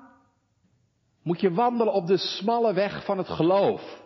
moet 1.23 1.41
je 1.41 1.53
wandelen 1.53 1.93
op 1.93 2.07
de 2.07 2.17
smalle 2.17 2.73
weg 2.73 3.05
van 3.05 3.17
het 3.17 3.27
geloof. 3.27 4.05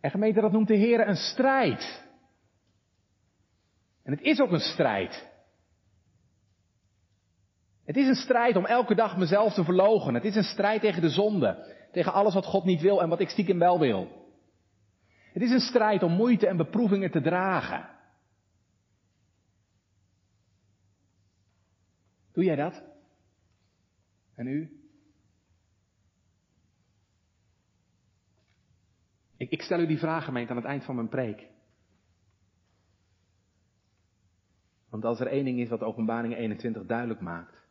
En 0.00 0.10
gemeente, 0.10 0.40
dat 0.40 0.52
noemt 0.52 0.68
de 0.68 0.76
Heer 0.76 1.08
een 1.08 1.16
strijd. 1.16 2.04
En 4.02 4.12
het 4.12 4.20
is 4.20 4.40
ook 4.40 4.50
een 4.50 4.60
strijd. 4.60 5.34
Het 7.86 7.96
is 7.96 8.08
een 8.08 8.14
strijd 8.14 8.56
om 8.56 8.64
elke 8.64 8.94
dag 8.94 9.16
mezelf 9.16 9.54
te 9.54 9.64
verlogen. 9.64 10.14
Het 10.14 10.24
is 10.24 10.36
een 10.36 10.42
strijd 10.42 10.80
tegen 10.80 11.02
de 11.02 11.08
zonde. 11.08 11.74
Tegen 11.92 12.12
alles 12.12 12.34
wat 12.34 12.44
God 12.44 12.64
niet 12.64 12.80
wil 12.80 13.02
en 13.02 13.08
wat 13.08 13.20
ik 13.20 13.28
stiekem 13.28 13.58
wel 13.58 13.78
wil. 13.78 14.24
Het 15.32 15.42
is 15.42 15.50
een 15.50 15.60
strijd 15.60 16.02
om 16.02 16.12
moeite 16.12 16.46
en 16.46 16.56
beproevingen 16.56 17.10
te 17.10 17.20
dragen. 17.20 17.88
Doe 22.32 22.44
jij 22.44 22.56
dat? 22.56 22.82
En 24.34 24.46
u? 24.46 24.80
Ik, 29.36 29.50
ik 29.50 29.62
stel 29.62 29.80
u 29.80 29.86
die 29.86 29.98
vraag, 29.98 30.24
gemeente, 30.24 30.50
aan 30.50 30.56
het 30.56 30.66
eind 30.66 30.84
van 30.84 30.94
mijn 30.94 31.08
preek. 31.08 31.46
Want 34.88 35.04
als 35.04 35.20
er 35.20 35.26
één 35.26 35.44
ding 35.44 35.60
is 35.60 35.68
wat 35.68 35.82
Openbaring 35.82 36.36
21 36.36 36.86
duidelijk 36.86 37.20
maakt, 37.20 37.65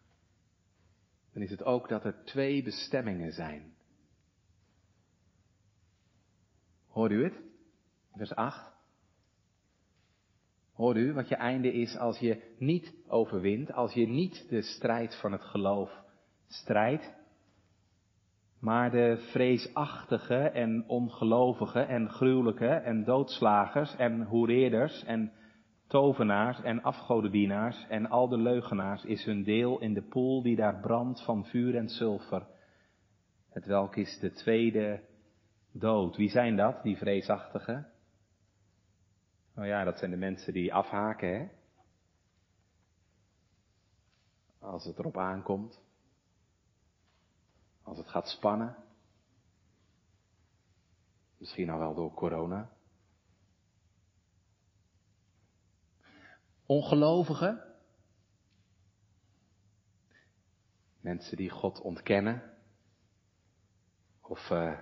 dan 1.35 1.43
is 1.43 1.49
het 1.49 1.63
ook 1.63 1.89
dat 1.89 2.05
er 2.05 2.23
twee 2.23 2.63
bestemmingen 2.63 3.31
zijn. 3.31 3.73
Hoort 6.87 7.11
u 7.11 7.23
het? 7.23 7.41
Vers 8.13 8.35
8. 8.35 8.71
Hoort 10.73 10.97
u 10.97 11.13
wat 11.13 11.27
je 11.27 11.35
einde 11.35 11.73
is 11.73 11.97
als 11.97 12.19
je 12.19 12.55
niet 12.57 12.93
overwint, 13.07 13.73
als 13.73 13.93
je 13.93 14.07
niet 14.07 14.49
de 14.49 14.61
strijd 14.61 15.15
van 15.15 15.31
het 15.31 15.41
geloof 15.41 16.03
strijdt, 16.47 17.13
maar 18.59 18.91
de 18.91 19.17
vreesachtige 19.31 20.35
en 20.35 20.83
ongelovige 20.87 21.79
en 21.79 22.09
gruwelijke 22.09 22.67
en 22.67 23.03
doodslagers 23.03 23.95
en 23.95 24.23
hoereerders 24.23 25.03
en 25.03 25.31
tovenaars 25.87 26.61
en 26.61 26.83
afgodendienaars 26.83 27.85
en 27.89 28.09
al 28.09 28.27
de 28.27 28.37
leugenaars 28.37 29.03
is 29.03 29.25
hun 29.25 29.43
deel 29.43 29.79
in 29.79 29.93
de 29.93 30.01
poel 30.01 30.41
die 30.41 30.55
daar 30.55 30.79
brandt 30.79 31.23
van 31.23 31.45
vuur 31.45 31.75
en 31.75 31.89
zilver. 31.89 32.47
Het 33.49 33.65
welk 33.65 33.95
is 33.95 34.19
de 34.19 34.31
tweede 34.31 35.03
dood. 35.71 36.15
Wie 36.15 36.29
zijn 36.29 36.55
dat, 36.55 36.83
die 36.83 36.97
vreesachtigen? 36.97 37.91
Nou 39.53 39.67
ja, 39.67 39.83
dat 39.83 39.97
zijn 39.97 40.11
de 40.11 40.17
mensen 40.17 40.53
die 40.53 40.73
afhaken, 40.73 41.39
hè? 41.39 41.47
Als 44.59 44.85
het 44.85 44.99
erop 44.99 45.17
aankomt. 45.17 45.81
Als 47.83 47.97
het 47.97 48.07
gaat 48.07 48.27
spannen. 48.27 48.75
Misschien 51.37 51.69
al 51.69 51.79
wel 51.79 51.93
door 51.93 52.13
corona. 52.13 52.74
Ongelovigen. 56.65 57.63
Mensen 60.99 61.37
die 61.37 61.49
God 61.49 61.81
ontkennen. 61.81 62.53
Of, 64.21 64.49
uh, 64.49 64.79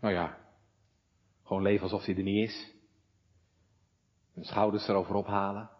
nou 0.00 0.14
ja, 0.14 0.38
gewoon 1.42 1.62
leven 1.62 1.82
alsof 1.82 2.04
hij 2.04 2.16
er 2.16 2.22
niet 2.22 2.48
is. 2.48 2.74
Hun 4.32 4.44
schouders 4.44 4.88
erover 4.88 5.14
ophalen. 5.14 5.70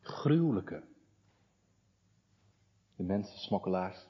gruwelijke. 0.00 0.84
De 2.96 3.02
mensensmokkelaars. 3.02 4.06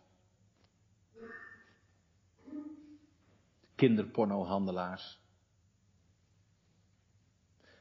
kinderpornohandelaars, 3.74 5.20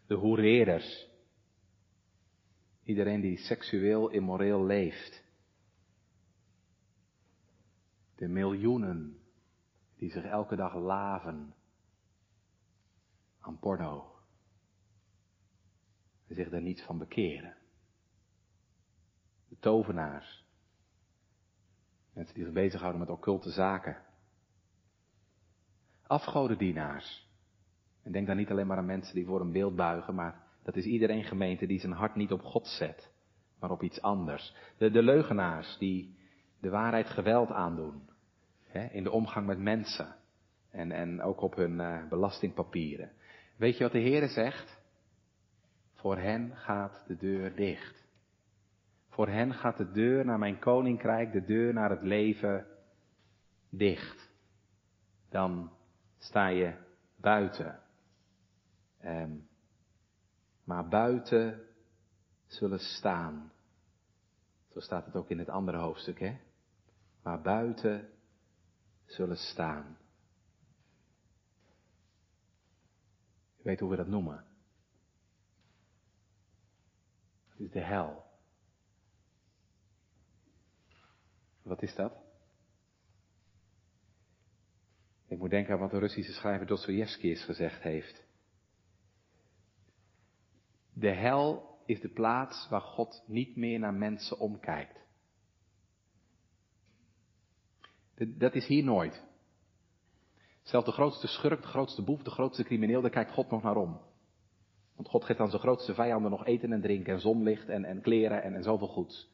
de 0.07 0.15
hoereerders, 0.15 1.09
iedereen 2.83 3.21
die 3.21 3.37
seksueel 3.37 4.09
immoreel 4.09 4.65
leeft, 4.65 5.23
de 8.15 8.27
miljoenen 8.27 9.19
die 9.95 10.11
zich 10.11 10.23
elke 10.23 10.55
dag 10.55 10.75
laven 10.75 11.55
aan 13.39 13.59
porno. 13.59 14.15
En 16.27 16.35
zich 16.35 16.49
daar 16.49 16.61
niet 16.61 16.81
van 16.81 16.97
bekeren. 16.97 17.55
De 19.47 19.57
tovenaars, 19.59 20.45
mensen 22.13 22.35
die 22.35 22.43
zich 22.43 22.53
bezighouden 22.53 22.99
met 22.99 23.09
occulte 23.09 23.49
zaken, 23.49 24.03
afgodendienaars. 26.01 27.22
En 28.03 28.11
denk 28.11 28.27
dan 28.27 28.37
niet 28.37 28.51
alleen 28.51 28.67
maar 28.67 28.77
aan 28.77 28.85
mensen 28.85 29.15
die 29.15 29.25
voor 29.25 29.41
een 29.41 29.51
beeld 29.51 29.75
buigen, 29.75 30.15
maar 30.15 30.41
dat 30.63 30.75
is 30.75 30.85
iedereen 30.85 31.23
gemeente 31.23 31.65
die 31.65 31.79
zijn 31.79 31.93
hart 31.93 32.15
niet 32.15 32.31
op 32.31 32.43
God 32.43 32.67
zet, 32.67 33.11
maar 33.59 33.71
op 33.71 33.83
iets 33.83 34.01
anders. 34.01 34.55
De, 34.77 34.91
de 34.91 35.03
leugenaars 35.03 35.77
die 35.77 36.15
de 36.59 36.69
waarheid 36.69 37.07
geweld 37.07 37.51
aandoen, 37.51 38.09
hè, 38.63 38.85
in 38.85 39.03
de 39.03 39.11
omgang 39.11 39.45
met 39.45 39.59
mensen 39.59 40.15
en, 40.71 40.91
en 40.91 41.21
ook 41.21 41.41
op 41.41 41.55
hun 41.55 41.79
uh, 41.79 42.07
belastingpapieren. 42.09 43.11
Weet 43.57 43.77
je 43.77 43.83
wat 43.83 43.91
de 43.91 43.99
Heer 43.99 44.27
zegt? 44.27 44.81
Voor 45.93 46.17
hen 46.17 46.55
gaat 46.55 47.03
de 47.07 47.17
deur 47.17 47.55
dicht. 47.55 48.07
Voor 49.09 49.27
hen 49.27 49.53
gaat 49.53 49.77
de 49.77 49.91
deur 49.91 50.25
naar 50.25 50.39
mijn 50.39 50.59
koninkrijk, 50.59 51.31
de 51.31 51.45
deur 51.45 51.73
naar 51.73 51.89
het 51.89 52.01
leven 52.01 52.65
dicht. 53.69 54.29
Dan 55.29 55.71
sta 56.17 56.47
je 56.47 56.73
buiten. 57.15 57.82
Um, 59.05 59.49
maar 60.63 60.87
buiten 60.87 61.67
zullen 62.45 62.79
staan. 62.79 63.51
Zo 64.71 64.79
staat 64.79 65.05
het 65.05 65.15
ook 65.15 65.29
in 65.29 65.39
het 65.39 65.49
andere 65.49 65.77
hoofdstuk, 65.77 66.19
hè? 66.19 66.39
Maar 67.23 67.41
buiten 67.41 68.09
zullen 69.05 69.37
staan. 69.37 69.97
Weet 73.61 73.79
hoe 73.79 73.89
we 73.89 73.95
dat 73.95 74.07
noemen. 74.07 74.45
Het 77.49 77.59
is 77.59 77.71
de 77.71 77.79
hel. 77.79 78.23
Wat 81.61 81.81
is 81.81 81.95
dat? 81.95 82.13
Ik 85.27 85.37
moet 85.37 85.49
denken 85.49 85.73
aan 85.73 85.79
wat 85.79 85.91
de 85.91 85.99
Russische 85.99 86.33
schrijver 86.33 86.67
Dostoevsky 86.67 87.27
eens 87.27 87.43
gezegd 87.43 87.81
heeft. 87.81 88.23
De 91.03 91.11
hel 91.11 91.77
is 91.85 92.01
de 92.01 92.09
plaats 92.09 92.67
waar 92.69 92.81
God 92.81 93.23
niet 93.27 93.55
meer 93.55 93.79
naar 93.79 93.93
mensen 93.93 94.39
omkijkt. 94.39 95.05
Dat 98.15 98.53
is 98.53 98.67
hier 98.67 98.83
nooit. 98.83 99.23
Zelfs 100.61 100.85
de 100.85 100.91
grootste 100.91 101.27
schurk, 101.27 101.61
de 101.61 101.67
grootste 101.67 102.01
boef, 102.01 102.21
de 102.21 102.29
grootste 102.29 102.63
crimineel, 102.63 103.01
daar 103.01 103.09
kijkt 103.09 103.31
God 103.31 103.49
nog 103.49 103.63
naar 103.63 103.75
om. 103.75 104.01
Want 104.95 105.07
God 105.07 105.23
geeft 105.23 105.39
aan 105.39 105.49
zijn 105.49 105.61
grootste 105.61 105.93
vijanden 105.93 106.31
nog 106.31 106.45
eten 106.45 106.73
en 106.73 106.81
drinken 106.81 107.13
en 107.13 107.19
zonlicht 107.19 107.69
en, 107.69 107.85
en 107.85 108.01
kleren 108.01 108.43
en, 108.43 108.55
en 108.55 108.63
zoveel 108.63 108.87
goeds. 108.87 109.29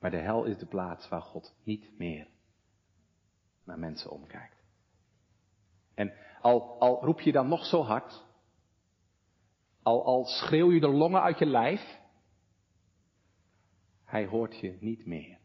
Maar 0.00 0.10
de 0.10 0.16
hel 0.16 0.44
is 0.44 0.58
de 0.58 0.66
plaats 0.66 1.08
waar 1.08 1.22
God 1.22 1.54
niet 1.64 1.98
meer 1.98 2.28
naar 3.64 3.78
mensen 3.78 4.10
omkijkt. 4.10 4.62
En 5.94 6.12
al, 6.40 6.80
al 6.80 7.04
roep 7.04 7.20
je 7.20 7.32
dan 7.32 7.48
nog 7.48 7.64
zo 7.64 7.82
hard, 7.82 8.25
al, 9.86 10.04
al 10.04 10.24
schreeuw 10.24 10.72
je 10.72 10.80
de 10.80 10.88
longen 10.88 11.22
uit 11.22 11.38
je 11.38 11.46
lijf, 11.46 12.00
hij 14.04 14.26
hoort 14.26 14.58
je 14.58 14.76
niet 14.80 15.06
meer. 15.06 15.38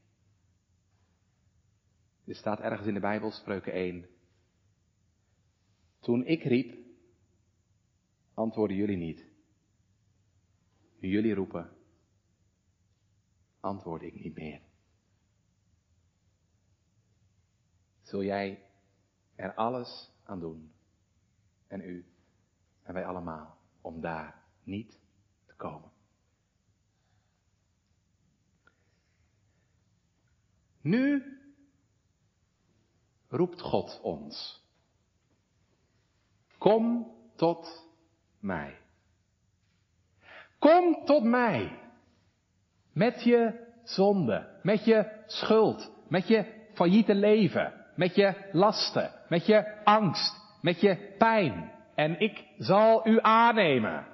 Er 2.25 2.35
staat 2.35 2.59
ergens 2.59 2.87
in 2.87 2.93
de 2.93 2.99
Bijbel, 2.99 3.31
spreuken 3.31 3.73
1. 3.73 4.09
Toen 5.99 6.25
ik 6.25 6.43
riep, 6.43 6.77
antwoorden 8.33 8.77
jullie 8.77 8.97
niet. 8.97 9.25
Jullie 10.99 11.33
roepen, 11.33 11.77
antwoord 13.59 14.01
ik 14.01 14.13
niet 14.23 14.35
meer. 14.35 14.61
Zul 18.01 18.23
jij 18.23 18.65
er 19.35 19.53
alles 19.53 20.11
aan 20.23 20.39
doen. 20.39 20.71
En 21.67 21.81
u 21.81 22.05
en 22.83 22.93
wij 22.93 23.05
allemaal 23.05 23.60
om 23.81 24.01
daar 24.01 24.43
niet 24.63 24.99
te 25.45 25.53
komen. 25.55 25.91
Nu 30.81 31.23
roept 33.27 33.61
God 33.61 33.99
ons. 34.01 34.61
Kom 36.57 37.11
tot 37.35 37.87
mij. 38.39 38.77
Kom 40.59 41.05
tot 41.05 41.23
mij. 41.23 41.79
Met 42.91 43.23
je 43.23 43.67
zonde, 43.83 44.59
met 44.63 44.85
je 44.85 45.23
schuld, 45.25 45.91
met 46.07 46.27
je 46.27 46.45
failliete 46.73 47.15
leven, 47.15 47.73
met 47.95 48.15
je 48.15 48.49
lasten, 48.51 49.11
met 49.29 49.45
je 49.45 49.83
angst, 49.83 50.35
met 50.61 50.81
je 50.81 51.15
pijn. 51.17 51.71
En 52.01 52.19
ik 52.19 52.45
zal 52.57 53.07
u 53.07 53.19
aannemen. 53.21 54.07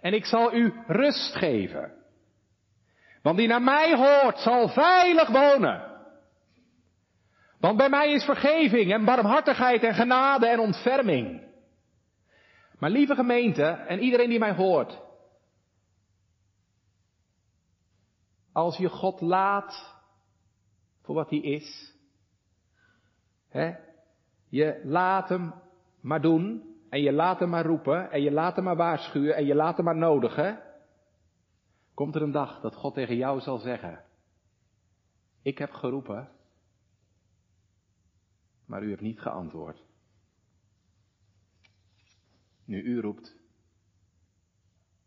En 0.00 0.12
ik 0.14 0.24
zal 0.24 0.54
u 0.54 0.72
rust 0.86 1.34
geven. 1.36 1.92
Want 3.22 3.36
die 3.36 3.48
naar 3.48 3.62
mij 3.62 3.96
hoort 3.96 4.38
zal 4.38 4.68
veilig 4.68 5.28
wonen. 5.28 6.00
Want 7.60 7.76
bij 7.76 7.88
mij 7.88 8.12
is 8.12 8.24
vergeving 8.24 8.92
en 8.92 9.04
barmhartigheid 9.04 9.82
en 9.82 9.94
genade 9.94 10.46
en 10.48 10.58
ontferming. 10.58 11.42
Maar 12.78 12.90
lieve 12.90 13.14
gemeente 13.14 13.64
en 13.64 14.00
iedereen 14.00 14.28
die 14.28 14.38
mij 14.38 14.54
hoort. 14.54 14.98
Als 18.52 18.76
je 18.76 18.88
God 18.88 19.20
laat 19.20 19.96
voor 21.02 21.14
wat 21.14 21.30
hij 21.30 21.40
is. 21.40 21.96
Hè? 23.48 23.76
Je 24.48 24.80
laat 24.84 25.28
hem 25.28 25.52
maar 26.00 26.20
doen 26.20 26.76
en 26.88 27.02
je 27.02 27.12
laat 27.12 27.38
hem 27.38 27.48
maar 27.48 27.66
roepen 27.66 28.10
en 28.10 28.22
je 28.22 28.30
laat 28.30 28.54
hem 28.54 28.64
maar 28.64 28.76
waarschuwen 28.76 29.36
en 29.36 29.46
je 29.46 29.54
laat 29.54 29.76
hem 29.76 29.84
maar 29.84 29.96
nodigen. 29.96 30.62
Komt 31.94 32.14
er 32.14 32.22
een 32.22 32.32
dag 32.32 32.60
dat 32.60 32.74
God 32.74 32.94
tegen 32.94 33.16
jou 33.16 33.40
zal 33.40 33.58
zeggen, 33.58 34.04
ik 35.42 35.58
heb 35.58 35.72
geroepen, 35.72 36.28
maar 38.64 38.82
u 38.82 38.90
hebt 38.90 39.00
niet 39.00 39.20
geantwoord. 39.20 39.86
Nu 42.64 42.82
u 42.82 43.00
roept, 43.00 43.36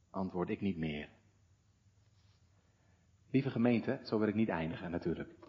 antwoord 0.09 0.49
ik 0.49 0.61
niet 0.61 0.77
meer. 0.77 1.09
Lieve 3.29 3.49
gemeente, 3.49 3.99
zo 4.03 4.19
wil 4.19 4.27
ik 4.27 4.35
niet 4.35 4.49
eindigen 4.49 4.91
natuurlijk. 4.91 5.40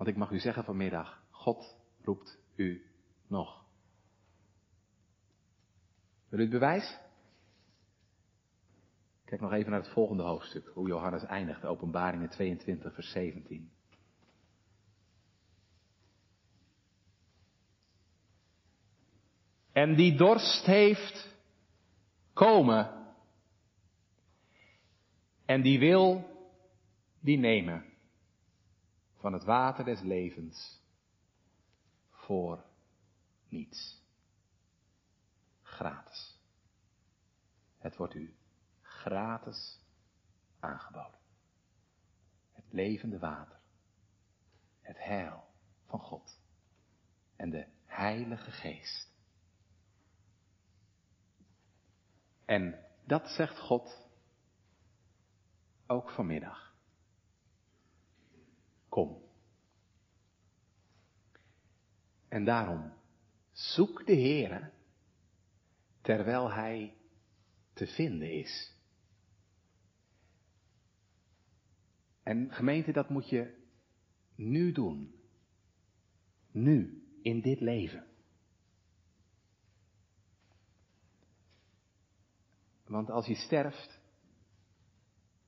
Want 0.00 0.12
ik 0.12 0.18
mag 0.18 0.30
u 0.30 0.38
zeggen 0.38 0.64
vanmiddag, 0.64 1.22
God 1.30 1.76
roept 2.02 2.38
u 2.54 2.86
nog. 3.26 3.64
Wil 6.28 6.38
u 6.38 6.42
het 6.42 6.50
bewijs? 6.50 6.98
Kijk 9.24 9.40
nog 9.40 9.52
even 9.52 9.70
naar 9.70 9.80
het 9.80 9.92
volgende 9.92 10.22
hoofdstuk, 10.22 10.70
hoe 10.74 10.88
Johannes 10.88 11.24
eindigt, 11.24 11.64
openbaringen 11.64 12.28
22, 12.28 12.94
vers 12.94 13.10
17. 13.10 13.70
En 19.72 19.96
die 19.96 20.16
dorst 20.16 20.66
heeft, 20.66 21.36
komen. 22.32 23.14
En 25.44 25.62
die 25.62 25.78
wil, 25.78 26.24
die 27.18 27.38
nemen 27.38 27.89
van 29.20 29.32
het 29.32 29.44
water 29.44 29.84
des 29.84 30.00
levens 30.00 30.80
voor 32.10 32.64
niets. 33.48 34.02
Gratis. 35.62 36.38
Het 37.78 37.96
wordt 37.96 38.14
u 38.14 38.34
gratis 38.82 39.80
aangeboden. 40.60 41.18
Het 42.52 42.64
levende 42.68 43.18
water. 43.18 43.58
Het 44.80 44.98
heil 44.98 45.44
van 45.86 46.00
God. 46.00 46.40
En 47.36 47.50
de 47.50 47.66
Heilige 47.86 48.50
Geest. 48.50 49.12
En 52.44 52.84
dat 53.04 53.28
zegt 53.28 53.58
God 53.58 54.08
ook 55.86 56.10
vanmiddag. 56.10 56.69
Kom. 58.90 59.22
En 62.28 62.44
daarom 62.44 62.92
zoek 63.52 64.06
de 64.06 64.14
Heere 64.14 64.70
terwijl 66.00 66.50
Hij 66.50 66.96
te 67.72 67.86
vinden 67.86 68.32
is. 68.32 68.74
En 72.22 72.52
gemeente, 72.52 72.92
dat 72.92 73.08
moet 73.08 73.28
je 73.28 73.54
nu 74.34 74.72
doen. 74.72 75.14
Nu, 76.50 77.04
in 77.22 77.40
dit 77.40 77.60
leven. 77.60 78.06
Want 82.84 83.10
als 83.10 83.26
je 83.26 83.34
sterft, 83.34 84.00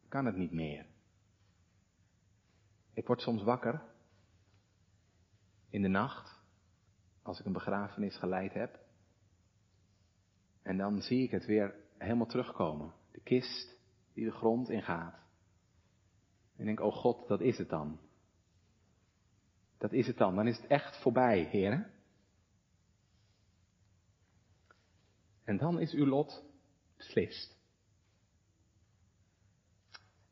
kan 0.09 0.27
het 0.27 0.37
niet 0.37 0.53
meer. 0.53 0.92
Ik 2.95 3.07
word 3.07 3.21
soms 3.21 3.43
wakker 3.43 3.83
in 5.69 5.83
de 5.83 5.89
nacht, 5.89 6.41
als 7.23 7.41
ik 7.41 7.47
een 7.47 7.53
begrafenis 7.53 8.17
geleid 8.17 8.53
heb. 8.53 8.81
En 10.63 10.77
dan 10.77 11.03
zie 11.03 11.23
ik 11.23 11.31
het 11.31 11.47
weer 11.47 11.75
helemaal 11.99 12.27
terugkomen. 12.27 12.93
De 13.11 13.21
kist 13.21 13.77
die 14.13 14.25
de 14.25 14.31
grond 14.31 14.69
ingaat. 14.69 15.15
En 16.57 16.61
ik 16.61 16.65
denk, 16.65 16.81
oh 16.81 16.93
God, 16.93 17.29
dat 17.29 17.41
is 17.41 17.59
het 17.59 17.69
dan. 17.69 18.01
Dat 19.79 19.93
is 19.93 20.07
het 20.07 20.17
dan. 20.17 20.35
Dan 20.35 20.47
is 20.47 20.57
het 20.57 20.67
echt 20.67 21.03
voorbij, 21.03 21.43
heren. 21.43 21.91
En 25.45 25.57
dan 25.57 25.81
is 25.81 25.93
uw 25.93 26.07
lot 26.07 26.45
beslist. 26.97 27.59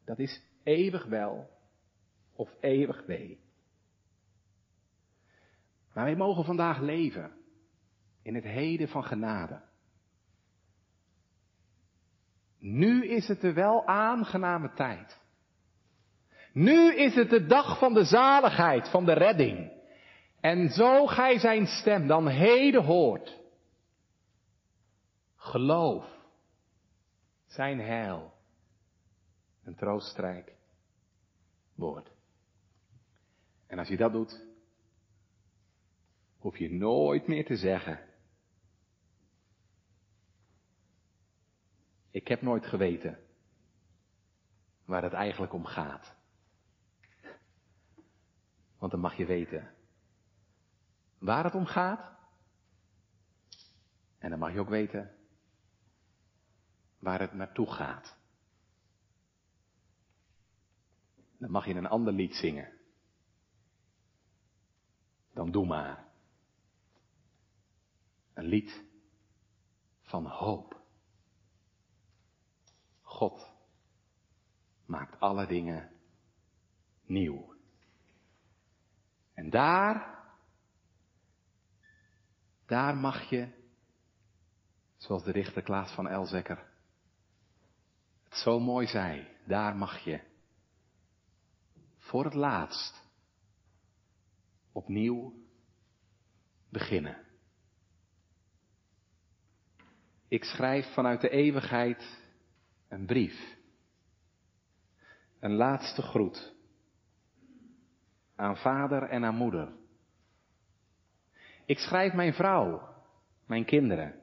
Dat 0.05 0.19
is 0.19 0.43
eeuwig 0.63 1.05
wel 1.05 1.60
of 2.41 2.55
eeuwig 2.61 3.07
wee. 3.07 3.41
Maar 5.93 6.05
wij 6.05 6.17
mogen 6.17 6.45
vandaag 6.45 6.79
leven 6.79 7.33
in 8.23 8.35
het 8.35 8.45
heden 8.45 8.89
van 8.89 9.05
genade. 9.05 9.63
Nu 12.59 13.07
is 13.07 13.29
het 13.29 13.41
de 13.41 13.53
wel 13.53 13.87
aangename 13.87 14.73
tijd. 14.73 15.21
Nu 16.53 16.95
is 16.95 17.15
het 17.15 17.31
de 17.31 17.47
dag 17.47 17.79
van 17.79 17.95
de 17.95 18.05
zaligheid, 18.05 18.89
van 18.89 19.05
de 19.05 19.13
redding. 19.13 19.73
En 20.41 20.69
zo 20.69 21.07
gij 21.07 21.39
zijn 21.39 21.67
stem 21.67 22.07
dan 22.07 22.29
heden 22.29 22.85
hoort. 22.85 23.41
Geloof 25.37 26.19
zijn 27.47 27.81
heil. 27.81 28.33
Een 29.65 29.77
troostrijk 29.77 30.55
woord. 31.75 32.19
En 33.71 33.79
als 33.79 33.89
je 33.89 33.97
dat 33.97 34.13
doet, 34.13 34.47
hoef 36.39 36.57
je 36.57 36.71
nooit 36.71 37.27
meer 37.27 37.45
te 37.45 37.57
zeggen. 37.57 38.09
Ik 42.11 42.29
heb 42.29 42.43
nooit 42.43 42.67
geweten 42.67 43.19
waar 44.85 45.03
het 45.03 45.13
eigenlijk 45.13 45.53
om 45.53 45.65
gaat. 45.65 46.15
Want 48.79 48.93
dan 48.93 49.01
mag 49.01 49.17
je 49.17 49.27
weten 49.27 49.75
waar 51.19 51.45
het 51.45 51.55
om 51.55 51.67
gaat. 51.67 52.19
En 54.19 54.31
dan 54.31 54.39
mag 54.39 54.53
je 54.53 54.61
ook 54.61 54.69
weten 54.69 55.17
waar 56.99 57.21
het 57.21 57.33
naartoe 57.33 57.71
gaat. 57.71 58.17
Dan 61.39 61.51
mag 61.51 61.67
je 61.67 61.75
een 61.75 61.87
ander 61.87 62.13
lied 62.13 62.35
zingen. 62.35 62.80
Dan 65.41 65.51
doe 65.51 65.67
maar. 65.67 66.09
Een 68.35 68.45
lied 68.45 68.85
van 70.03 70.27
hoop. 70.27 70.81
God 73.03 73.53
maakt 74.85 75.21
alle 75.21 75.47
dingen 75.47 75.93
nieuw. 77.05 77.55
En 79.35 79.51
daar, 79.51 80.25
daar 82.67 82.97
mag 82.97 83.31
je, 83.31 83.49
zoals 84.97 85.25
de 85.25 85.33
dichter 85.33 85.63
Klaas 85.63 85.95
van 85.95 86.09
Elzekker 86.09 86.71
het 88.25 88.35
zo 88.35 88.59
mooi 88.59 88.87
zei, 88.87 89.37
daar 89.47 89.77
mag 89.77 89.99
je 89.99 90.21
voor 91.99 92.25
het 92.25 92.35
laatst 92.35 93.00
opnieuw 94.73 95.35
beginnen. 96.69 97.29
Ik 100.29 100.45
schrijf 100.45 100.95
vanuit 100.95 101.21
de 101.21 101.31
eeuwigheid 101.31 102.23
een 102.89 103.07
brief. 103.07 103.57
Een 105.39 105.55
laatste 105.55 106.03
groet 106.03 106.55
aan 108.35 108.57
vader 108.57 109.03
en 109.03 109.25
aan 109.25 109.35
moeder. 109.35 109.73
Ik 111.65 111.79
schrijf 111.79 112.13
mijn 112.13 112.35
vrouw, 112.35 112.95
mijn 113.47 113.65
kinderen 113.65 114.21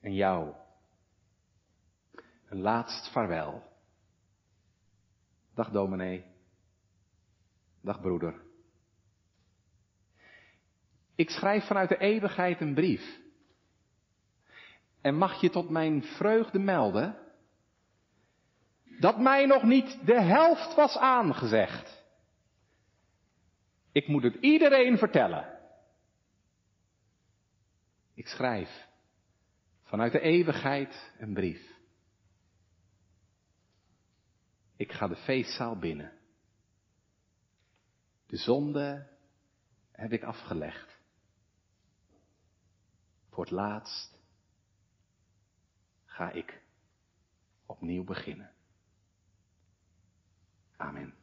en 0.00 0.14
jou. 0.14 0.54
Een 2.48 2.60
laatst 2.60 3.12
vaarwel. 3.12 3.62
Dag 5.54 5.70
dominee. 5.70 6.24
Dag 7.80 8.00
broeder. 8.00 8.43
Ik 11.14 11.30
schrijf 11.30 11.66
vanuit 11.66 11.88
de 11.88 11.98
eeuwigheid 11.98 12.60
een 12.60 12.74
brief. 12.74 13.20
En 15.00 15.14
mag 15.14 15.40
je 15.40 15.50
tot 15.50 15.70
mijn 15.70 16.02
vreugde 16.02 16.58
melden 16.58 17.18
dat 19.00 19.18
mij 19.18 19.46
nog 19.46 19.62
niet 19.62 20.06
de 20.06 20.20
helft 20.20 20.74
was 20.74 20.96
aangezegd. 20.96 22.04
Ik 23.92 24.08
moet 24.08 24.22
het 24.22 24.34
iedereen 24.34 24.98
vertellen. 24.98 25.58
Ik 28.14 28.26
schrijf 28.26 28.86
vanuit 29.82 30.12
de 30.12 30.20
eeuwigheid 30.20 31.12
een 31.18 31.34
brief. 31.34 31.72
Ik 34.76 34.92
ga 34.92 35.08
de 35.08 35.16
feestzaal 35.16 35.78
binnen. 35.78 36.12
De 38.26 38.36
zonde 38.36 39.08
heb 39.92 40.12
ik 40.12 40.22
afgelegd. 40.22 40.93
Voor 43.34 43.44
het 43.44 43.52
laatst 43.52 44.18
ga 46.04 46.30
ik 46.30 46.62
opnieuw 47.66 48.04
beginnen. 48.04 48.54
Amen. 50.76 51.14